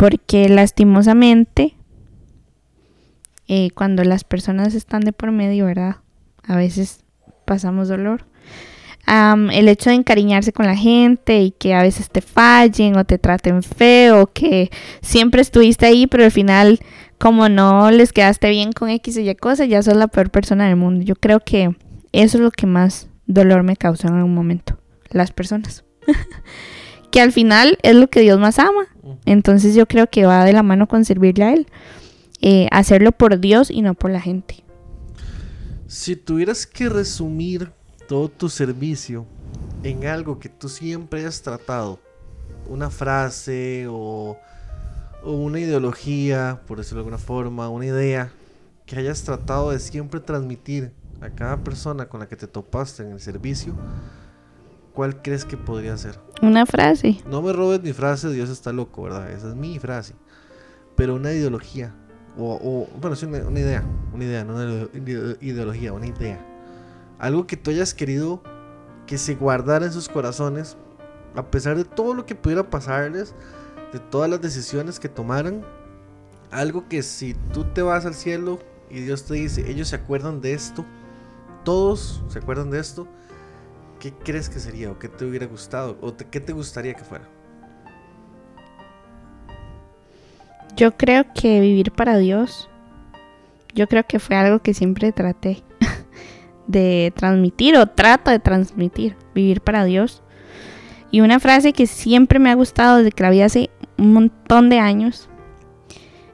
Porque 0.00 0.48
lastimosamente, 0.48 1.74
eh, 3.48 3.68
cuando 3.74 4.02
las 4.02 4.24
personas 4.24 4.74
están 4.74 5.02
de 5.02 5.12
por 5.12 5.30
medio, 5.30 5.66
¿verdad? 5.66 5.96
A 6.42 6.56
veces 6.56 7.04
pasamos 7.44 7.88
dolor. 7.88 8.24
El 9.06 9.68
hecho 9.68 9.90
de 9.90 9.96
encariñarse 9.96 10.54
con 10.54 10.64
la 10.64 10.74
gente 10.74 11.42
y 11.42 11.50
que 11.50 11.74
a 11.74 11.82
veces 11.82 12.08
te 12.08 12.22
fallen 12.22 12.96
o 12.96 13.04
te 13.04 13.18
traten 13.18 13.62
feo, 13.62 14.32
que 14.32 14.70
siempre 15.02 15.42
estuviste 15.42 15.84
ahí, 15.84 16.06
pero 16.06 16.24
al 16.24 16.30
final, 16.30 16.80
como 17.18 17.50
no 17.50 17.90
les 17.90 18.14
quedaste 18.14 18.48
bien 18.48 18.72
con 18.72 18.88
X 18.88 19.18
o 19.18 19.20
Y 19.20 19.34
cosas, 19.34 19.68
ya 19.68 19.82
sos 19.82 19.96
la 19.96 20.08
peor 20.08 20.30
persona 20.30 20.66
del 20.66 20.76
mundo. 20.76 21.04
Yo 21.04 21.14
creo 21.14 21.40
que 21.40 21.76
eso 22.12 22.38
es 22.38 22.42
lo 22.42 22.52
que 22.52 22.66
más 22.66 23.10
dolor 23.26 23.64
me 23.64 23.76
causó 23.76 24.08
en 24.08 24.14
algún 24.14 24.34
momento 24.34 24.78
las 25.10 25.30
personas. 25.30 25.84
que 27.10 27.20
al 27.20 27.32
final 27.32 27.78
es 27.82 27.94
lo 27.96 28.08
que 28.08 28.20
Dios 28.20 28.38
más 28.38 28.58
ama. 28.58 28.86
Entonces 29.24 29.74
yo 29.74 29.86
creo 29.86 30.08
que 30.08 30.26
va 30.26 30.44
de 30.44 30.52
la 30.52 30.62
mano 30.62 30.86
con 30.88 31.04
servirle 31.04 31.44
a 31.44 31.52
Él. 31.52 31.66
Eh, 32.40 32.68
hacerlo 32.70 33.12
por 33.12 33.38
Dios 33.38 33.70
y 33.70 33.82
no 33.82 33.94
por 33.94 34.10
la 34.10 34.20
gente. 34.20 34.64
Si 35.86 36.16
tuvieras 36.16 36.66
que 36.66 36.88
resumir 36.88 37.70
todo 38.08 38.28
tu 38.28 38.48
servicio 38.48 39.26
en 39.82 40.06
algo 40.06 40.38
que 40.38 40.48
tú 40.48 40.68
siempre 40.68 41.26
has 41.26 41.42
tratado, 41.42 42.00
una 42.68 42.88
frase 42.88 43.86
o, 43.88 44.38
o 45.22 45.32
una 45.32 45.60
ideología, 45.60 46.60
por 46.66 46.78
decirlo 46.78 47.02
de 47.02 47.08
alguna 47.08 47.18
forma, 47.18 47.68
una 47.68 47.86
idea 47.86 48.32
que 48.86 48.96
hayas 48.96 49.22
tratado 49.22 49.70
de 49.70 49.78
siempre 49.78 50.20
transmitir 50.20 50.92
a 51.20 51.30
cada 51.30 51.58
persona 51.58 52.06
con 52.06 52.20
la 52.20 52.28
que 52.28 52.36
te 52.36 52.46
topaste 52.46 53.02
en 53.02 53.12
el 53.12 53.20
servicio, 53.20 53.74
¿cuál 54.92 55.22
crees 55.22 55.44
que 55.44 55.56
podría 55.56 55.96
ser? 55.96 56.18
Una 56.42 56.66
frase. 56.66 57.20
No 57.28 57.42
me 57.42 57.52
robes 57.52 57.82
mi 57.82 57.92
frase, 57.92 58.30
Dios 58.30 58.48
está 58.50 58.72
loco, 58.72 59.02
¿verdad? 59.02 59.30
Esa 59.30 59.48
es 59.50 59.54
mi 59.54 59.78
frase. 59.78 60.14
Pero 60.96 61.14
una 61.16 61.32
ideología. 61.32 61.94
O, 62.38 62.54
o- 62.62 62.88
bueno, 63.00 63.16
sí, 63.16 63.26
una, 63.26 63.38
una 63.38 63.60
idea. 63.60 63.84
Una 64.14 64.24
idea, 64.24 64.44
no 64.44 64.54
una 64.54 64.64
ideo- 64.92 65.36
ideología, 65.40 65.92
una 65.92 66.06
idea. 66.06 66.44
Algo 67.18 67.46
que 67.46 67.56
tú 67.56 67.70
hayas 67.70 67.92
querido 67.94 68.42
que 69.06 69.18
se 69.18 69.34
guardara 69.34 69.84
en 69.86 69.92
sus 69.92 70.08
corazones, 70.08 70.76
a 71.34 71.50
pesar 71.50 71.76
de 71.76 71.84
todo 71.84 72.14
lo 72.14 72.24
que 72.26 72.34
pudiera 72.34 72.70
pasarles, 72.70 73.34
de 73.92 73.98
todas 73.98 74.30
las 74.30 74.40
decisiones 74.40 74.98
que 75.00 75.08
tomaran. 75.08 75.64
Algo 76.50 76.88
que 76.88 77.02
si 77.02 77.34
tú 77.52 77.64
te 77.64 77.82
vas 77.82 78.06
al 78.06 78.14
cielo 78.14 78.58
y 78.88 79.00
Dios 79.00 79.24
te 79.24 79.34
dice, 79.34 79.70
ellos 79.70 79.88
se 79.88 79.96
acuerdan 79.96 80.40
de 80.40 80.52
esto, 80.54 80.84
todos 81.64 82.22
se 82.28 82.38
acuerdan 82.38 82.70
de 82.70 82.78
esto, 82.80 83.06
¿qué 84.00 84.12
crees 84.12 84.48
que 84.48 84.58
sería? 84.58 84.90
¿O 84.90 84.98
qué 84.98 85.08
te 85.08 85.24
hubiera 85.24 85.46
gustado? 85.46 85.96
¿O 86.00 86.16
qué 86.16 86.40
te 86.40 86.52
gustaría 86.52 86.94
que 86.94 87.04
fuera? 87.04 87.28
Yo 90.74 90.96
creo 90.96 91.26
que 91.34 91.60
vivir 91.60 91.92
para 91.92 92.16
Dios, 92.16 92.68
yo 93.74 93.86
creo 93.86 94.04
que 94.06 94.18
fue 94.18 94.34
algo 94.34 94.60
que 94.60 94.74
siempre 94.74 95.12
traté 95.12 95.62
de 96.66 97.12
transmitir 97.14 97.76
o 97.76 97.86
trato 97.86 98.30
de 98.30 98.38
transmitir, 98.38 99.16
vivir 99.34 99.60
para 99.60 99.84
Dios. 99.84 100.22
Y 101.10 101.20
una 101.20 101.38
frase 101.38 101.72
que 101.72 101.86
siempre 101.86 102.38
me 102.38 102.50
ha 102.50 102.54
gustado 102.54 102.98
desde 102.98 103.12
que 103.12 103.22
la 103.22 103.30
vi 103.30 103.42
hace 103.42 103.70
un 103.98 104.14
montón 104.14 104.70
de 104.70 104.78
años, 104.78 105.28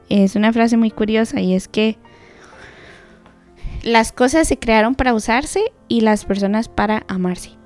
es 0.07 0.37
una 0.37 0.53
frase 0.53 0.77
muy 0.77 0.91
curiosa 0.91 1.41
y 1.41 1.53
es 1.53 1.67
que 1.67 1.97
las 3.83 4.11
cosas 4.11 4.47
se 4.47 4.57
crearon 4.57 4.95
para 4.95 5.13
usarse 5.13 5.73
y 5.89 6.01
las 6.01 6.23
personas 6.23 6.69
para 6.69 7.03
amarse. 7.07 7.56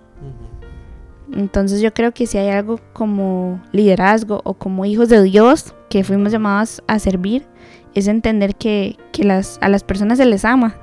Entonces 1.34 1.82
yo 1.82 1.94
creo 1.94 2.14
que 2.14 2.28
si 2.28 2.38
hay 2.38 2.50
algo 2.50 2.80
como 2.94 3.62
liderazgo 3.72 4.42
o 4.44 4.54
como 4.56 4.86
hijos 4.86 5.10
de 5.10 5.22
Dios 5.24 5.74
que 5.90 6.04
fuimos 6.04 6.32
llamados 6.32 6.84
a 6.88 7.00
servir, 7.00 7.48
es 7.94 8.08
entender 8.08 8.56
que, 8.56 8.98
que 9.12 9.24
las, 9.24 9.58
a 9.62 9.70
las 9.70 9.84
personas 9.84 10.18
se 10.18 10.26
les 10.26 10.44
ama, 10.46 10.76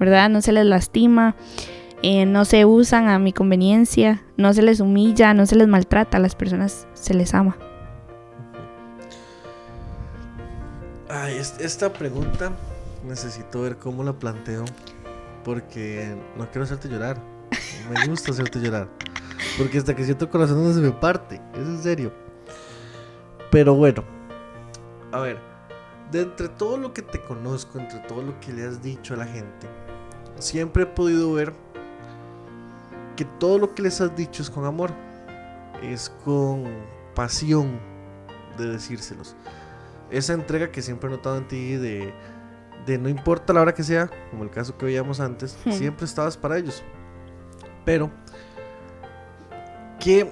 ¿verdad? 0.00 0.28
No 0.28 0.40
se 0.42 0.52
les 0.52 0.64
lastima, 0.66 1.34
eh, 2.02 2.26
no 2.26 2.44
se 2.44 2.64
usan 2.64 3.08
a 3.08 3.18
mi 3.18 3.32
conveniencia, 3.32 4.22
no 4.36 4.52
se 4.52 4.62
les 4.62 4.80
humilla, 4.80 5.34
no 5.34 5.46
se 5.46 5.56
les 5.56 5.68
maltrata, 5.68 6.16
a 6.16 6.20
las 6.20 6.34
personas 6.34 6.86
se 6.94 7.14
les 7.14 7.32
ama. 7.34 7.56
Ay, 11.08 11.36
es- 11.36 11.56
esta 11.60 11.92
pregunta 11.92 12.52
necesito 13.06 13.62
ver 13.62 13.76
cómo 13.76 14.02
la 14.02 14.12
planteo. 14.14 14.64
Porque 15.44 16.14
no 16.38 16.48
quiero 16.50 16.64
hacerte 16.64 16.88
llorar. 16.88 17.18
Me 17.92 18.06
gusta 18.06 18.30
hacerte 18.30 18.60
llorar. 18.60 18.88
Porque 19.58 19.78
hasta 19.78 19.94
que 19.94 20.04
siento 20.04 20.28
corazón 20.30 20.62
no 20.62 20.72
se 20.72 20.80
me 20.80 20.92
parte. 20.92 21.40
Es 21.54 21.66
en 21.66 21.82
serio. 21.82 22.12
Pero 23.50 23.74
bueno. 23.74 24.04
A 25.12 25.20
ver. 25.20 25.38
De 26.10 26.22
entre 26.22 26.48
todo 26.48 26.76
lo 26.76 26.92
que 26.92 27.02
te 27.02 27.20
conozco, 27.22 27.78
entre 27.78 28.00
todo 28.00 28.22
lo 28.22 28.38
que 28.40 28.52
le 28.52 28.66
has 28.66 28.82
dicho 28.82 29.14
a 29.14 29.16
la 29.16 29.24
gente, 29.24 29.66
siempre 30.38 30.82
he 30.82 30.86
podido 30.86 31.32
ver 31.32 31.54
que 33.16 33.24
todo 33.24 33.58
lo 33.58 33.74
que 33.74 33.82
les 33.82 34.00
has 34.00 34.14
dicho 34.14 34.42
es 34.42 34.50
con 34.50 34.64
amor. 34.64 34.90
Es 35.82 36.10
con 36.24 36.64
pasión 37.14 37.80
de 38.56 38.66
decírselos 38.68 39.34
esa 40.12 40.34
entrega 40.34 40.70
que 40.70 40.82
siempre 40.82 41.08
he 41.08 41.10
notado 41.10 41.38
en 41.38 41.48
ti 41.48 41.76
de, 41.76 42.12
de 42.86 42.98
no 42.98 43.08
importa 43.08 43.52
la 43.52 43.62
hora 43.62 43.74
que 43.74 43.82
sea, 43.82 44.10
como 44.30 44.44
el 44.44 44.50
caso 44.50 44.76
que 44.76 44.84
veíamos 44.84 45.20
antes, 45.20 45.56
Hmm. 45.64 45.72
siempre 45.72 46.04
estabas 46.04 46.36
para 46.36 46.58
ellos. 46.58 46.84
Pero, 47.84 48.10
¿qué, 50.02 50.30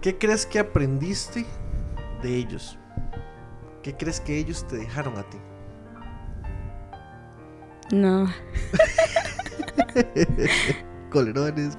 ¿qué 0.00 0.18
crees 0.18 0.46
que 0.46 0.58
aprendiste 0.58 1.46
de 2.22 2.36
ellos? 2.36 2.78
¿Qué 3.82 3.96
crees 3.96 4.20
que 4.20 4.36
ellos 4.36 4.66
te 4.66 4.76
dejaron 4.76 5.16
a 5.16 5.22
ti? 5.22 5.38
No, 7.92 8.26
Colerones, 11.10 11.78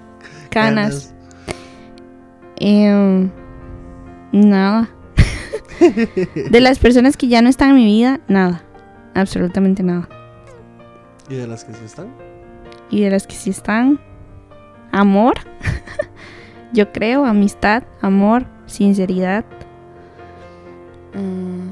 canas. 0.49 1.13
Em, 2.55 3.29
nada. 4.31 4.89
De 6.49 6.61
las 6.61 6.79
personas 6.79 7.17
que 7.17 7.27
ya 7.27 7.41
no 7.41 7.49
están 7.49 7.71
en 7.71 7.75
mi 7.75 7.83
vida, 7.85 8.21
nada. 8.27 8.63
Absolutamente 9.13 9.83
nada. 9.83 10.07
¿Y 11.29 11.35
de 11.35 11.45
las 11.45 11.65
que 11.65 11.73
sí 11.73 11.83
están? 11.83 12.07
Y 12.89 13.01
de 13.01 13.11
las 13.11 13.27
que 13.27 13.35
sí 13.35 13.49
están, 13.49 13.99
amor. 14.93 15.35
Yo 16.73 16.91
creo, 16.91 17.25
amistad, 17.25 17.83
amor, 18.01 18.45
sinceridad. 18.65 19.45
Mm, 21.13 21.69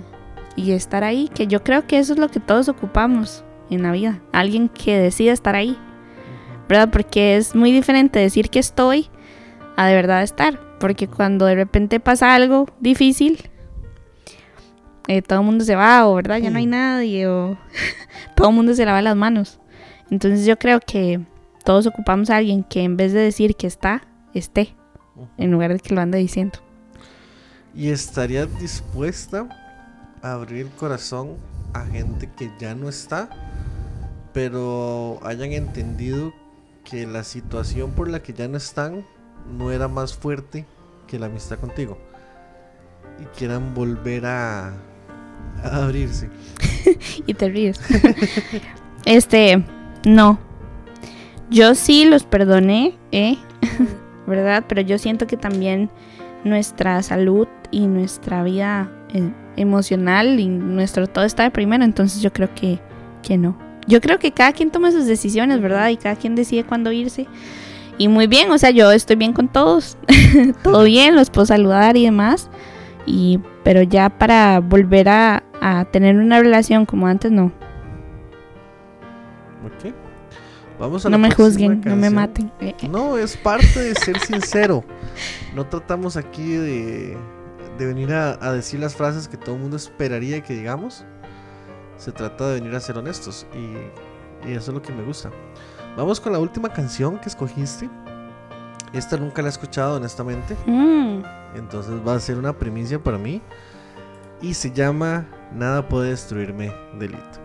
y 0.56 0.72
estar 0.72 1.04
ahí, 1.04 1.30
que 1.34 1.48
yo 1.48 1.64
creo 1.64 1.86
que 1.86 2.00
eso 2.00 2.14
es 2.14 2.20
lo 2.20 2.30
que 2.30 2.40
todos 2.40 2.70
ocupamos 2.70 3.44
en 3.70 3.84
la 3.84 3.92
vida. 3.92 4.22
Alguien 4.32 4.70
que 4.70 4.98
decida 4.98 5.34
estar 5.34 5.56
ahí. 5.56 5.78
¿Verdad? 6.68 6.90
Porque 6.92 7.36
es 7.36 7.56
muy 7.56 7.72
diferente 7.72 8.20
decir 8.20 8.50
que 8.50 8.60
estoy 8.60 9.10
a 9.76 9.88
de 9.88 9.96
verdad 9.96 10.24
estar. 10.24 10.60
Porque 10.80 11.08
cuando 11.08 11.46
de 11.46 11.56
repente 11.56 12.00
pasa 12.00 12.34
algo 12.34 12.68
difícil, 12.80 13.50
eh, 15.08 15.22
todo 15.22 15.40
el 15.40 15.46
mundo 15.46 15.64
se 15.64 15.76
va, 15.76 16.08
o 16.08 16.16
verdad, 16.16 16.38
ya 16.38 16.50
no 16.50 16.58
hay 16.58 16.66
nadie, 16.66 17.28
o 17.28 17.58
todo 18.36 18.50
el 18.50 18.56
mundo 18.56 18.74
se 18.74 18.86
lava 18.86 19.02
las 19.02 19.16
manos. 19.16 19.60
Entonces 20.10 20.46
yo 20.46 20.58
creo 20.58 20.80
que 20.80 21.20
todos 21.64 21.86
ocupamos 21.88 22.30
a 22.30 22.38
alguien 22.38 22.64
que 22.64 22.84
en 22.84 22.98
vez 22.98 23.14
de 23.14 23.20
decir 23.20 23.56
que 23.56 23.68
está, 23.68 24.04
esté, 24.34 24.76
En 25.38 25.52
lugar 25.52 25.74
de 25.74 25.80
que 25.80 25.94
lo 25.94 26.02
ande 26.02 26.18
diciendo. 26.18 26.60
¿Y 27.74 27.90
estarías 27.90 28.48
dispuesta 28.60 29.48
a 30.22 30.34
abrir 30.34 30.68
el 30.68 30.72
corazón 30.72 31.38
a 31.74 31.86
gente 31.86 32.30
que 32.38 32.50
ya 32.60 32.74
no 32.74 32.88
está, 32.88 33.30
pero 34.34 35.20
hayan 35.24 35.52
entendido 35.52 36.34
que 36.84 37.06
la 37.06 37.24
situación 37.24 37.92
por 37.92 38.10
la 38.10 38.22
que 38.22 38.34
ya 38.34 38.48
no 38.48 38.58
están 38.58 39.06
no 39.58 39.72
era 39.72 39.88
más 39.88 40.14
fuerte 40.16 40.66
que 41.08 41.20
la 41.20 41.26
amistad 41.26 41.60
contigo? 41.60 41.98
Y 43.20 43.26
quieran 43.38 43.74
volver 43.74 44.26
a, 44.26 44.70
a 45.64 45.84
abrirse. 45.84 46.30
Y 47.26 47.34
te 47.34 47.50
ríes. 47.50 47.80
este, 49.06 49.66
no. 50.06 50.40
Yo 51.50 51.76
sí 51.76 52.06
los 52.06 52.24
perdoné, 52.24 52.98
¿eh? 53.12 53.38
¿Verdad? 54.28 54.66
Pero 54.68 54.82
yo 54.82 54.98
siento 54.98 55.28
que 55.28 55.38
también 55.38 55.90
nuestra 56.44 57.02
salud 57.04 57.48
y 57.72 57.88
nuestra 57.88 58.44
vida 58.44 58.90
eh, 59.14 59.30
emocional 59.56 60.40
y 60.40 60.48
nuestro 60.48 61.08
todo 61.08 61.26
está 61.26 61.44
de 61.44 61.52
primero, 61.52 61.84
entonces 61.84 62.22
yo 62.22 62.32
creo 62.32 62.54
que, 62.54 62.80
que 63.22 63.38
no. 63.38 63.58
Yo 63.88 64.02
creo 64.02 64.18
que 64.20 64.32
cada 64.32 64.52
quien 64.52 64.72
toma 64.72 64.92
sus 64.92 65.06
decisiones, 65.06 65.62
¿verdad? 65.62 65.90
Y 65.90 65.98
cada 65.98 66.16
quien 66.16 66.36
decide 66.36 66.64
cuándo 66.64 66.92
irse. 66.92 67.28
Y 67.98 68.08
muy 68.08 68.28
bien, 68.28 68.52
o 68.52 68.58
sea, 68.58 68.72
yo 68.72 68.92
estoy 68.92 69.16
bien 69.16 69.34
con 69.34 69.48
todos. 69.48 69.98
Todo 70.64 70.84
bien, 70.84 71.16
los 71.16 71.30
puedo 71.30 71.46
saludar 71.46 71.96
y 71.96 72.06
demás. 72.06 72.50
Y, 73.06 73.40
pero 73.64 73.84
ya 73.84 74.10
para 74.10 74.60
volver 74.60 75.08
a, 75.10 75.44
a 75.62 75.86
tener 75.86 76.18
una 76.18 76.40
relación 76.40 76.86
como 76.86 77.08
antes, 77.08 77.32
no. 77.32 77.52
¿Ok? 79.66 79.94
Vamos 80.80 81.06
a 81.06 81.10
No 81.10 81.18
me 81.18 81.32
juzguen, 81.32 81.82
no 81.86 81.96
me 81.96 82.10
maten. 82.10 82.52
No, 82.90 83.18
es 83.18 83.38
parte 83.38 83.80
de 83.82 83.96
ser 83.96 84.20
sincero. 84.20 84.84
No 85.54 85.66
tratamos 85.66 86.18
aquí 86.18 86.54
de, 86.54 87.18
de 87.78 87.86
venir 87.86 88.14
a, 88.14 88.38
a 88.46 88.52
decir 88.52 88.80
las 88.80 88.96
frases 88.96 89.28
que 89.28 89.38
todo 89.38 89.56
el 89.56 89.62
mundo 89.62 89.78
esperaría 89.78 90.42
que 90.42 90.54
digamos. 90.54 91.06
Se 91.98 92.12
trata 92.12 92.50
de 92.50 92.56
venir 92.60 92.76
a 92.76 92.80
ser 92.82 92.98
honestos 92.98 93.48
y, 93.54 94.50
y 94.50 94.54
eso 94.54 94.72
es 94.72 94.76
lo 94.76 94.82
que 94.82 94.92
me 94.92 95.04
gusta. 95.04 95.32
Vamos 95.96 96.20
con 96.20 96.34
la 96.34 96.40
última 96.40 96.68
canción 96.70 97.20
que 97.20 97.30
escogiste. 97.30 97.90
Esta 98.92 99.16
nunca 99.18 99.42
la 99.42 99.48
he 99.48 99.52
escuchado 99.52 99.96
honestamente, 99.98 100.56
Mm, 100.66 101.22
entonces 101.56 101.94
va 102.06 102.16
a 102.16 102.20
ser 102.20 102.38
una 102.38 102.54
primicia 102.58 103.02
para 103.02 103.18
mí. 103.18 103.42
Y 104.42 104.54
se 104.54 104.72
llama 104.72 105.26
Nada 105.54 105.88
puede 105.88 106.10
destruirme, 106.10 106.74
delito. 107.00 107.40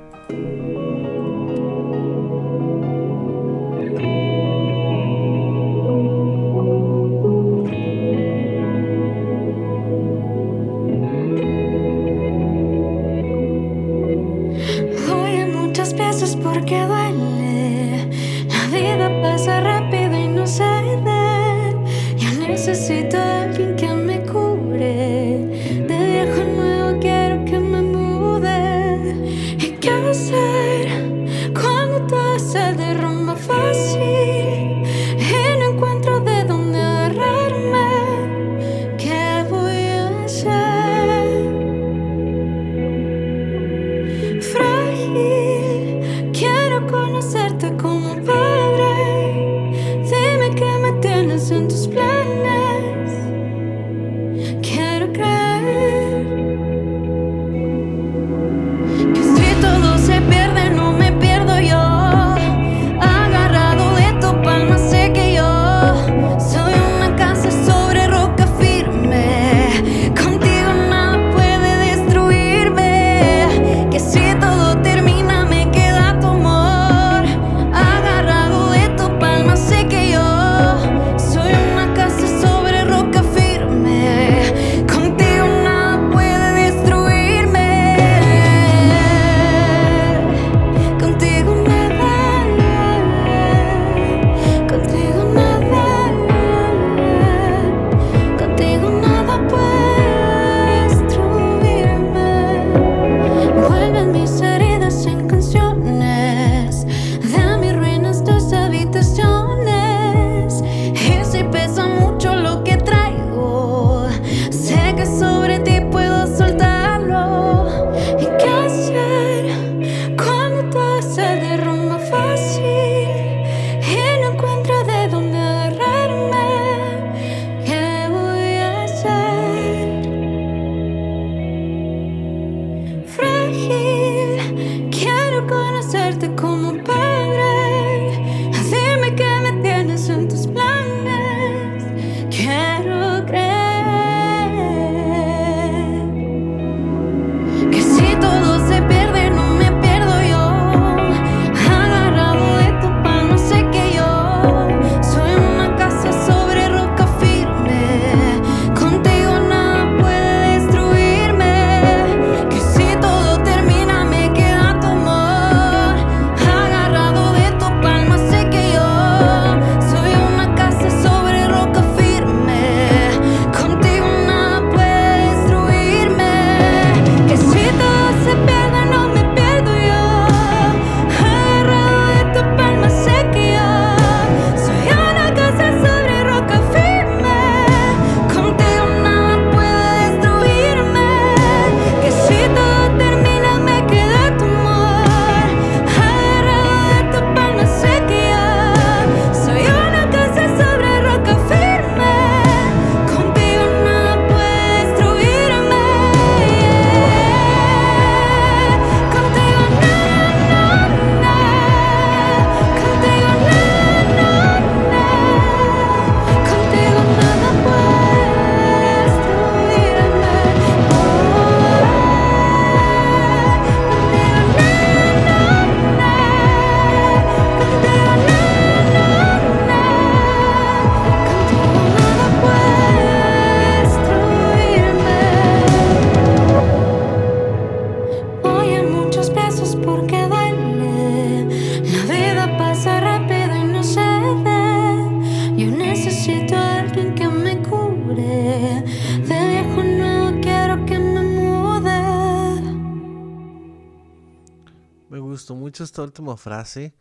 Esta 256.01 256.23
última 256.23 256.37
frase 256.37 256.95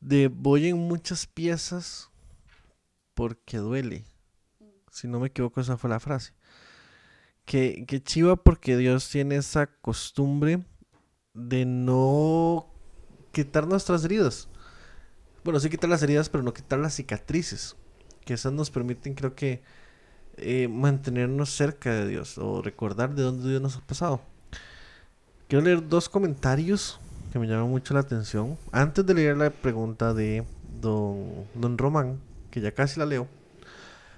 de 0.00 0.28
voy 0.28 0.68
en 0.68 0.78
muchas 0.78 1.26
piezas 1.26 2.10
porque 3.14 3.58
duele. 3.58 4.04
Si 4.90 5.06
no 5.06 5.20
me 5.20 5.28
equivoco, 5.28 5.60
esa 5.60 5.76
fue 5.76 5.90
la 5.90 6.00
frase. 6.00 6.32
Que, 7.44 7.84
que 7.86 8.02
chiva 8.02 8.36
porque 8.36 8.76
Dios 8.76 9.08
tiene 9.10 9.36
esa 9.36 9.66
costumbre 9.66 10.64
de 11.34 11.66
no 11.66 12.72
quitar 13.32 13.66
nuestras 13.66 14.04
heridas. 14.04 14.48
Bueno, 15.44 15.60
sí 15.60 15.68
quitar 15.68 15.90
las 15.90 16.02
heridas, 16.02 16.28
pero 16.28 16.42
no 16.42 16.54
quitar 16.54 16.78
las 16.78 16.94
cicatrices. 16.94 17.76
Que 18.24 18.34
esas 18.34 18.52
nos 18.52 18.70
permiten, 18.70 19.14
creo 19.14 19.34
que, 19.34 19.62
eh, 20.36 20.68
mantenernos 20.68 21.50
cerca 21.50 21.92
de 21.92 22.08
Dios 22.08 22.38
o 22.38 22.62
recordar 22.62 23.14
de 23.14 23.22
dónde 23.22 23.48
Dios 23.50 23.60
nos 23.60 23.76
ha 23.76 23.80
pasado. 23.80 24.22
Quiero 25.48 25.64
leer 25.64 25.88
dos 25.88 26.08
comentarios 26.08 26.99
que 27.30 27.38
me 27.38 27.46
llaman 27.46 27.70
mucho 27.70 27.94
la 27.94 28.00
atención. 28.00 28.58
Antes 28.72 29.06
de 29.06 29.14
leer 29.14 29.36
la 29.36 29.50
pregunta 29.50 30.14
de 30.14 30.44
don, 30.80 31.46
don 31.54 31.78
Román, 31.78 32.20
que 32.50 32.60
ya 32.60 32.72
casi 32.72 32.98
la 32.98 33.06
leo. 33.06 33.28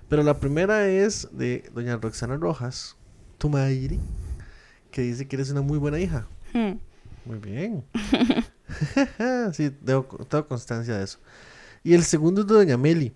Pero 0.09 0.23
la 0.23 0.39
primera 0.39 0.89
es 0.89 1.29
de 1.33 1.71
doña 1.75 1.97
Roxana 1.97 2.37
Rojas, 2.37 2.97
tu 3.39 3.49
madre, 3.49 3.99
que 4.91 5.03
dice 5.03 5.27
que 5.27 5.37
eres 5.37 5.51
una 5.51 5.63
muy 5.63 5.79
buena 5.79 5.99
hija. 5.99 6.27
Hmm. 6.53 6.79
Muy 7.25 7.39
bien. 7.39 7.85
sí, 9.53 9.71
tengo, 9.71 10.05
tengo 10.29 10.47
constancia 10.49 10.97
de 10.97 11.05
eso. 11.05 11.19
Y 11.85 11.95
el 11.95 12.05
segundo 12.05 12.43
es 12.43 12.47
de 12.47 12.55
Doña 12.55 12.77
Meli. 12.77 13.13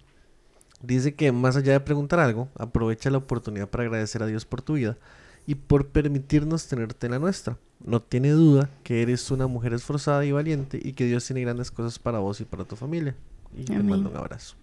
Dice 0.83 1.15
que 1.15 1.33
más 1.33 1.57
allá 1.57 1.73
de 1.73 1.81
preguntar 1.81 2.21
algo, 2.21 2.49
aprovecha 2.59 3.11
la 3.11 3.19
oportunidad 3.19 3.69
para 3.69 3.85
agradecer 3.85 4.23
a 4.23 4.27
Dios 4.27 4.45
por 4.45 4.63
tu 4.63 4.75
vida 4.75 4.97
y 5.47 5.55
por 5.55 5.89
permitirnos 5.89 6.67
tenerte 6.67 7.07
en 7.07 7.13
la 7.13 7.19
nuestra. 7.19 7.59
No 7.85 8.01
tiene 8.01 8.31
duda 8.31 8.71
que 8.83 9.03
eres 9.03 9.31
una 9.31 9.47
mujer 9.47 9.73
esforzada 9.75 10.25
y 10.25 10.33
valiente 10.33 10.81
y 10.83 10.93
que 10.95 11.05
Dios 11.05 11.25
tiene 11.27 11.43
grandes 11.43 11.71
cosas 11.71 11.99
para 11.99 12.19
vos 12.19 12.41
y 12.41 12.45
para 12.45 12.65
tu 12.65 12.75
familia. 12.77 13.15
Y 13.57 13.65
te 13.65 13.75
Amén. 13.75 13.89
mando 13.89 14.11
un 14.11 14.17
abrazo. 14.17 14.57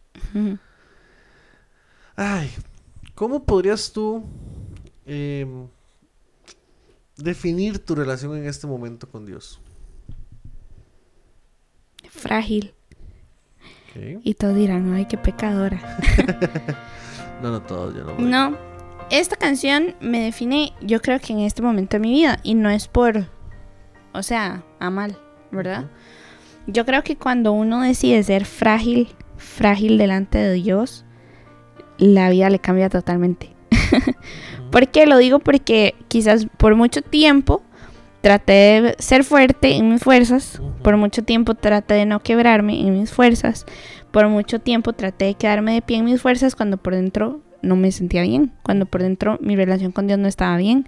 Ay, 2.15 2.49
¿cómo 3.15 3.43
podrías 3.43 3.91
tú 3.91 4.23
em, 5.05 5.67
definir 7.17 7.79
tu 7.79 7.95
relación 7.95 8.35
en 8.35 8.45
este 8.45 8.67
momento 8.67 9.07
con 9.09 9.25
Dios? 9.25 9.59
Frágil. 12.09 12.73
Y 14.23 14.33
todos 14.33 14.55
dirán, 14.55 14.91
ay, 14.93 15.05
qué 15.05 15.17
pecadora. 15.17 15.99
No, 17.41 17.51
no, 17.51 17.61
todos, 17.61 17.93
yo 17.93 18.05
no. 18.05 18.15
voy. 18.15 18.23
No, 18.23 18.57
esta 19.19 19.35
canción 19.35 19.93
me 19.99 20.19
define, 20.19 20.73
yo 20.81 20.99
creo 20.99 21.19
que 21.19 21.33
en 21.33 21.39
este 21.39 21.61
momento 21.61 21.97
de 21.97 21.99
mi 21.99 22.11
vida, 22.13 22.39
y 22.41 22.55
no 22.55 22.71
es 22.71 22.87
por, 22.87 23.27
o 24.11 24.23
sea, 24.23 24.63
a 24.79 24.89
mal, 24.89 25.15
¿verdad? 25.51 25.85
Yo 26.65 26.83
creo 26.83 27.03
que 27.03 27.15
cuando 27.15 27.51
uno 27.51 27.81
decide 27.81 28.23
ser 28.23 28.45
frágil, 28.45 29.09
frágil 29.37 29.99
delante 29.99 30.39
de 30.39 30.53
Dios, 30.53 31.05
la 31.99 32.31
vida 32.31 32.49
le 32.49 32.57
cambia 32.57 32.89
totalmente. 32.89 33.55
¿Por 34.71 34.87
qué? 34.87 35.05
Lo 35.05 35.19
digo 35.19 35.37
porque 35.37 35.93
quizás 36.07 36.47
por 36.57 36.75
mucho 36.75 37.03
tiempo 37.03 37.61
traté 38.21 38.81
de 38.81 38.95
ser 38.97 39.23
fuerte 39.23 39.75
en 39.75 39.89
mis 39.89 40.03
fuerzas, 40.03 40.59
por 40.81 40.97
mucho 40.97 41.23
tiempo 41.23 41.53
traté 41.53 41.93
de 41.93 42.07
no 42.07 42.21
quebrarme 42.21 42.79
en 42.79 42.99
mis 42.99 43.11
fuerzas, 43.11 43.67
por 44.09 44.27
mucho 44.27 44.57
tiempo 44.57 44.93
traté 44.93 45.25
de 45.25 45.33
quedarme 45.35 45.75
de 45.75 45.83
pie 45.83 45.97
en 45.97 46.05
mis 46.05 46.19
fuerzas 46.19 46.55
cuando 46.55 46.77
por 46.77 46.95
dentro 46.95 47.41
no 47.63 47.75
me 47.75 47.91
sentía 47.91 48.21
bien, 48.21 48.51
cuando 48.61 48.85
por 48.85 49.01
dentro 49.01 49.39
mi 49.41 49.55
relación 49.55 49.91
con 49.91 50.05
Dios 50.05 50.19
no 50.19 50.27
estaba 50.27 50.57
bien. 50.57 50.87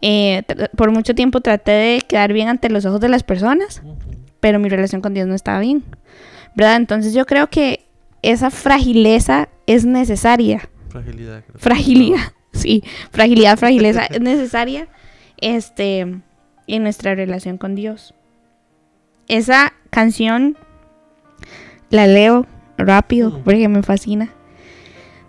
Eh, 0.00 0.42
por 0.76 0.92
mucho 0.92 1.14
tiempo 1.14 1.40
traté 1.40 1.72
de 1.72 2.00
quedar 2.06 2.32
bien 2.32 2.48
ante 2.48 2.68
los 2.68 2.84
ojos 2.84 3.00
de 3.00 3.08
las 3.08 3.22
personas, 3.22 3.82
pero 4.40 4.60
mi 4.60 4.68
relación 4.68 5.00
con 5.00 5.14
Dios 5.14 5.26
no 5.26 5.34
estaba 5.34 5.60
bien. 5.60 5.82
¿Verdad? 6.54 6.76
Entonces 6.76 7.14
yo 7.14 7.26
creo 7.26 7.48
que 7.48 7.86
esa 8.22 8.50
fragileza 8.50 9.48
es 9.66 9.84
necesaria. 9.84 10.68
Fragilidad. 10.90 11.42
creo 11.42 11.58
Fragilidad, 11.58 12.32
sí, 12.52 12.84
fragilidad, 13.10 13.58
fragileza 13.58 14.04
es 14.10 14.20
necesaria 14.20 14.88
este, 15.38 16.00
en 16.66 16.82
nuestra 16.82 17.14
relación 17.14 17.58
con 17.58 17.74
Dios. 17.74 18.14
Esa 19.26 19.72
canción 19.90 20.56
la 21.90 22.06
leo 22.06 22.46
rápido 22.76 23.40
porque 23.42 23.68
me 23.68 23.82
fascina. 23.82 24.30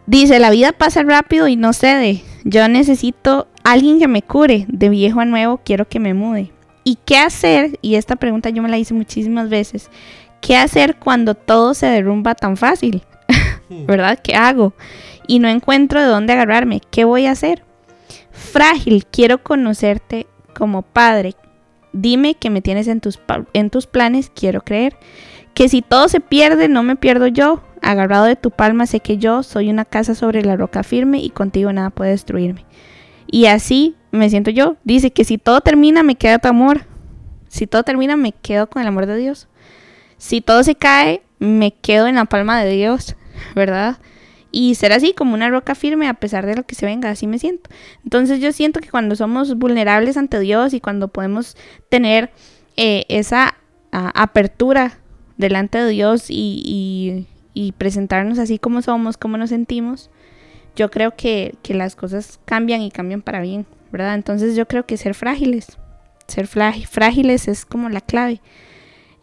Dice, 0.07 0.39
la 0.39 0.51
vida 0.51 0.71
pasa 0.71 1.03
rápido 1.03 1.47
y 1.47 1.55
no 1.55 1.73
cede. 1.73 2.21
Yo 2.43 2.67
necesito 2.67 3.47
alguien 3.63 3.99
que 3.99 4.07
me 4.07 4.21
cure. 4.21 4.65
De 4.67 4.89
viejo 4.89 5.19
a 5.19 5.25
nuevo 5.25 5.61
quiero 5.63 5.87
que 5.87 5.99
me 5.99 6.13
mude. 6.13 6.51
¿Y 6.83 6.99
qué 7.03 7.17
hacer? 7.17 7.79
Y 7.81 7.95
esta 7.95 8.15
pregunta 8.15 8.51
yo 8.51 8.61
me 8.61 8.69
la 8.69 8.77
hice 8.77 8.93
muchísimas 8.93 9.49
veces. 9.49 9.89
¿Qué 10.41 10.55
hacer 10.55 10.97
cuando 10.97 11.33
todo 11.33 11.73
se 11.73 11.87
derrumba 11.87 12.35
tan 12.35 12.55
fácil? 12.55 13.01
¿Verdad? 13.69 14.19
¿Qué 14.23 14.35
hago? 14.35 14.73
Y 15.27 15.39
no 15.39 15.47
encuentro 15.47 15.99
de 15.99 16.05
dónde 16.05 16.33
agarrarme. 16.33 16.81
¿Qué 16.91 17.03
voy 17.03 17.25
a 17.25 17.31
hacer? 17.31 17.63
Frágil, 18.29 19.05
quiero 19.07 19.41
conocerte 19.41 20.27
como 20.53 20.83
padre. 20.83 21.33
Dime 21.93 22.35
que 22.35 22.51
me 22.51 22.61
tienes 22.61 22.87
en 22.87 23.01
tus, 23.01 23.19
en 23.53 23.71
tus 23.71 23.87
planes, 23.87 24.29
quiero 24.29 24.61
creer. 24.61 24.97
Que 25.55 25.69
si 25.69 25.81
todo 25.81 26.09
se 26.09 26.19
pierde, 26.19 26.67
no 26.67 26.83
me 26.83 26.95
pierdo 26.95 27.25
yo. 27.25 27.63
Agarrado 27.87 28.25
de 28.25 28.35
tu 28.35 28.49
palma, 28.49 28.87
sé 28.87 28.99
que 28.99 29.17
yo 29.19 29.43
soy 29.43 29.69
una 29.69 29.85
casa 29.85 30.15
sobre 30.15 30.41
la 30.43 30.55
roca 30.57 30.81
firme 30.81 31.19
y 31.19 31.29
contigo 31.29 31.71
nada 31.71 31.91
puede 31.91 32.11
destruirme. 32.11 32.65
Y 33.27 33.45
así 33.45 33.95
me 34.11 34.29
siento 34.29 34.49
yo. 34.49 34.77
Dice 34.83 35.11
que 35.11 35.23
si 35.23 35.37
todo 35.37 35.61
termina, 35.61 36.01
me 36.01 36.15
queda 36.15 36.39
tu 36.39 36.47
amor. 36.47 36.85
Si 37.47 37.67
todo 37.67 37.83
termina, 37.83 38.17
me 38.17 38.31
quedo 38.31 38.67
con 38.67 38.81
el 38.81 38.87
amor 38.87 39.05
de 39.05 39.17
Dios. 39.17 39.47
Si 40.17 40.41
todo 40.41 40.63
se 40.63 40.73
cae, 40.75 41.21
me 41.37 41.73
quedo 41.75 42.07
en 42.07 42.15
la 42.15 42.25
palma 42.25 42.59
de 42.63 42.71
Dios, 42.71 43.15
¿verdad? 43.55 43.97
Y 44.51 44.73
ser 44.75 44.91
así 44.91 45.13
como 45.13 45.35
una 45.35 45.49
roca 45.49 45.75
firme 45.75 46.07
a 46.07 46.13
pesar 46.15 46.45
de 46.47 46.55
lo 46.55 46.63
que 46.63 46.73
se 46.75 46.85
venga, 46.87 47.09
así 47.11 47.27
me 47.27 47.37
siento. 47.37 47.69
Entonces 48.03 48.39
yo 48.39 48.51
siento 48.51 48.79
que 48.79 48.89
cuando 48.89 49.15
somos 49.15 49.55
vulnerables 49.57 50.17
ante 50.17 50.39
Dios 50.39 50.73
y 50.73 50.79
cuando 50.79 51.09
podemos 51.09 51.55
tener 51.89 52.31
eh, 52.77 53.05
esa 53.09 53.55
ah, 53.91 54.11
apertura 54.15 54.97
delante 55.37 55.77
de 55.77 55.89
Dios 55.89 56.29
y, 56.31 56.63
y- 56.65 57.27
y 57.55 57.71
presentarnos 57.71 58.37
así 58.37 58.59
como 58.59 58.83
somos, 58.83 59.17
como 59.17 59.37
nos 59.37 59.49
sentimos, 59.49 60.11
yo 60.75 60.91
creo 60.91 61.15
que, 61.15 61.55
que 61.63 61.73
las 61.73 61.95
cosas 61.95 62.39
cambian 62.45 62.81
y 62.83 62.91
cambian 62.91 63.23
para 63.23 63.41
bien, 63.41 63.65
¿verdad? 63.91 64.13
Entonces 64.13 64.55
yo 64.55 64.67
creo 64.67 64.85
que 64.85 64.97
ser 64.97 65.15
frágiles, 65.15 65.77
ser 66.27 66.47
frági- 66.47 66.85
frágiles 66.85 67.47
es 67.47 67.65
como 67.65 67.89
la 67.89 68.01
clave. 68.01 68.41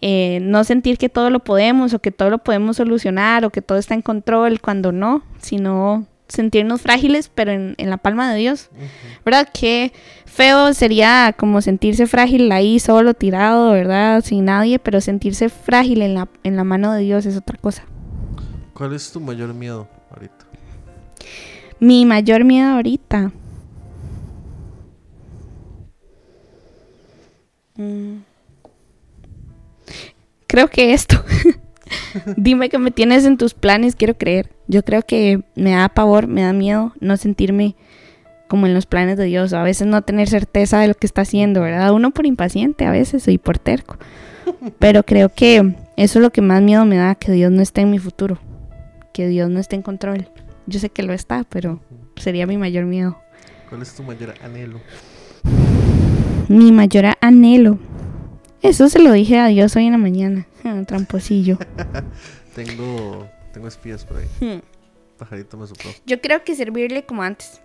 Eh, 0.01 0.41
no 0.43 0.64
sentir 0.64 0.99
que 0.99 1.09
todo 1.09 1.30
lo 1.30 1.39
podemos 1.41 1.95
o 1.95 2.01
que 2.01 2.11
todo 2.11 2.28
lo 2.28 2.39
podemos 2.39 2.78
solucionar 2.78 3.45
o 3.45 3.51
que 3.51 3.62
todo 3.62 3.78
está 3.78 3.95
en 3.95 4.03
control 4.03 4.61
cuando 4.61 4.91
no, 4.91 5.22
sino 5.41 6.07
sentirnos 6.26 6.80
frágiles 6.80 7.30
pero 7.33 7.53
en, 7.53 7.74
en 7.76 7.91
la 7.91 7.99
palma 7.99 8.33
de 8.33 8.39
Dios. 8.39 8.70
Ujú. 8.72 8.83
¿Verdad? 9.26 9.49
Qué 9.53 9.93
feo 10.24 10.72
sería 10.72 11.35
como 11.39 11.61
sentirse 11.61 12.07
frágil 12.07 12.51
ahí 12.51 12.80
solo, 12.80 13.14
tirado, 13.14 13.70
¿verdad? 13.70 14.24
Sin 14.24 14.47
nadie, 14.47 14.78
pero 14.78 15.01
sentirse 15.01 15.51
frágil 15.51 16.01
en 16.03 16.14
la, 16.14 16.28
en 16.43 16.57
la 16.57 16.64
mano 16.64 16.93
de 16.93 17.03
Dios 17.03 17.26
es 17.26 17.37
otra 17.37 17.59
cosa. 17.59 17.85
¿Cuál 18.83 18.95
es 18.95 19.12
tu 19.12 19.20
mayor 19.20 19.55
miedo 19.55 19.87
ahorita? 20.11 20.45
Mi 21.78 22.05
mayor 22.05 22.43
miedo 22.43 22.70
ahorita. 22.70 23.30
Mm. 27.76 28.16
Creo 30.49 30.66
que 30.66 30.95
esto. 30.95 31.24
Dime 32.37 32.68
que 32.70 32.78
me 32.78 32.91
tienes 32.91 33.24
en 33.24 33.39
tus 33.39 33.55
planes, 33.55 33.95
quiero 33.95 34.18
creer. 34.18 34.51
Yo 34.66 34.83
creo 34.83 35.03
que 35.03 35.45
me 35.55 35.76
da 35.76 35.89
pavor, 35.89 36.26
me 36.26 36.43
da 36.43 36.53
miedo 36.53 36.93
no 36.99 37.16
sentirme 37.16 37.76
como 38.49 38.66
en 38.66 38.74
los 38.74 38.87
planes 38.87 39.16
de 39.16 39.26
Dios. 39.26 39.53
A 39.53 39.62
veces 39.62 39.87
no 39.87 40.03
tener 40.03 40.28
certeza 40.28 40.80
de 40.80 40.89
lo 40.89 40.95
que 40.95 41.07
está 41.07 41.20
haciendo, 41.20 41.61
¿verdad? 41.61 41.93
Uno 41.93 42.11
por 42.11 42.26
impaciente 42.26 42.85
a 42.85 42.91
veces 42.91 43.28
y 43.28 43.39
por 43.39 43.61
terco. 43.61 43.97
Pero 44.80 45.05
creo 45.05 45.28
que 45.28 45.76
eso 45.97 46.18
es 46.18 46.22
lo 46.24 46.30
que 46.30 46.41
más 46.41 46.62
miedo 46.62 46.85
me 46.85 46.97
da, 46.97 47.14
que 47.14 47.30
Dios 47.30 47.53
no 47.53 47.62
esté 47.62 47.83
en 47.83 47.93
mi 47.93 48.01
futuro. 48.01 48.41
Que 49.13 49.27
Dios 49.29 49.51
no 49.51 49.61
esté 49.61 49.77
en 49.77 49.83
control. 49.83 50.29
Yo 50.67 50.79
sé 50.81 50.91
que 50.91 51.03
lo 51.03 51.13
está, 51.13 51.45
pero 51.45 51.81
sería 52.17 52.47
mi 52.47 52.57
mayor 52.57 52.85
miedo. 52.85 53.19
¿Cuál 53.69 53.83
es 53.83 53.95
tu 53.95 54.03
mayor 54.03 54.35
anhelo? 54.43 54.81
Mi 56.49 56.73
mayor 56.73 57.07
anhelo. 57.21 57.79
Eso 58.63 58.89
se 58.89 59.01
lo 59.01 59.13
dije 59.13 59.39
a 59.39 59.49
Dios 59.49 59.75
hoy 59.77 59.87
en 59.87 59.93
la 59.93 59.99
mañana. 59.99 60.47
Tramposillo. 60.87 61.59
Tengo, 62.55 63.27
tengo 63.55 63.67
espías 63.67 64.05
por 64.05 64.19
ahí. 64.19 64.27
Hmm. 64.41 64.61
Pajarito 65.17 65.57
me 65.57 65.67
sopló. 65.67 65.91
Yo 66.05 66.21
creo 66.21 66.45
que 66.45 66.55
servirle 66.55 67.07
como 67.07 67.23
antes. 67.23 67.63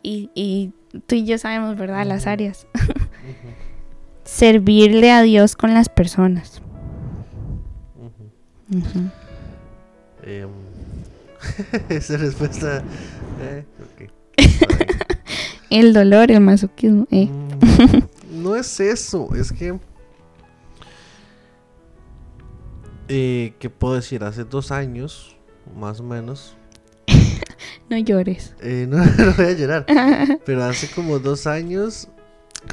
Y, 0.00 0.30
y 0.32 0.72
tú 1.08 1.16
y 1.16 1.24
yo 1.24 1.38
sabemos, 1.38 1.76
¿verdad? 1.76 2.06
Las 2.06 2.28
áreas. 2.28 2.68
servirle 4.24 5.10
a 5.10 5.22
Dios 5.22 5.56
con 5.56 5.74
las 5.74 5.88
personas. 5.88 6.62
Em, 10.28 10.50
esa 11.88 12.16
respuesta. 12.18 12.82
Eh. 13.40 13.64
El 15.70 15.92
dolor, 15.94 16.30
el 16.30 16.40
masoquismo. 16.40 17.06
eh. 17.10 17.26
Mm, 17.26 18.42
no 18.42 18.56
es 18.56 18.78
eso, 18.80 19.30
es 19.34 19.52
que 19.52 19.78
Eh, 23.08 23.54
¿Qué 23.58 23.70
puedo 23.70 23.94
decir? 23.94 24.22
Hace 24.22 24.44
dos 24.44 24.70
años, 24.70 25.36
más 25.78 26.00
o 26.00 26.02
menos. 26.04 26.54
No 27.90 27.96
llores. 27.96 28.54
eh, 28.60 28.84
no, 28.86 28.98
no 28.98 29.32
voy 29.34 29.46
a 29.46 29.52
llorar. 29.52 29.86
pero 30.44 30.62
hace 30.64 30.88
como 30.90 31.18
dos 31.18 31.46
años. 31.46 32.08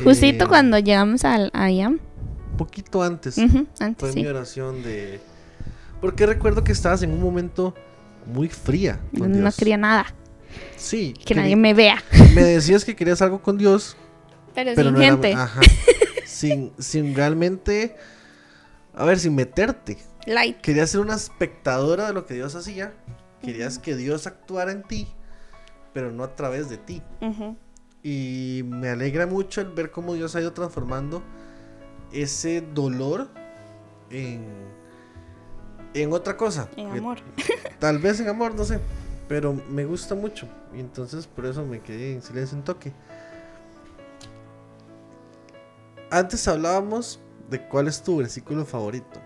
Justito 0.03 0.43
eh, 0.43 0.47
cuando 0.49 0.77
llegamos 0.77 1.23
al 1.23 1.53
IAM. 1.53 2.01
Un 2.51 2.57
poquito 2.57 3.01
antes. 3.01 3.35
Fue 3.35 3.45
antes 3.79 4.13
mi 4.13 4.23
sí. 4.23 4.27
oración 4.27 4.83
de. 4.83 5.21
Porque 6.05 6.25
recuerdo 6.27 6.63
que 6.63 6.71
estabas 6.71 7.01
en 7.01 7.11
un 7.11 7.19
momento 7.19 7.73
muy 8.27 8.47
fría. 8.47 8.99
con 9.17 9.31
No 9.31 9.37
Dios. 9.39 9.55
quería 9.57 9.77
nada. 9.77 10.05
Sí. 10.77 11.13
Que 11.25 11.33
nadie 11.33 11.55
me 11.55 11.73
vea. 11.73 11.97
me 12.35 12.43
decías 12.43 12.85
que 12.85 12.95
querías 12.95 13.21
algo 13.23 13.41
con 13.41 13.57
Dios, 13.57 13.97
Pero, 14.53 14.71
pero 14.75 14.89
sin 14.89 14.93
no 14.93 15.01
era- 15.01 15.11
gente. 15.11 15.33
ajá, 15.33 15.61
sin, 16.25 16.71
sin 16.77 17.15
realmente. 17.15 17.95
A 18.93 19.03
ver, 19.05 19.17
sin 19.19 19.33
meterte. 19.33 19.97
Light. 20.27 20.57
Querías 20.61 20.91
ser 20.91 21.01
una 21.01 21.15
espectadora 21.15 22.07
de 22.07 22.13
lo 22.13 22.25
que 22.27 22.35
Dios 22.35 22.53
hacía. 22.55 22.93
Querías 23.41 23.79
que 23.79 23.95
Dios 23.95 24.27
actuara 24.27 24.71
en 24.71 24.83
ti, 24.83 25.07
pero 25.93 26.11
no 26.11 26.23
a 26.23 26.35
través 26.35 26.69
de 26.69 26.77
ti. 26.77 27.01
Ujú. 27.21 27.57
Y 28.03 28.61
me 28.65 28.89
alegra 28.89 29.25
mucho 29.25 29.59
el 29.61 29.69
ver 29.69 29.89
cómo 29.89 30.13
Dios 30.13 30.35
ha 30.35 30.41
ido 30.41 30.53
transformando 30.53 31.23
ese 32.13 32.61
dolor 32.61 33.29
en, 34.11 34.45
en 36.01 36.13
otra 36.13 36.35
cosa. 36.35 36.69
En 36.75 36.89
amor. 36.89 37.19
Tal 37.79 37.99
vez 37.99 38.19
en 38.19 38.27
amor, 38.27 38.53
no 38.55 38.63
sé. 38.63 38.79
Pero 39.27 39.53
me 39.69 39.85
gusta 39.85 40.13
mucho. 40.15 40.47
Y 40.73 40.79
entonces 40.79 41.25
por 41.27 41.45
eso 41.45 41.65
me 41.65 41.79
quedé 41.79 42.13
en 42.13 42.21
silencio 42.21 42.57
un 42.57 42.63
toque. 42.63 42.91
Antes 46.11 46.47
hablábamos 46.47 47.19
de 47.49 47.59
cuál 47.67 47.87
es 47.87 48.01
tu 48.01 48.17
versículo 48.17 48.65
favorito. 48.65 49.19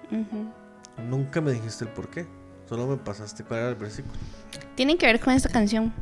Nunca 1.10 1.42
me 1.42 1.52
dijiste 1.52 1.86
el 1.86 1.92
por 1.92 2.10
qué. 2.10 2.26
Solo 2.68 2.88
me 2.88 2.98
pasaste 2.98 3.44
cuál 3.44 3.62
era 3.62 3.70
el 3.70 3.76
versículo. 3.76 4.14
Tiene 4.76 4.98
que 4.98 5.06
ver 5.06 5.20
con 5.20 5.34
esta 5.34 5.50
canción. 5.50 5.94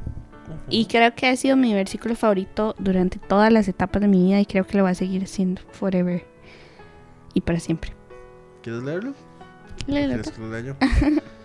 Y 0.70 0.86
creo 0.86 1.13
que 1.15 1.28
ha 1.28 1.36
sido 1.36 1.57
mi 1.57 1.74
versículo 1.74 2.15
favorito 2.15 2.76
durante 2.78 3.20
todas 3.20 3.51
las 3.51 3.68
etapas 3.68 4.01
de 4.01 4.07
mi 4.07 4.24
vida 4.26 4.39
y 4.39 4.45
creo 4.45 4.65
que 4.65 4.78
lo 4.78 4.84
va 4.84 4.91
a 4.91 4.95
seguir 4.95 5.28
siendo 5.28 5.61
forever 5.72 6.26
y 7.34 7.41
para 7.41 7.59
siempre. 7.59 7.93
¿Quieres 8.61 8.84
leerlo? 8.84 9.13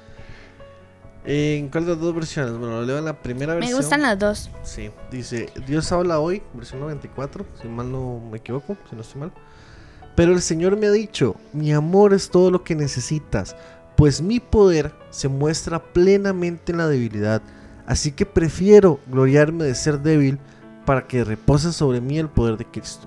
¿En 1.25 1.69
cuál 1.69 1.85
de 1.85 1.93
las 1.93 2.01
dos 2.01 2.15
versiones? 2.15 2.57
Bueno, 2.59 2.83
leo 2.83 2.99
en 2.99 3.05
la 3.05 3.23
primera 3.23 3.55
versión. 3.55 3.73
Me 3.73 3.77
gustan 3.81 4.03
las 4.03 4.19
dos. 4.19 4.51
Sí, 4.65 4.91
dice, 5.11 5.51
Dios 5.67 5.93
habla 5.93 6.19
hoy, 6.19 6.43
versión 6.53 6.81
94, 6.81 7.47
si 7.61 7.69
mal 7.69 7.93
no 7.93 8.21
me 8.31 8.39
equivoco, 8.39 8.77
si 8.91 8.97
no 8.97 9.03
estoy 9.03 9.21
mal. 9.21 9.33
Pero 10.17 10.33
el 10.33 10.43
Señor 10.43 10.77
me 10.77 10.89
ha 10.89 10.91
dicho, 10.91 11.37
mi 11.53 11.73
amor 11.73 12.13
es 12.13 12.29
todo 12.29 12.51
lo 12.51 12.65
que 12.65 12.75
necesitas, 12.75 13.57
pues 13.97 14.21
mi 14.21 14.41
poder 14.41 14.93
se 15.11 15.29
muestra 15.29 15.83
plenamente 15.83 16.73
en 16.73 16.79
la 16.79 16.89
debilidad. 16.89 17.41
Así 17.87 18.13
que 18.13 18.27
prefiero 18.27 19.01
gloriarme 19.07 19.65
de 19.65 19.75
ser 19.75 20.01
débil 20.01 20.39
para 20.85 21.07
que 21.07 21.25
repose 21.25 21.73
sobre 21.73 22.01
mí 22.01 22.19
el 22.19 22.29
poder 22.29 22.57
de 22.57 22.65
Cristo. 22.65 23.07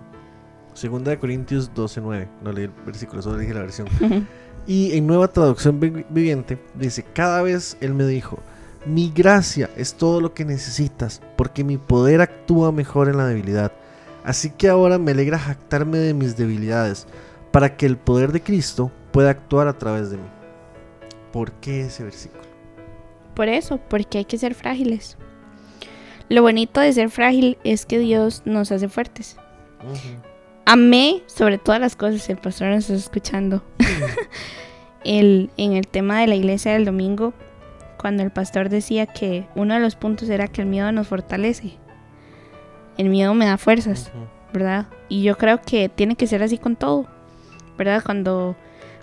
Segunda 0.73 1.11
de 1.11 1.19
Corintios 1.19 1.71
12:9. 1.73 2.27
No 2.43 2.51
leí 2.51 2.65
el 2.65 2.71
versículo, 2.85 3.21
solo 3.21 3.37
dije 3.37 3.53
la 3.53 3.61
versión. 3.61 3.87
Y 4.67 4.97
en 4.97 5.05
nueva 5.05 5.27
traducción 5.27 5.79
vi- 5.79 6.05
viviente 6.09 6.57
dice, 6.73 7.03
cada 7.03 7.41
vez 7.41 7.77
Él 7.81 7.93
me 7.93 8.05
dijo, 8.05 8.39
mi 8.85 9.11
gracia 9.13 9.69
es 9.77 9.93
todo 9.95 10.21
lo 10.21 10.33
que 10.33 10.45
necesitas, 10.45 11.21
porque 11.35 11.63
mi 11.63 11.77
poder 11.77 12.21
actúa 12.21 12.71
mejor 12.71 13.09
en 13.09 13.17
la 13.17 13.27
debilidad. 13.27 13.71
Así 14.23 14.49
que 14.49 14.69
ahora 14.69 14.97
me 14.97 15.11
alegra 15.11 15.37
jactarme 15.37 15.99
de 15.99 16.13
mis 16.13 16.35
debilidades, 16.35 17.07
para 17.51 17.77
que 17.77 17.85
el 17.85 17.97
poder 17.97 18.31
de 18.31 18.41
Cristo 18.41 18.91
pueda 19.11 19.29
actuar 19.29 19.67
a 19.67 19.77
través 19.77 20.09
de 20.09 20.17
mí. 20.17 20.27
¿Por 21.31 21.51
qué 21.53 21.81
ese 21.81 22.03
versículo? 22.03 22.43
Por 23.35 23.49
eso, 23.49 23.79
porque 23.89 24.17
hay 24.19 24.25
que 24.25 24.37
ser 24.37 24.55
frágiles. 24.55 25.17
Lo 26.27 26.41
bonito 26.41 26.81
de 26.81 26.91
ser 26.91 27.09
frágil 27.11 27.57
es 27.63 27.85
que 27.85 27.99
Dios 27.99 28.41
nos 28.45 28.71
hace 28.71 28.89
fuertes. 28.89 29.37
Amé 30.65 31.21
sobre 31.27 31.57
todas 31.57 31.79
las 31.79 31.95
cosas, 31.95 32.27
el 32.29 32.37
pastor 32.37 32.69
nos 32.69 32.89
está 32.89 32.95
escuchando. 32.95 33.63
el, 35.03 35.49
en 35.57 35.73
el 35.73 35.87
tema 35.87 36.19
de 36.21 36.27
la 36.27 36.35
iglesia 36.35 36.73
del 36.73 36.85
domingo, 36.85 37.33
cuando 37.99 38.23
el 38.23 38.31
pastor 38.31 38.69
decía 38.69 39.05
que 39.05 39.47
uno 39.55 39.75
de 39.75 39.79
los 39.79 39.95
puntos 39.95 40.29
era 40.29 40.47
que 40.47 40.61
el 40.61 40.67
miedo 40.67 40.91
nos 40.91 41.07
fortalece. 41.07 41.77
El 42.97 43.09
miedo 43.09 43.33
me 43.33 43.45
da 43.45 43.57
fuerzas. 43.57 44.11
¿verdad? 44.55 44.85
Y 45.09 45.21
yo 45.21 45.37
creo 45.37 45.61
que 45.61 45.89
tiene 45.89 46.15
que 46.15 46.27
ser 46.27 46.41
así 46.41 46.57
con 46.57 46.77
todo, 46.77 47.05
¿verdad? 47.77 48.01
Cuando, 48.03 48.55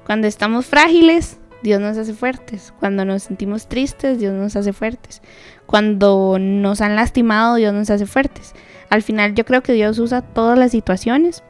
cuando 0.07 0.27
estamos 0.27 0.65
frágiles, 0.67 1.39
Dios 1.63 1.81
nos 1.81 1.99
hace 1.99 2.15
fuertes. 2.15 2.73
Cuando 2.81 3.05
nos 3.05 3.25
sentimos 3.25 3.69
tristes, 3.69 4.19
Dios 4.19 4.33
nos 4.33 4.57
hace 4.57 4.73
fuertes. 4.73 5.21
Cuando 5.67 6.39
nos 6.41 6.81
han 6.81 6.97
lastimado, 6.97 7.57
Dios 7.57 7.75
nos 7.75 7.91
hace 7.91 8.07
fuertes. 8.07 8.55
Al 8.89 9.03
final 9.03 9.35
yo 9.35 9.45
creo 9.45 9.63
que 9.63 9.75
Dios 9.75 9.99
usa 9.99 10.23
todas 10.23 10.59
las 10.59 10.71
situaciones 10.71 11.43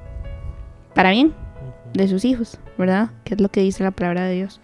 para 0.94 1.10
bien 1.10 1.34
de 1.94 2.08
sus 2.08 2.24
hijos, 2.24 2.58
¿verdad? 2.78 3.10
Que 3.24 3.34
es 3.34 3.40
lo 3.40 3.48
que 3.50 3.60
dice 3.60 3.84
la 3.84 3.90
palabra 3.90 4.24
de 4.24 4.34
Dios. 4.34 4.60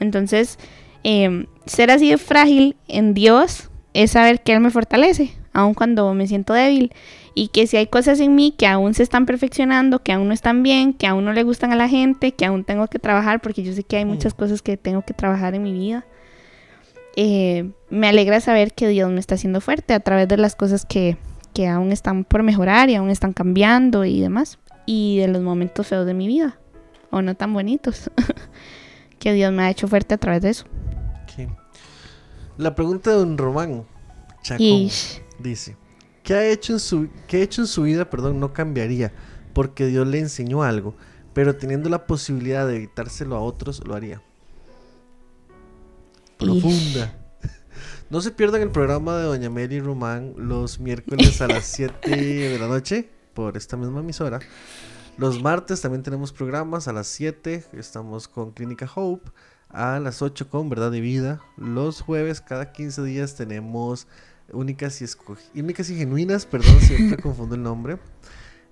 Entonces, 0.00 0.58
eh, 1.04 1.46
ser 1.66 1.90
así 1.90 2.10
de 2.10 2.18
frágil 2.18 2.76
en 2.88 3.14
Dios 3.14 3.70
es 3.94 4.12
saber 4.12 4.42
que 4.42 4.52
Él 4.52 4.60
me 4.60 4.70
fortalece, 4.70 5.32
aun 5.52 5.74
cuando 5.74 6.12
me 6.14 6.26
siento 6.26 6.52
débil. 6.54 6.92
Y 7.34 7.48
que 7.48 7.66
si 7.66 7.78
hay 7.78 7.86
cosas 7.86 8.20
en 8.20 8.34
mí 8.34 8.54
que 8.56 8.66
aún 8.66 8.92
se 8.94 9.02
están 9.02 9.24
perfeccionando, 9.24 10.02
que 10.02 10.12
aún 10.12 10.28
no 10.28 10.34
están 10.34 10.62
bien, 10.62 10.92
que 10.92 11.06
aún 11.06 11.24
no 11.24 11.32
le 11.32 11.42
gustan 11.44 11.72
a 11.72 11.76
la 11.76 11.88
gente, 11.88 12.32
que 12.32 12.44
aún 12.44 12.64
tengo 12.64 12.86
que 12.88 12.98
trabajar, 12.98 13.40
porque 13.40 13.62
yo 13.62 13.72
sé 13.72 13.84
que 13.84 13.96
hay 13.96 14.04
muchas 14.04 14.34
cosas 14.34 14.60
que 14.60 14.76
tengo 14.76 15.02
que 15.02 15.14
trabajar 15.14 15.54
en 15.54 15.62
mi 15.62 15.72
vida. 15.72 16.04
eh, 17.16 17.70
me 17.90 18.08
alegra 18.08 18.40
saber 18.40 18.72
que 18.72 18.88
Dios 18.88 19.10
me 19.10 19.20
está 19.20 19.34
haciendo 19.34 19.60
fuerte 19.60 19.94
a 19.94 20.00
través 20.00 20.28
de 20.28 20.36
las 20.38 20.54
cosas 20.56 20.86
que, 20.86 21.16
que 21.52 21.68
aún 21.68 21.92
están 21.92 22.24
por 22.24 22.42
mejorar 22.42 22.88
y 22.90 22.94
aún 22.94 23.10
están 23.10 23.32
cambiando 23.32 24.04
y 24.04 24.20
demás. 24.20 24.58
Y 24.86 25.18
de 25.18 25.28
los 25.28 25.42
momentos 25.42 25.86
feos 25.86 26.06
de 26.06 26.14
mi 26.14 26.26
vida, 26.26 26.58
o 27.10 27.22
no 27.22 27.34
tan 27.34 27.52
bonitos, 27.52 28.10
que 29.18 29.32
Dios 29.32 29.52
me 29.52 29.62
ha 29.62 29.70
hecho 29.70 29.86
fuerte 29.88 30.14
a 30.14 30.18
través 30.18 30.42
de 30.42 30.50
eso. 30.50 30.64
La 32.58 32.74
pregunta 32.74 33.10
de 33.10 33.16
don 33.16 33.38
Román 33.38 33.86
Chacón 34.42 34.88
dice, 35.38 35.76
¿qué 36.22 36.34
ha 36.34 36.46
hecho 36.46 36.74
en 36.74 36.80
su, 36.80 37.08
qué 37.26 37.38
ha 37.38 37.40
hecho 37.40 37.62
en 37.62 37.66
su 37.66 37.82
vida, 37.82 38.10
perdón, 38.10 38.40
no 38.40 38.52
cambiaría? 38.52 39.12
Porque 39.54 39.86
Dios 39.86 40.06
le 40.06 40.18
enseñó 40.18 40.62
algo, 40.62 40.94
pero 41.32 41.56
teniendo 41.56 41.88
la 41.88 42.06
posibilidad 42.06 42.66
de 42.66 42.76
evitárselo 42.76 43.36
a 43.36 43.40
otros, 43.40 43.82
lo 43.86 43.94
haría. 43.94 44.22
Profunda. 46.38 47.18
No 48.10 48.20
se 48.20 48.30
pierdan 48.30 48.60
el 48.60 48.70
programa 48.70 49.16
de 49.16 49.24
Doña 49.24 49.48
Mary 49.48 49.80
Román 49.80 50.34
los 50.36 50.78
miércoles 50.78 51.40
a 51.40 51.46
las 51.46 51.64
7 51.64 52.10
de 52.10 52.58
la 52.58 52.68
noche 52.68 53.08
por 53.34 53.56
esta 53.56 53.76
misma 53.76 54.00
emisora. 54.00 54.40
Los 55.18 55.42
martes 55.42 55.80
también 55.80 56.02
tenemos 56.02 56.32
programas 56.32 56.88
a 56.88 56.92
las 56.92 57.06
7. 57.08 57.64
Estamos 57.72 58.28
con 58.28 58.52
Clínica 58.52 58.90
Hope. 58.94 59.30
A 59.68 59.98
las 60.00 60.20
8 60.22 60.48
con 60.48 60.68
Verdad 60.68 60.90
de 60.90 61.00
Vida. 61.00 61.40
Los 61.56 62.00
jueves, 62.02 62.40
cada 62.40 62.72
15 62.72 63.02
días, 63.04 63.34
tenemos 63.36 64.06
únicas 64.52 65.00
y, 65.00 65.06
únicas 65.58 65.88
y 65.90 65.96
genuinas. 65.96 66.46
Perdón, 66.46 66.80
siempre 66.80 67.22
confundo 67.22 67.54
el 67.54 67.62
nombre. 67.62 67.98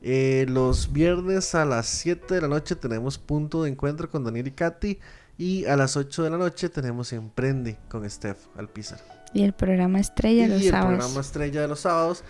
Eh, 0.03 0.47
los 0.49 0.93
viernes 0.93 1.55
a 1.55 1.65
las 1.65 1.87
7 1.87 2.35
de 2.35 2.41
la 2.41 2.49
noche 2.49 2.75
tenemos 2.75 3.19
punto 3.19 3.63
de 3.63 3.71
encuentro 3.71 4.11
con 4.11 4.25
Daniel 4.25 4.49
y 4.49 4.53
Katy. 4.53 4.99
Y 5.39 5.65
a 5.65 5.77
las 5.77 5.97
8 5.97 6.25
de 6.25 6.31
la 6.31 6.37
noche 6.37 6.69
tenemos 6.69 7.13
Emprende 7.15 7.79
con 7.89 8.09
Steph 8.09 8.39
Alpizar. 8.57 9.01
Y 9.33 9.43
el 9.45 9.53
programa 9.55 10.01
estrella 10.01 10.45
Y 10.45 10.49
los 10.49 10.63
el 10.63 10.71
sábados. 10.71 10.99
programa 10.99 11.21
estrella 11.21 11.61
de 11.63 11.69
los 11.69 11.81
sábados, 11.81 12.25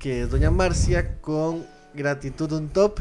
que 0.00 0.22
es 0.22 0.30
Doña 0.30 0.50
Marcia 0.50 1.20
con 1.20 1.64
gratitud 1.94 2.50
on 2.52 2.68
top. 2.68 2.98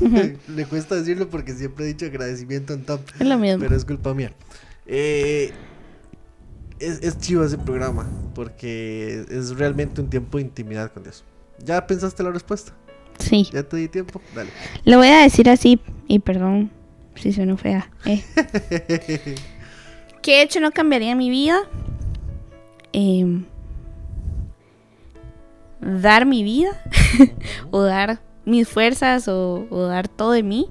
Le 0.48 0.66
cuesta 0.66 0.94
decirlo 0.94 1.28
porque 1.28 1.52
siempre 1.54 1.84
he 1.84 1.88
dicho 1.88 2.06
agradecimiento 2.06 2.74
on 2.74 2.82
top, 2.82 3.00
Es 3.18 3.26
lo 3.26 3.38
mismo. 3.38 3.58
pero 3.60 3.74
es 3.74 3.84
culpa 3.84 4.14
mía. 4.14 4.32
Eh, 4.86 5.50
es, 6.78 7.00
es 7.02 7.18
chivo 7.18 7.42
ese 7.44 7.58
programa 7.58 8.08
porque 8.34 9.24
es 9.30 9.50
realmente 9.56 10.00
un 10.00 10.10
tiempo 10.10 10.38
de 10.38 10.44
intimidad 10.44 10.92
con 10.92 11.02
Dios. 11.02 11.24
¿Ya 11.64 11.84
pensaste 11.86 12.22
la 12.22 12.30
respuesta? 12.30 12.72
Sí. 13.18 13.48
¿Ya 13.52 13.62
te 13.62 13.76
di 13.76 13.88
tiempo? 13.88 14.20
Dale. 14.34 14.50
Lo 14.84 14.98
voy 14.98 15.08
a 15.08 15.22
decir 15.22 15.48
así, 15.48 15.80
y 16.08 16.18
perdón 16.18 16.70
si 17.14 17.32
suena 17.32 17.56
fea. 17.56 17.90
eh. 18.06 18.24
¿Qué 20.22 20.38
he 20.38 20.42
hecho 20.42 20.60
no 20.60 20.70
cambiaría 20.72 21.14
mi 21.16 21.30
vida? 21.30 21.58
Em, 22.92 23.44
dar 25.82 26.24
mi 26.26 26.42
vida, 26.42 26.70
o 27.70 27.82
dar 27.82 28.20
mis 28.44 28.68
fuerzas, 28.68 29.28
o, 29.28 29.66
o 29.70 29.80
dar 29.82 30.08
todo 30.08 30.32
de 30.32 30.42
mí. 30.42 30.68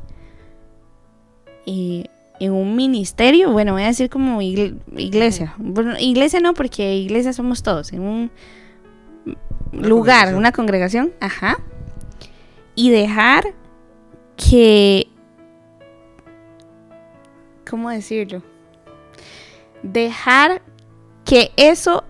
eh, 1.68 2.06
en 2.40 2.54
un 2.54 2.76
ministerio, 2.76 3.52
bueno, 3.52 3.74
voy 3.74 3.84
a 3.84 3.88
decir 3.88 4.10
como 4.10 4.42
igle- 4.42 4.80
iglesia. 4.98 5.54
Bueno, 5.60 5.94
iglesia 6.00 6.40
no, 6.40 6.56
porque 6.56 6.96
iglesia 6.96 7.34
somos 7.34 7.62
todos. 7.62 7.94
En 7.94 8.02
un 8.02 8.32
Una 9.72 9.88
lugar, 9.88 10.16
congregación. 10.34 10.38
una 10.40 10.52
congregación, 10.52 11.12
ajá. 11.20 11.58
Y 12.74 12.90
dejar 12.90 13.54
que. 14.36 15.08
¿Cómo 17.70 17.90
decirlo? 17.90 18.42
dejar 19.84 20.62
que 21.26 21.52
eso 21.58 22.04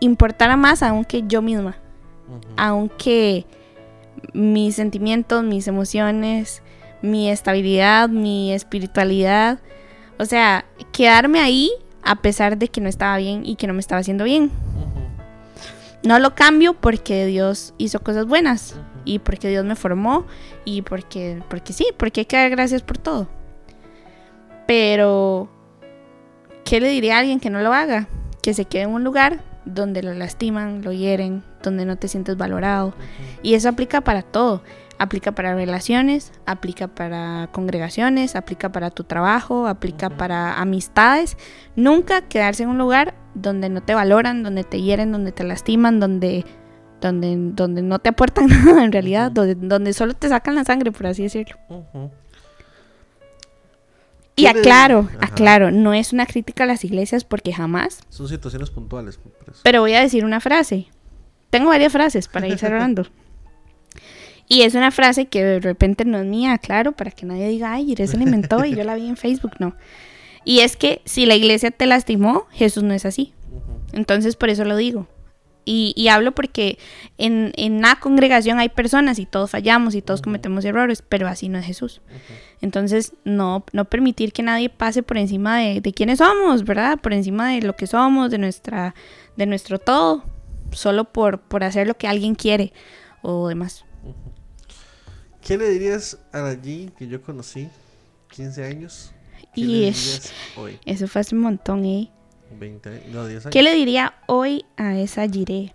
importara 0.00 0.56
más 0.56 0.82
aún 0.82 1.04
que 1.04 1.22
yo 1.26 1.40
misma, 1.42 1.76
Aunque 2.56 3.46
mis 4.32 4.76
sentimientos, 4.76 5.44
mis 5.44 5.68
emociones, 5.68 6.62
mi 7.02 7.30
estabilidad, 7.30 8.08
mi 8.08 8.52
espiritualidad, 8.52 9.58
o 10.18 10.24
sea, 10.24 10.64
quedarme 10.92 11.40
ahí 11.40 11.70
a 12.02 12.16
pesar 12.16 12.58
de 12.58 12.68
que 12.68 12.80
no 12.80 12.88
estaba 12.88 13.16
bien 13.18 13.44
y 13.44 13.56
que 13.56 13.66
no 13.66 13.74
me 13.74 13.80
estaba 13.80 14.00
haciendo 14.00 14.24
bien. 14.24 14.50
No 16.02 16.18
lo 16.18 16.34
cambio 16.34 16.74
porque 16.74 17.24
Dios 17.26 17.72
hizo 17.78 18.00
cosas 18.00 18.26
buenas 18.26 18.76
y 19.04 19.20
porque 19.20 19.48
Dios 19.48 19.64
me 19.64 19.74
formó 19.74 20.26
y 20.64 20.82
porque, 20.82 21.42
porque 21.48 21.72
sí, 21.72 21.86
porque 21.96 22.20
hay 22.20 22.26
que 22.26 22.36
dar 22.36 22.50
gracias 22.50 22.82
por 22.82 22.98
todo. 22.98 23.28
Pero, 24.66 25.48
¿qué 26.64 26.80
le 26.80 26.88
diría 26.88 27.16
a 27.16 27.20
alguien 27.20 27.40
que 27.40 27.50
no 27.50 27.60
lo 27.60 27.72
haga? 27.72 28.08
Que 28.42 28.54
se 28.54 28.66
quede 28.66 28.82
en 28.82 28.90
un 28.90 29.04
lugar 29.04 29.40
donde 29.64 30.02
lo 30.02 30.14
lastiman, 30.14 30.82
lo 30.82 30.92
hieren, 30.92 31.42
donde 31.62 31.84
no 31.84 31.96
te 31.96 32.08
sientes 32.08 32.36
valorado. 32.36 32.94
Y 33.42 33.54
eso 33.54 33.68
aplica 33.68 34.00
para 34.02 34.22
todo. 34.22 34.62
Aplica 34.96 35.32
para 35.32 35.54
relaciones, 35.54 36.32
aplica 36.46 36.86
para 36.86 37.48
congregaciones, 37.50 38.36
aplica 38.36 38.70
para 38.70 38.90
tu 38.90 39.02
trabajo, 39.02 39.66
aplica 39.66 40.08
para 40.08 40.60
amistades. 40.60 41.36
Nunca 41.74 42.22
quedarse 42.22 42.62
en 42.62 42.68
un 42.68 42.78
lugar 42.78 43.14
donde 43.34 43.68
no 43.68 43.82
te 43.82 43.94
valoran, 43.94 44.44
donde 44.44 44.62
te 44.62 44.80
hieren, 44.80 45.10
donde 45.10 45.32
te 45.32 45.42
lastiman, 45.42 45.98
donde, 45.98 46.44
donde, 47.00 47.36
donde 47.36 47.82
no 47.82 47.98
te 47.98 48.10
aportan 48.10 48.46
nada 48.64 48.84
en 48.84 48.92
realidad, 48.92 49.32
donde, 49.32 49.56
donde 49.56 49.92
solo 49.92 50.14
te 50.14 50.28
sacan 50.28 50.54
la 50.54 50.64
sangre, 50.64 50.92
por 50.92 51.08
así 51.08 51.24
decirlo. 51.24 51.56
Y 54.36 54.44
¿Qué 54.46 54.52
le- 54.52 54.60
aclaro, 54.60 55.08
Ajá. 55.18 55.26
aclaro, 55.32 55.70
no 55.70 55.94
es 55.94 56.12
una 56.12 56.26
crítica 56.26 56.64
a 56.64 56.66
las 56.66 56.84
iglesias 56.84 57.24
porque 57.24 57.52
jamás. 57.52 58.00
Son 58.08 58.28
situaciones 58.28 58.70
puntuales. 58.70 59.16
por 59.18 59.32
eso. 59.48 59.60
Pero 59.62 59.80
voy 59.80 59.94
a 59.94 60.00
decir 60.00 60.24
una 60.24 60.40
frase. 60.40 60.86
Tengo 61.50 61.68
varias 61.68 61.92
frases 61.92 62.26
para 62.26 62.48
ir 62.48 62.58
cerrando. 62.58 63.06
y 64.48 64.62
es 64.62 64.74
una 64.74 64.90
frase 64.90 65.26
que 65.26 65.42
de 65.44 65.60
repente 65.60 66.04
no 66.04 66.18
es 66.18 66.26
mía, 66.26 66.58
claro, 66.58 66.92
para 66.92 67.10
que 67.12 67.26
nadie 67.26 67.48
diga, 67.48 67.72
ay, 67.72 67.92
Irene 67.92 68.08
se 68.10 68.16
la 68.16 68.24
inventó 68.24 68.64
y 68.64 68.74
yo 68.74 68.82
la 68.84 68.94
vi 68.96 69.08
en 69.08 69.16
Facebook, 69.16 69.52
no. 69.60 69.74
Y 70.44 70.60
es 70.60 70.76
que 70.76 71.00
si 71.04 71.26
la 71.26 71.34
iglesia 71.36 71.70
te 71.70 71.86
lastimó, 71.86 72.46
Jesús 72.50 72.82
no 72.82 72.92
es 72.92 73.06
así. 73.06 73.32
Entonces 73.92 74.34
por 74.36 74.48
eso 74.50 74.64
lo 74.64 74.76
digo. 74.76 75.06
Y, 75.64 75.94
y 75.96 76.08
hablo 76.08 76.32
porque 76.34 76.78
en, 77.18 77.52
en 77.56 77.80
la 77.80 77.96
congregación 77.96 78.58
hay 78.58 78.68
personas 78.68 79.18
y 79.18 79.26
todos 79.26 79.50
fallamos 79.50 79.94
y 79.94 80.02
todos 80.02 80.20
cometemos 80.22 80.64
errores, 80.64 81.02
pero 81.08 81.26
así 81.28 81.48
no 81.48 81.58
es 81.58 81.64
Jesús. 81.66 82.02
Entonces, 82.60 83.12
no, 83.24 83.64
no 83.72 83.84
permitir 83.86 84.32
que 84.32 84.42
nadie 84.42 84.68
pase 84.68 85.02
por 85.02 85.16
encima 85.18 85.58
de, 85.58 85.80
de 85.80 85.92
quiénes 85.92 86.18
somos, 86.18 86.64
¿verdad? 86.64 86.98
Por 87.00 87.12
encima 87.12 87.50
de 87.52 87.62
lo 87.62 87.76
que 87.76 87.86
somos, 87.86 88.30
de 88.30 88.38
nuestra, 88.38 88.94
de 89.36 89.46
nuestro 89.46 89.78
todo, 89.78 90.24
solo 90.72 91.04
por, 91.04 91.40
por 91.40 91.64
hacer 91.64 91.86
lo 91.86 91.96
que 91.96 92.08
alguien 92.08 92.34
quiere 92.34 92.72
o 93.22 93.48
demás. 93.48 93.84
¿Qué 95.40 95.58
le 95.58 95.68
dirías 95.70 96.18
a 96.32 96.40
la 96.40 96.54
G 96.54 96.94
que 96.94 97.06
yo 97.06 97.22
conocí 97.22 97.70
15 98.30 98.64
años? 98.64 99.14
¿Qué 99.54 99.66
le 99.68 99.78
Y 99.78 99.78
dirías 99.78 100.34
hoy? 100.54 100.80
eso 100.84 101.08
fue 101.08 101.20
hace 101.20 101.34
un 101.34 101.42
montón, 101.42 101.84
¿eh? 101.84 102.13
20, 102.58 102.88
años? 102.88 103.02
no, 103.12 103.26
10 103.26 103.46
años. 103.46 103.52
¿Qué 103.52 103.62
le 103.62 103.74
diría 103.74 104.14
hoy 104.26 104.64
a 104.76 104.98
esa 104.98 105.28
Jiré? 105.28 105.74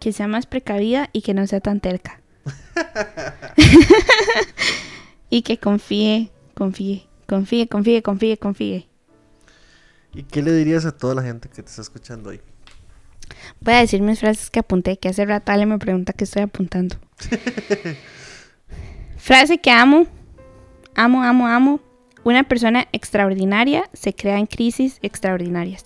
Que 0.00 0.12
sea 0.12 0.28
más 0.28 0.46
precavida 0.46 1.10
y 1.12 1.22
que 1.22 1.34
no 1.34 1.46
sea 1.46 1.60
tan 1.60 1.80
terca. 1.80 2.20
y 5.30 5.42
que 5.42 5.58
confíe, 5.58 6.30
confíe, 6.54 7.06
confíe, 7.26 7.68
confíe, 7.68 8.02
confíe, 8.02 8.38
confíe. 8.38 8.88
¿Y 10.14 10.22
qué 10.22 10.42
le 10.42 10.52
dirías 10.52 10.86
a 10.86 10.96
toda 10.96 11.14
la 11.14 11.22
gente 11.22 11.48
que 11.48 11.62
te 11.62 11.68
está 11.68 11.82
escuchando 11.82 12.30
hoy? 12.30 12.40
Voy 13.60 13.74
a 13.74 13.80
decir 13.80 14.00
mis 14.00 14.20
frases 14.20 14.50
que 14.50 14.60
apunté, 14.60 14.98
que 14.98 15.08
hace 15.08 15.24
rato 15.24 15.52
Ale 15.52 15.66
me 15.66 15.78
pregunta 15.78 16.12
qué 16.12 16.24
estoy 16.24 16.42
apuntando. 16.42 16.96
Frase 19.16 19.58
que 19.58 19.70
amo, 19.70 20.06
amo, 20.94 21.22
amo, 21.22 21.46
amo. 21.46 21.80
Una 22.26 22.42
persona 22.42 22.88
extraordinaria 22.90 23.88
se 23.92 24.12
crea 24.12 24.40
en 24.40 24.46
crisis 24.46 24.98
extraordinarias. 25.00 25.84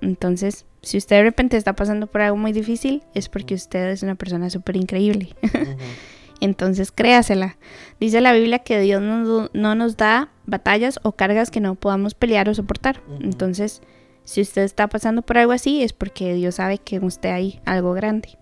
Entonces, 0.00 0.66
si 0.82 0.98
usted 0.98 1.14
de 1.14 1.22
repente 1.22 1.56
está 1.56 1.76
pasando 1.76 2.08
por 2.08 2.22
algo 2.22 2.36
muy 2.36 2.50
difícil, 2.50 3.04
es 3.14 3.28
porque 3.28 3.54
usted 3.54 3.90
es 3.90 4.02
una 4.02 4.16
persona 4.16 4.50
súper 4.50 4.74
increíble. 4.74 5.36
Entonces, 6.40 6.90
créasela. 6.90 7.56
Dice 8.00 8.20
la 8.20 8.32
Biblia 8.32 8.58
que 8.58 8.80
Dios 8.80 9.00
no, 9.00 9.48
no 9.52 9.74
nos 9.76 9.96
da 9.96 10.32
batallas 10.44 10.98
o 11.04 11.12
cargas 11.12 11.52
que 11.52 11.60
no 11.60 11.76
podamos 11.76 12.14
pelear 12.14 12.48
o 12.48 12.54
soportar. 12.54 13.00
Entonces, 13.20 13.80
si 14.24 14.40
usted 14.40 14.62
está 14.62 14.88
pasando 14.88 15.22
por 15.22 15.38
algo 15.38 15.52
así, 15.52 15.84
es 15.84 15.92
porque 15.92 16.34
Dios 16.34 16.56
sabe 16.56 16.78
que 16.78 16.96
en 16.96 17.04
usted 17.04 17.30
hay 17.30 17.60
algo 17.64 17.92
grande, 17.92 18.36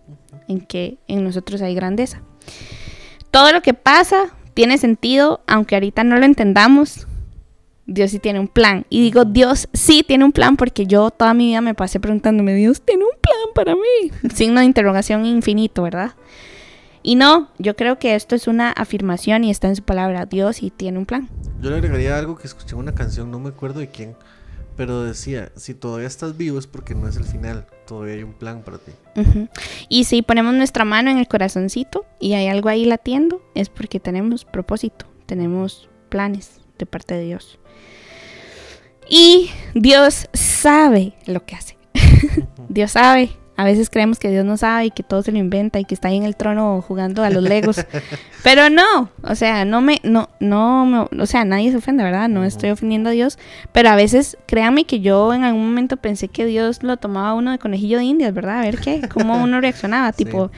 en 0.49 0.63
que 0.63 0.97
en 1.09 1.25
nosotros 1.25 1.61
hay 1.61 1.75
grandeza. 1.75 2.23
Todo 3.31 3.53
lo 3.53 3.61
que 3.61 3.75
pasa 3.75 4.35
tiene 4.57 4.79
sentido, 4.79 5.43
aunque 5.47 5.75
ahorita 5.75 6.03
no 6.03 6.17
lo 6.17 6.25
entendamos. 6.25 7.07
Dios 7.85 8.11
sí 8.11 8.19
tiene 8.19 8.41
un 8.41 8.49
plan. 8.49 8.87
Y 8.89 9.03
digo, 9.03 9.27
Dios 9.27 9.69
sí 9.75 10.03
tiene 10.03 10.25
un 10.25 10.33
plan 10.33 10.57
porque 10.57 10.87
yo 10.87 11.11
toda 11.11 11.35
mi 11.35 11.49
vida 11.49 11.61
me 11.61 11.75
pasé 11.75 12.01
preguntándome, 12.01 12.55
Dios 12.55 12.81
tiene 12.81 13.05
un 13.05 13.21
plan 13.21 13.37
para 13.55 13.75
mí. 13.75 14.31
Signo 14.35 14.61
de 14.61 14.67
interrogación 14.67 15.27
infinito, 15.27 15.83
¿verdad? 15.83 16.15
Y 17.03 17.17
no, 17.17 17.51
yo 17.59 17.77
creo 17.77 17.99
que 17.99 18.15
esto 18.15 18.35
es 18.35 18.49
una 18.49 18.73
afirmación 18.73 19.45
y 19.45 19.51
está 19.51 19.69
en 19.69 19.77
su 19.77 19.83
palabra. 19.83 20.25
Dios 20.25 20.57
sí 20.57 20.73
tiene 20.75 20.97
un 20.97 21.05
plan. 21.05 21.29
Yo 21.61 21.69
le 21.69 21.77
agregaría 21.77 22.19
algo 22.19 22.37
que 22.37 22.47
escuché 22.47 22.73
en 22.73 22.79
una 22.79 22.95
canción, 22.95 23.31
no 23.31 23.39
me 23.39 23.51
acuerdo 23.51 23.81
de 23.81 23.91
quién, 23.91 24.17
pero 24.77 25.03
decía, 25.03 25.51
si 25.57 25.75
todavía 25.75 26.07
estás 26.07 26.37
vivo 26.37 26.59
es 26.59 26.67
porque 26.67 26.95
no 26.95 27.09
es 27.09 27.17
el 27.17 27.25
final, 27.25 27.67
todavía 27.87 28.15
hay 28.15 28.23
un 28.23 28.35
plan 28.35 28.63
para 28.63 28.79
ti. 28.79 28.93
Y 29.89 30.05
si 30.05 30.23
ponemos 30.23 30.55
nuestra 30.55 30.85
mano 30.85 31.11
en 31.11 31.19
el 31.19 31.29
corazoncito 31.29 32.05
y 32.21 32.35
hay 32.35 32.49
algo 32.49 32.69
ahí 32.69 32.85
latiendo, 32.85 33.43
es 33.55 33.69
porque 33.69 34.01
tenemos 34.01 34.45
propósito, 34.45 35.07
tenemos 35.25 35.89
planes 36.09 36.61
de 36.79 36.87
parte 36.87 37.15
de 37.15 37.25
Dios. 37.25 37.59
Y 39.09 39.51
Dios 39.75 40.29
sabe 40.33 41.15
lo 41.27 41.45
que 41.47 41.57
hace. 41.57 41.79
Dios 42.69 42.93
sabe. 42.93 43.31
A 43.57 43.65
veces 43.65 43.89
creemos 43.91 44.19
que 44.19 44.31
Dios 44.31 44.45
no 44.45 44.57
sabe 44.57 44.87
y 44.87 44.91
que 44.91 45.03
todo 45.03 45.23
se 45.23 45.33
lo 45.33 45.39
inventa 45.39 45.79
y 45.81 45.85
que 45.85 45.95
está 45.95 46.09
ahí 46.09 46.17
en 46.17 46.25
el 46.25 46.37
trono 46.37 46.83
jugando 46.87 47.23
a 47.25 47.31
los 47.31 47.43
legos. 47.43 47.85
Pero 48.45 48.69
no, 48.71 49.11
o 49.23 49.35
sea, 49.35 49.65
no 49.65 49.81
me, 49.81 50.01
no, 50.03 50.29
no, 50.41 50.85
me- 50.85 51.23
o 51.23 51.27
sea, 51.27 51.45
nadie 51.45 51.71
se 51.71 51.79
ofende, 51.79 52.05
¿verdad? 52.05 52.29
No 52.29 52.45
estoy 52.45 52.71
ofendiendo 52.71 53.09
a 53.09 53.13
Dios. 53.13 53.39
Pero 53.73 53.89
a 53.89 53.97
veces, 53.97 54.37
créame 54.47 54.85
que 54.85 55.01
yo 55.01 55.33
en 55.33 55.43
algún 55.45 55.67
momento 55.67 55.97
pensé 55.97 56.29
que 56.29 56.45
Dios 56.45 56.83
lo 56.83 56.97
tomaba 56.99 57.31
a 57.31 57.35
uno 57.35 57.51
de 57.51 57.59
conejillo 57.59 57.99
de 57.99 58.05
indias, 58.05 58.35
¿verdad? 58.35 58.59
A 58.59 58.63
ver 58.63 58.79
qué, 58.79 59.01
cómo 59.13 59.43
uno 59.43 59.61
reaccionaba. 59.61 60.13
Sí. 60.17 60.25
Tipo, 60.25 60.51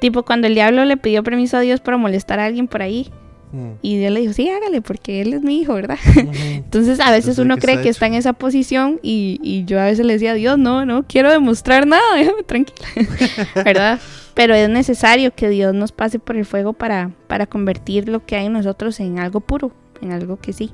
tipo 0.00 0.22
cuando 0.24 0.46
el 0.46 0.54
diablo 0.54 0.84
le 0.84 0.96
pidió 0.96 1.22
permiso 1.22 1.56
a 1.56 1.60
Dios 1.60 1.80
para 1.80 1.96
molestar 1.98 2.40
a 2.40 2.46
alguien 2.46 2.66
por 2.68 2.80
ahí. 2.82 3.10
Mm. 3.52 3.70
Y 3.82 3.98
Dios 3.98 4.12
le 4.12 4.20
dijo, 4.20 4.32
sí, 4.32 4.48
hágale, 4.48 4.82
porque 4.82 5.20
él 5.20 5.32
es 5.32 5.42
mi 5.42 5.60
hijo, 5.60 5.74
¿verdad? 5.74 5.98
Entonces 6.54 7.00
a 7.00 7.10
veces 7.10 7.38
uno 7.38 7.56
cree 7.56 7.74
está 7.74 7.82
que 7.82 7.88
hecho. 7.88 7.96
está 7.96 8.06
en 8.06 8.14
esa 8.14 8.32
posición 8.32 9.00
y, 9.02 9.40
y 9.42 9.64
yo 9.64 9.80
a 9.80 9.84
veces 9.84 10.04
le 10.04 10.14
decía, 10.14 10.34
Dios, 10.34 10.58
no, 10.58 10.84
no 10.84 11.04
quiero 11.06 11.30
demostrar 11.30 11.86
nada, 11.86 12.02
déjame 12.16 12.42
tranquila, 12.42 12.88
¿verdad? 13.64 14.00
Pero 14.34 14.54
es 14.54 14.68
necesario 14.68 15.34
que 15.34 15.48
Dios 15.48 15.74
nos 15.74 15.92
pase 15.92 16.18
por 16.18 16.36
el 16.36 16.44
fuego 16.44 16.72
para, 16.72 17.10
para 17.26 17.46
convertir 17.46 18.08
lo 18.08 18.24
que 18.24 18.36
hay 18.36 18.46
en 18.46 18.52
nosotros 18.52 19.00
en 19.00 19.18
algo 19.18 19.40
puro, 19.40 19.72
en 20.00 20.12
algo 20.12 20.38
que 20.38 20.52
sí. 20.52 20.70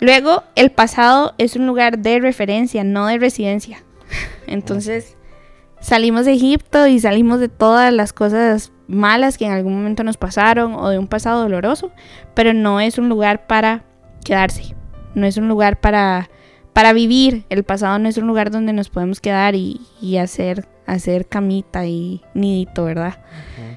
Luego, 0.00 0.44
el 0.54 0.70
pasado 0.70 1.34
es 1.36 1.56
un 1.56 1.66
lugar 1.66 1.98
de 1.98 2.18
referencia, 2.20 2.82
no 2.84 3.06
de 3.06 3.18
residencia. 3.18 3.84
Entonces, 4.46 5.16
salimos 5.80 6.26
de 6.26 6.32
Egipto 6.32 6.86
y 6.86 7.00
salimos 7.00 7.40
de 7.40 7.48
todas 7.48 7.92
las 7.92 8.12
cosas 8.12 8.72
malas 8.86 9.38
que 9.38 9.46
en 9.46 9.52
algún 9.52 9.74
momento 9.74 10.04
nos 10.04 10.16
pasaron 10.16 10.74
o 10.74 10.88
de 10.88 10.98
un 10.98 11.06
pasado 11.06 11.42
doloroso, 11.42 11.90
pero 12.34 12.52
no 12.52 12.80
es 12.80 12.98
un 12.98 13.08
lugar 13.08 13.46
para 13.46 13.84
quedarse, 14.24 14.74
no 15.14 15.26
es 15.26 15.36
un 15.36 15.48
lugar 15.48 15.80
para, 15.80 16.28
para 16.72 16.92
vivir. 16.92 17.44
El 17.48 17.64
pasado 17.64 17.98
no 17.98 18.08
es 18.08 18.18
un 18.18 18.26
lugar 18.26 18.50
donde 18.50 18.72
nos 18.72 18.90
podemos 18.90 19.20
quedar 19.20 19.54
y, 19.54 19.80
y 20.00 20.18
hacer, 20.18 20.66
hacer 20.86 21.26
camita 21.26 21.86
y 21.86 22.22
nidito, 22.34 22.84
¿verdad? 22.84 23.18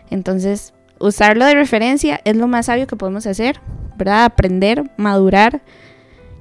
Entonces, 0.09 0.73
usarlo 0.99 1.45
de 1.45 1.55
referencia 1.55 2.21
es 2.25 2.35
lo 2.35 2.47
más 2.47 2.67
sabio 2.67 2.87
que 2.87 2.95
podemos 2.95 3.25
hacer, 3.27 3.59
¿verdad? 3.97 4.25
Aprender, 4.25 4.91
madurar 4.97 5.61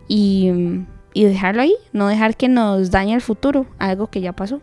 y, 0.09 0.51
y 1.15 1.25
dejarlo 1.25 1.63
ahí, 1.63 1.75
no 1.93 2.09
dejar 2.09 2.37
que 2.37 2.49
nos 2.49 2.91
dañe 2.91 3.15
el 3.15 3.21
futuro, 3.21 3.67
algo 3.79 4.09
que 4.09 4.21
ya 4.21 4.33
pasó. 4.33 4.61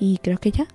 Y 0.00 0.18
creo 0.18 0.38
que 0.38 0.50
ya. 0.52 0.66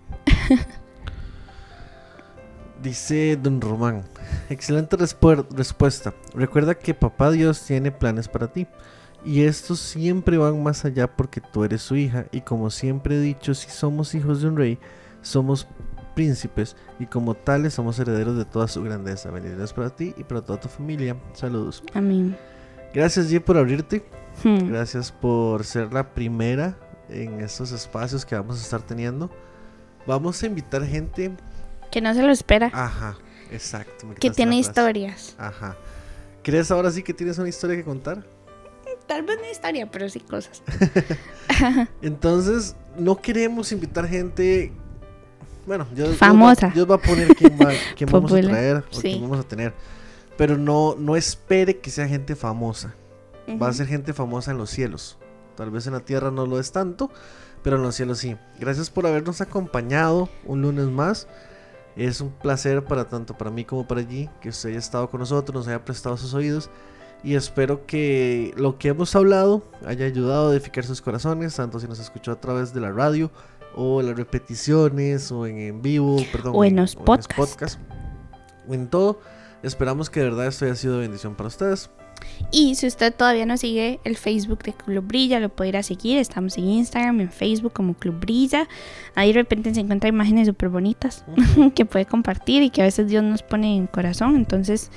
Dice 2.81 3.37
Don 3.41 3.61
Román, 3.61 4.03
excelente 4.49 4.97
respu- 4.97 5.47
respuesta. 5.51 6.13
Recuerda 6.33 6.75
que 6.75 6.93
Papá 6.93 7.31
Dios 7.31 7.63
tiene 7.65 7.91
planes 7.91 8.27
para 8.27 8.51
ti. 8.51 8.67
Y 9.23 9.43
estos 9.43 9.79
siempre 9.79 10.37
van 10.37 10.61
más 10.61 10.83
allá 10.83 11.07
porque 11.07 11.39
tú 11.39 11.63
eres 11.63 11.81
su 11.81 11.95
hija. 11.95 12.25
Y 12.33 12.41
como 12.41 12.69
siempre 12.69 13.15
he 13.15 13.21
dicho, 13.21 13.53
si 13.53 13.69
somos 13.69 14.13
hijos 14.15 14.41
de 14.41 14.49
un 14.49 14.57
rey, 14.57 14.79
somos 15.21 15.65
príncipes 16.13 16.75
y 16.99 17.05
como 17.07 17.33
tales 17.33 17.73
somos 17.73 17.97
herederos 17.99 18.37
de 18.37 18.43
toda 18.43 18.67
su 18.67 18.83
grandeza. 18.83 19.31
Bendiciones 19.31 19.71
para 19.71 19.89
ti 19.89 20.13
y 20.17 20.25
para 20.25 20.41
toda 20.41 20.59
tu 20.59 20.67
familia. 20.67 21.15
Saludos. 21.31 21.81
Amén. 21.93 22.35
Gracias 22.93 23.31
G 23.31 23.39
por 23.41 23.57
abrirte. 23.57 24.03
Hmm. 24.43 24.67
Gracias 24.67 25.11
por 25.11 25.63
ser 25.63 25.93
la 25.93 26.13
primera 26.13 26.77
en 27.09 27.41
estos 27.41 27.71
espacios 27.71 28.25
que 28.25 28.35
vamos 28.35 28.59
a 28.59 28.63
estar 28.63 28.81
teniendo. 28.81 29.30
Vamos 30.05 30.41
a 30.43 30.45
invitar 30.45 30.85
gente. 30.85 31.31
Que 31.91 32.01
no 32.01 32.13
se 32.13 32.21
lo 32.21 32.31
espera. 32.31 32.71
Ajá, 32.73 33.17
exacto. 33.51 34.07
que 34.19 34.31
tiene 34.31 34.57
historias. 34.57 35.35
Ajá. 35.38 35.77
¿Crees 36.43 36.71
ahora 36.71 36.91
sí 36.91 37.03
que 37.03 37.13
tienes 37.13 37.38
una 37.38 37.49
historia 37.49 37.75
que 37.75 37.84
contar? 37.84 38.25
Tal 39.07 39.23
vez 39.23 39.38
no 39.39 39.49
historia, 39.49 39.89
pero 39.89 40.09
sí 40.09 40.19
cosas. 40.19 40.61
Entonces, 42.01 42.75
no 42.97 43.15
queremos 43.17 43.71
invitar 43.71 44.07
gente. 44.07 44.71
Bueno, 45.65 45.88
Dios 45.93 46.17
Famosa. 46.17 46.69
Dios 46.69 46.89
va 46.89 46.95
a 46.95 47.01
poner 47.01 47.34
quién, 47.35 47.57
va, 47.59 47.71
quién 47.95 48.09
vamos 48.09 48.31
a 48.34 48.41
traer 48.41 48.77
o 48.77 48.99
quién 49.01 49.21
vamos 49.21 49.39
a 49.39 49.43
tener. 49.43 49.73
Pero 50.38 50.57
no, 50.57 50.95
no 50.97 51.15
espere 51.15 51.77
que 51.80 51.89
sea 51.89 52.07
gente 52.07 52.35
famosa. 52.35 52.95
Va 53.61 53.67
a 53.67 53.73
ser 53.73 53.88
gente 53.88 54.13
famosa 54.13 54.51
en 54.51 54.57
los 54.57 54.69
cielos. 54.69 55.17
Tal 55.55 55.71
vez 55.71 55.88
en 55.88 55.93
la 55.93 55.99
tierra 56.01 56.31
no 56.31 56.45
lo 56.45 56.59
es 56.59 56.71
tanto, 56.71 57.09
pero 57.63 57.77
en 57.77 57.84
los 57.84 57.95
cielos 57.95 58.19
sí. 58.19 58.35
Gracias 58.59 58.89
por 58.89 59.05
habernos 59.07 59.41
acompañado 59.41 60.30
un 60.45 60.61
lunes 60.61 60.85
más. 60.88 61.27
Es 61.95 62.21
un 62.21 62.31
placer 62.31 62.84
para 62.84 63.07
tanto 63.07 63.38
para 63.38 63.51
mí 63.51 63.65
como 63.65 63.88
para 63.88 64.01
allí 64.01 64.30
que 64.41 64.49
usted 64.49 64.69
haya 64.69 64.80
estado 64.80 65.09
con 65.09 65.19
nosotros, 65.19 65.55
nos 65.55 65.67
haya 65.67 65.85
prestado 65.85 66.17
sus 66.17 66.34
oídos. 66.34 66.69
Y 67.23 67.35
espero 67.35 67.85
que 67.85 68.53
lo 68.57 68.77
que 68.77 68.89
hemos 68.89 69.15
hablado 69.15 69.63
haya 69.85 70.05
ayudado 70.05 70.49
a 70.49 70.53
edificar 70.53 70.84
sus 70.84 71.01
corazones, 71.01 71.55
tanto 71.55 71.80
si 71.80 71.88
nos 71.88 71.99
escuchó 71.99 72.31
a 72.31 72.41
través 72.41 72.73
de 72.73 72.81
la 72.81 72.91
radio 72.91 73.31
o 73.75 74.01
en 74.01 74.07
las 74.07 74.17
repeticiones 74.17 75.31
o 75.31 75.47
en, 75.47 75.57
en 75.57 75.81
vivo, 75.81 76.17
perdón, 76.31 76.53
O 76.55 76.63
en 76.65 76.75
los 76.75 76.95
podcasts. 76.95 77.80
o 78.67 78.73
en 78.73 78.89
todo. 78.89 79.19
Esperamos 79.61 80.09
que 80.09 80.19
de 80.19 80.25
verdad 80.31 80.47
esto 80.47 80.65
haya 80.65 80.75
sido 80.75 80.95
de 80.95 81.01
bendición 81.01 81.35
para 81.35 81.47
ustedes. 81.47 81.89
Y 82.52 82.76
si 82.76 82.85
usted 82.85 83.14
todavía 83.14 83.48
no 83.48 83.57
sigue 83.57 83.99
el 84.03 84.15
Facebook 84.15 84.64
de 84.64 84.73
Club 84.73 85.06
Brilla, 85.06 85.40
lo 85.40 85.49
puede 85.49 85.69
ir 85.69 85.77
a 85.77 85.84
seguir. 85.84 86.19
Estamos 86.19 86.57
en 86.57 86.65
Instagram, 86.69 87.19
en 87.22 87.31
Facebook 87.31 87.73
como 87.73 87.95
Club 87.95 88.19
Brilla. 88.19 88.68
Ahí 89.15 89.30
de 89.30 89.40
repente 89.40 89.73
se 89.73 89.80
encuentra 89.80 90.07
imágenes 90.10 90.48
súper 90.48 90.69
bonitas 90.69 91.26
que 91.76 91.85
puede 91.85 92.06
compartir 92.06 92.61
y 92.61 92.69
que 92.69 92.81
a 92.81 92.85
veces 92.85 93.07
Dios 93.07 93.23
nos 93.23 93.41
pone 93.41 93.76
en 93.76 93.88
corazón. 93.88 94.35
Entonces 94.35 94.91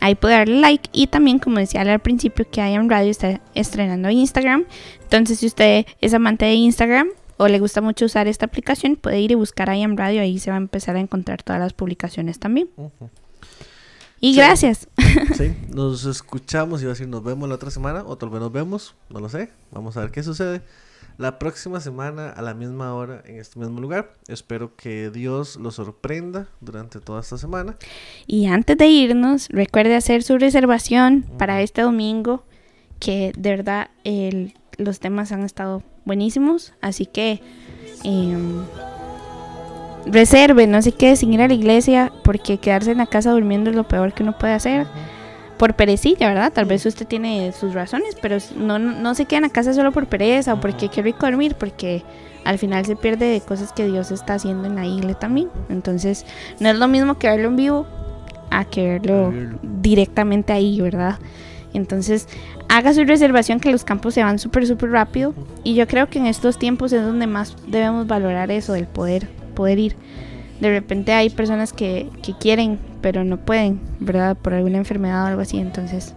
ahí 0.00 0.14
puede 0.14 0.36
darle 0.36 0.60
like. 0.60 0.88
Y 0.92 1.08
también, 1.08 1.38
como 1.38 1.58
decía 1.58 1.82
al 1.82 2.00
principio, 2.00 2.48
que 2.50 2.60
en 2.62 2.88
Radio 2.88 3.10
está 3.10 3.40
estrenando 3.54 4.08
Instagram. 4.08 4.64
Entonces, 5.02 5.38
si 5.38 5.46
usted 5.46 5.86
es 6.00 6.14
amante 6.14 6.46
de 6.46 6.54
Instagram 6.54 7.08
o 7.36 7.48
le 7.48 7.58
gusta 7.58 7.80
mucho 7.80 8.06
usar 8.06 8.26
esta 8.28 8.46
aplicación, 8.46 8.96
puede 8.96 9.20
ir 9.20 9.32
y 9.32 9.34
buscar 9.34 9.68
IAM 9.68 9.96
Radio. 9.96 10.22
Ahí 10.22 10.38
se 10.38 10.50
va 10.50 10.56
a 10.56 10.60
empezar 10.60 10.96
a 10.96 11.00
encontrar 11.00 11.42
todas 11.42 11.60
las 11.60 11.72
publicaciones 11.72 12.38
también. 12.38 12.68
Y 14.26 14.32
Sí. 14.34 14.38
gracias. 14.40 14.88
Sí, 15.36 15.54
nos 15.74 16.04
escuchamos, 16.04 16.82
iba 16.82 16.90
a 16.90 16.94
decir 16.94 17.06
nos 17.08 17.22
vemos 17.22 17.48
la 17.48 17.54
otra 17.54 17.70
semana, 17.70 18.02
o 18.04 18.16
tal 18.16 18.28
vez 18.30 18.40
nos 18.40 18.50
vemos, 18.52 18.94
no 19.08 19.20
lo 19.20 19.28
sé. 19.28 19.50
Vamos 19.70 19.96
a 19.96 20.00
ver 20.00 20.10
qué 20.10 20.22
sucede. 20.22 20.62
La 21.18 21.38
próxima 21.38 21.80
semana 21.80 22.28
a 22.30 22.42
la 22.42 22.52
misma 22.52 22.92
hora 22.94 23.22
en 23.24 23.38
este 23.38 23.58
mismo 23.58 23.80
lugar. 23.80 24.12
Espero 24.28 24.74
que 24.76 25.10
Dios 25.10 25.56
lo 25.56 25.70
sorprenda 25.70 26.48
durante 26.60 27.00
toda 27.00 27.20
esta 27.20 27.38
semana. 27.38 27.76
Y 28.26 28.46
antes 28.46 28.76
de 28.76 28.86
irnos, 28.88 29.48
recuerde 29.48 29.94
hacer 29.94 30.22
su 30.24 30.36
reservación 30.38 31.24
para 31.38 31.62
este 31.62 31.82
domingo, 31.82 32.44
que 32.98 33.32
de 33.38 33.50
verdad 33.50 33.90
el- 34.04 34.54
los 34.76 34.98
temas 35.00 35.30
han 35.32 35.42
estado 35.44 35.82
buenísimos, 36.04 36.74
así 36.82 37.06
que 37.06 37.40
em, 38.04 38.62
reserve, 40.06 40.66
no 40.66 40.80
se 40.82 40.92
quede 40.92 41.16
sin 41.16 41.32
ir 41.32 41.42
a 41.42 41.48
la 41.48 41.54
iglesia, 41.54 42.12
porque 42.22 42.58
quedarse 42.58 42.92
en 42.92 42.98
la 42.98 43.06
casa 43.06 43.32
durmiendo 43.32 43.70
es 43.70 43.76
lo 43.76 43.86
peor 43.86 44.12
que 44.12 44.22
uno 44.22 44.38
puede 44.38 44.52
hacer. 44.52 44.86
Por 45.58 45.74
perecilla, 45.74 46.28
¿verdad? 46.28 46.52
Tal 46.52 46.66
vez 46.66 46.84
usted 46.84 47.06
tiene 47.06 47.52
sus 47.52 47.72
razones, 47.74 48.16
pero 48.20 48.36
no, 48.56 48.78
no, 48.78 49.14
se 49.14 49.24
quede 49.24 49.38
en 49.38 49.42
la 49.44 49.48
casa 49.48 49.72
solo 49.72 49.90
por 49.90 50.06
pereza 50.06 50.54
o 50.54 50.60
porque 50.60 50.88
qué 50.88 51.00
rico 51.02 51.24
dormir, 51.26 51.54
porque 51.58 52.02
al 52.44 52.58
final 52.58 52.84
se 52.84 52.94
pierde 52.94 53.26
de 53.26 53.40
cosas 53.40 53.72
que 53.72 53.86
Dios 53.86 54.10
está 54.10 54.34
haciendo 54.34 54.68
en 54.68 54.76
la 54.76 54.86
iglesia 54.86 55.18
también. 55.18 55.48
Entonces, 55.70 56.26
no 56.60 56.68
es 56.68 56.76
lo 56.76 56.88
mismo 56.88 57.18
que 57.18 57.28
verlo 57.28 57.48
en 57.48 57.56
vivo 57.56 57.86
a 58.50 58.64
que 58.66 58.86
verlo 58.86 59.30
Verlo. 59.30 59.58
directamente 59.62 60.52
ahí, 60.52 60.80
¿verdad? 60.80 61.18
Entonces, 61.72 62.28
haga 62.68 62.94
su 62.94 63.04
reservación 63.04 63.60
que 63.60 63.70
los 63.70 63.84
campos 63.84 64.14
se 64.14 64.22
van 64.22 64.38
súper, 64.38 64.66
súper 64.66 64.90
rápido. 64.90 65.34
Y 65.64 65.74
yo 65.74 65.86
creo 65.86 66.08
que 66.08 66.18
en 66.18 66.26
estos 66.26 66.58
tiempos 66.58 66.92
es 66.92 67.02
donde 67.02 67.26
más 67.26 67.56
debemos 67.66 68.06
valorar 68.06 68.50
eso, 68.50 68.72
del 68.74 68.86
poder, 68.86 69.28
poder 69.56 69.80
ir. 69.80 69.96
De 70.60 70.70
repente 70.70 71.12
hay 71.12 71.30
personas 71.30 71.72
que, 71.72 72.08
que 72.22 72.32
quieren, 72.34 72.78
pero 73.00 73.24
no 73.24 73.38
pueden, 73.38 73.80
¿verdad? 73.98 74.36
Por 74.36 74.54
alguna 74.54 74.78
enfermedad 74.78 75.24
o 75.24 75.26
algo 75.26 75.40
así. 75.42 75.58
Entonces, 75.58 76.14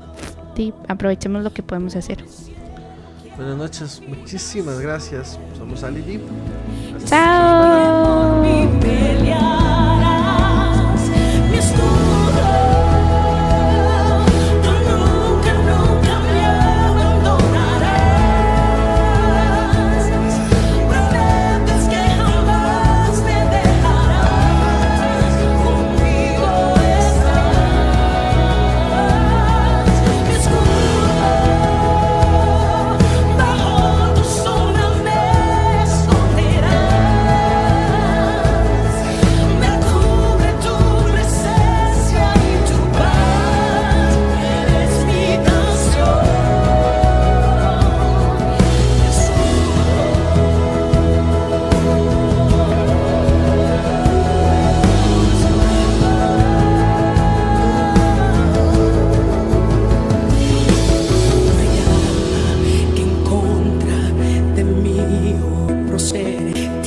sí, 0.56 0.72
aprovechemos 0.88 1.44
lo 1.44 1.52
que 1.52 1.64
podemos 1.64 1.96
hacer. 1.96 2.24
Buenas 3.36 3.58
noches, 3.58 4.02
muchísimas 4.08 4.80
gracias. 4.80 5.40
Somos 5.58 5.84
Ali. 5.84 6.22
Hasta 6.96 7.10
Chao. 7.10 8.44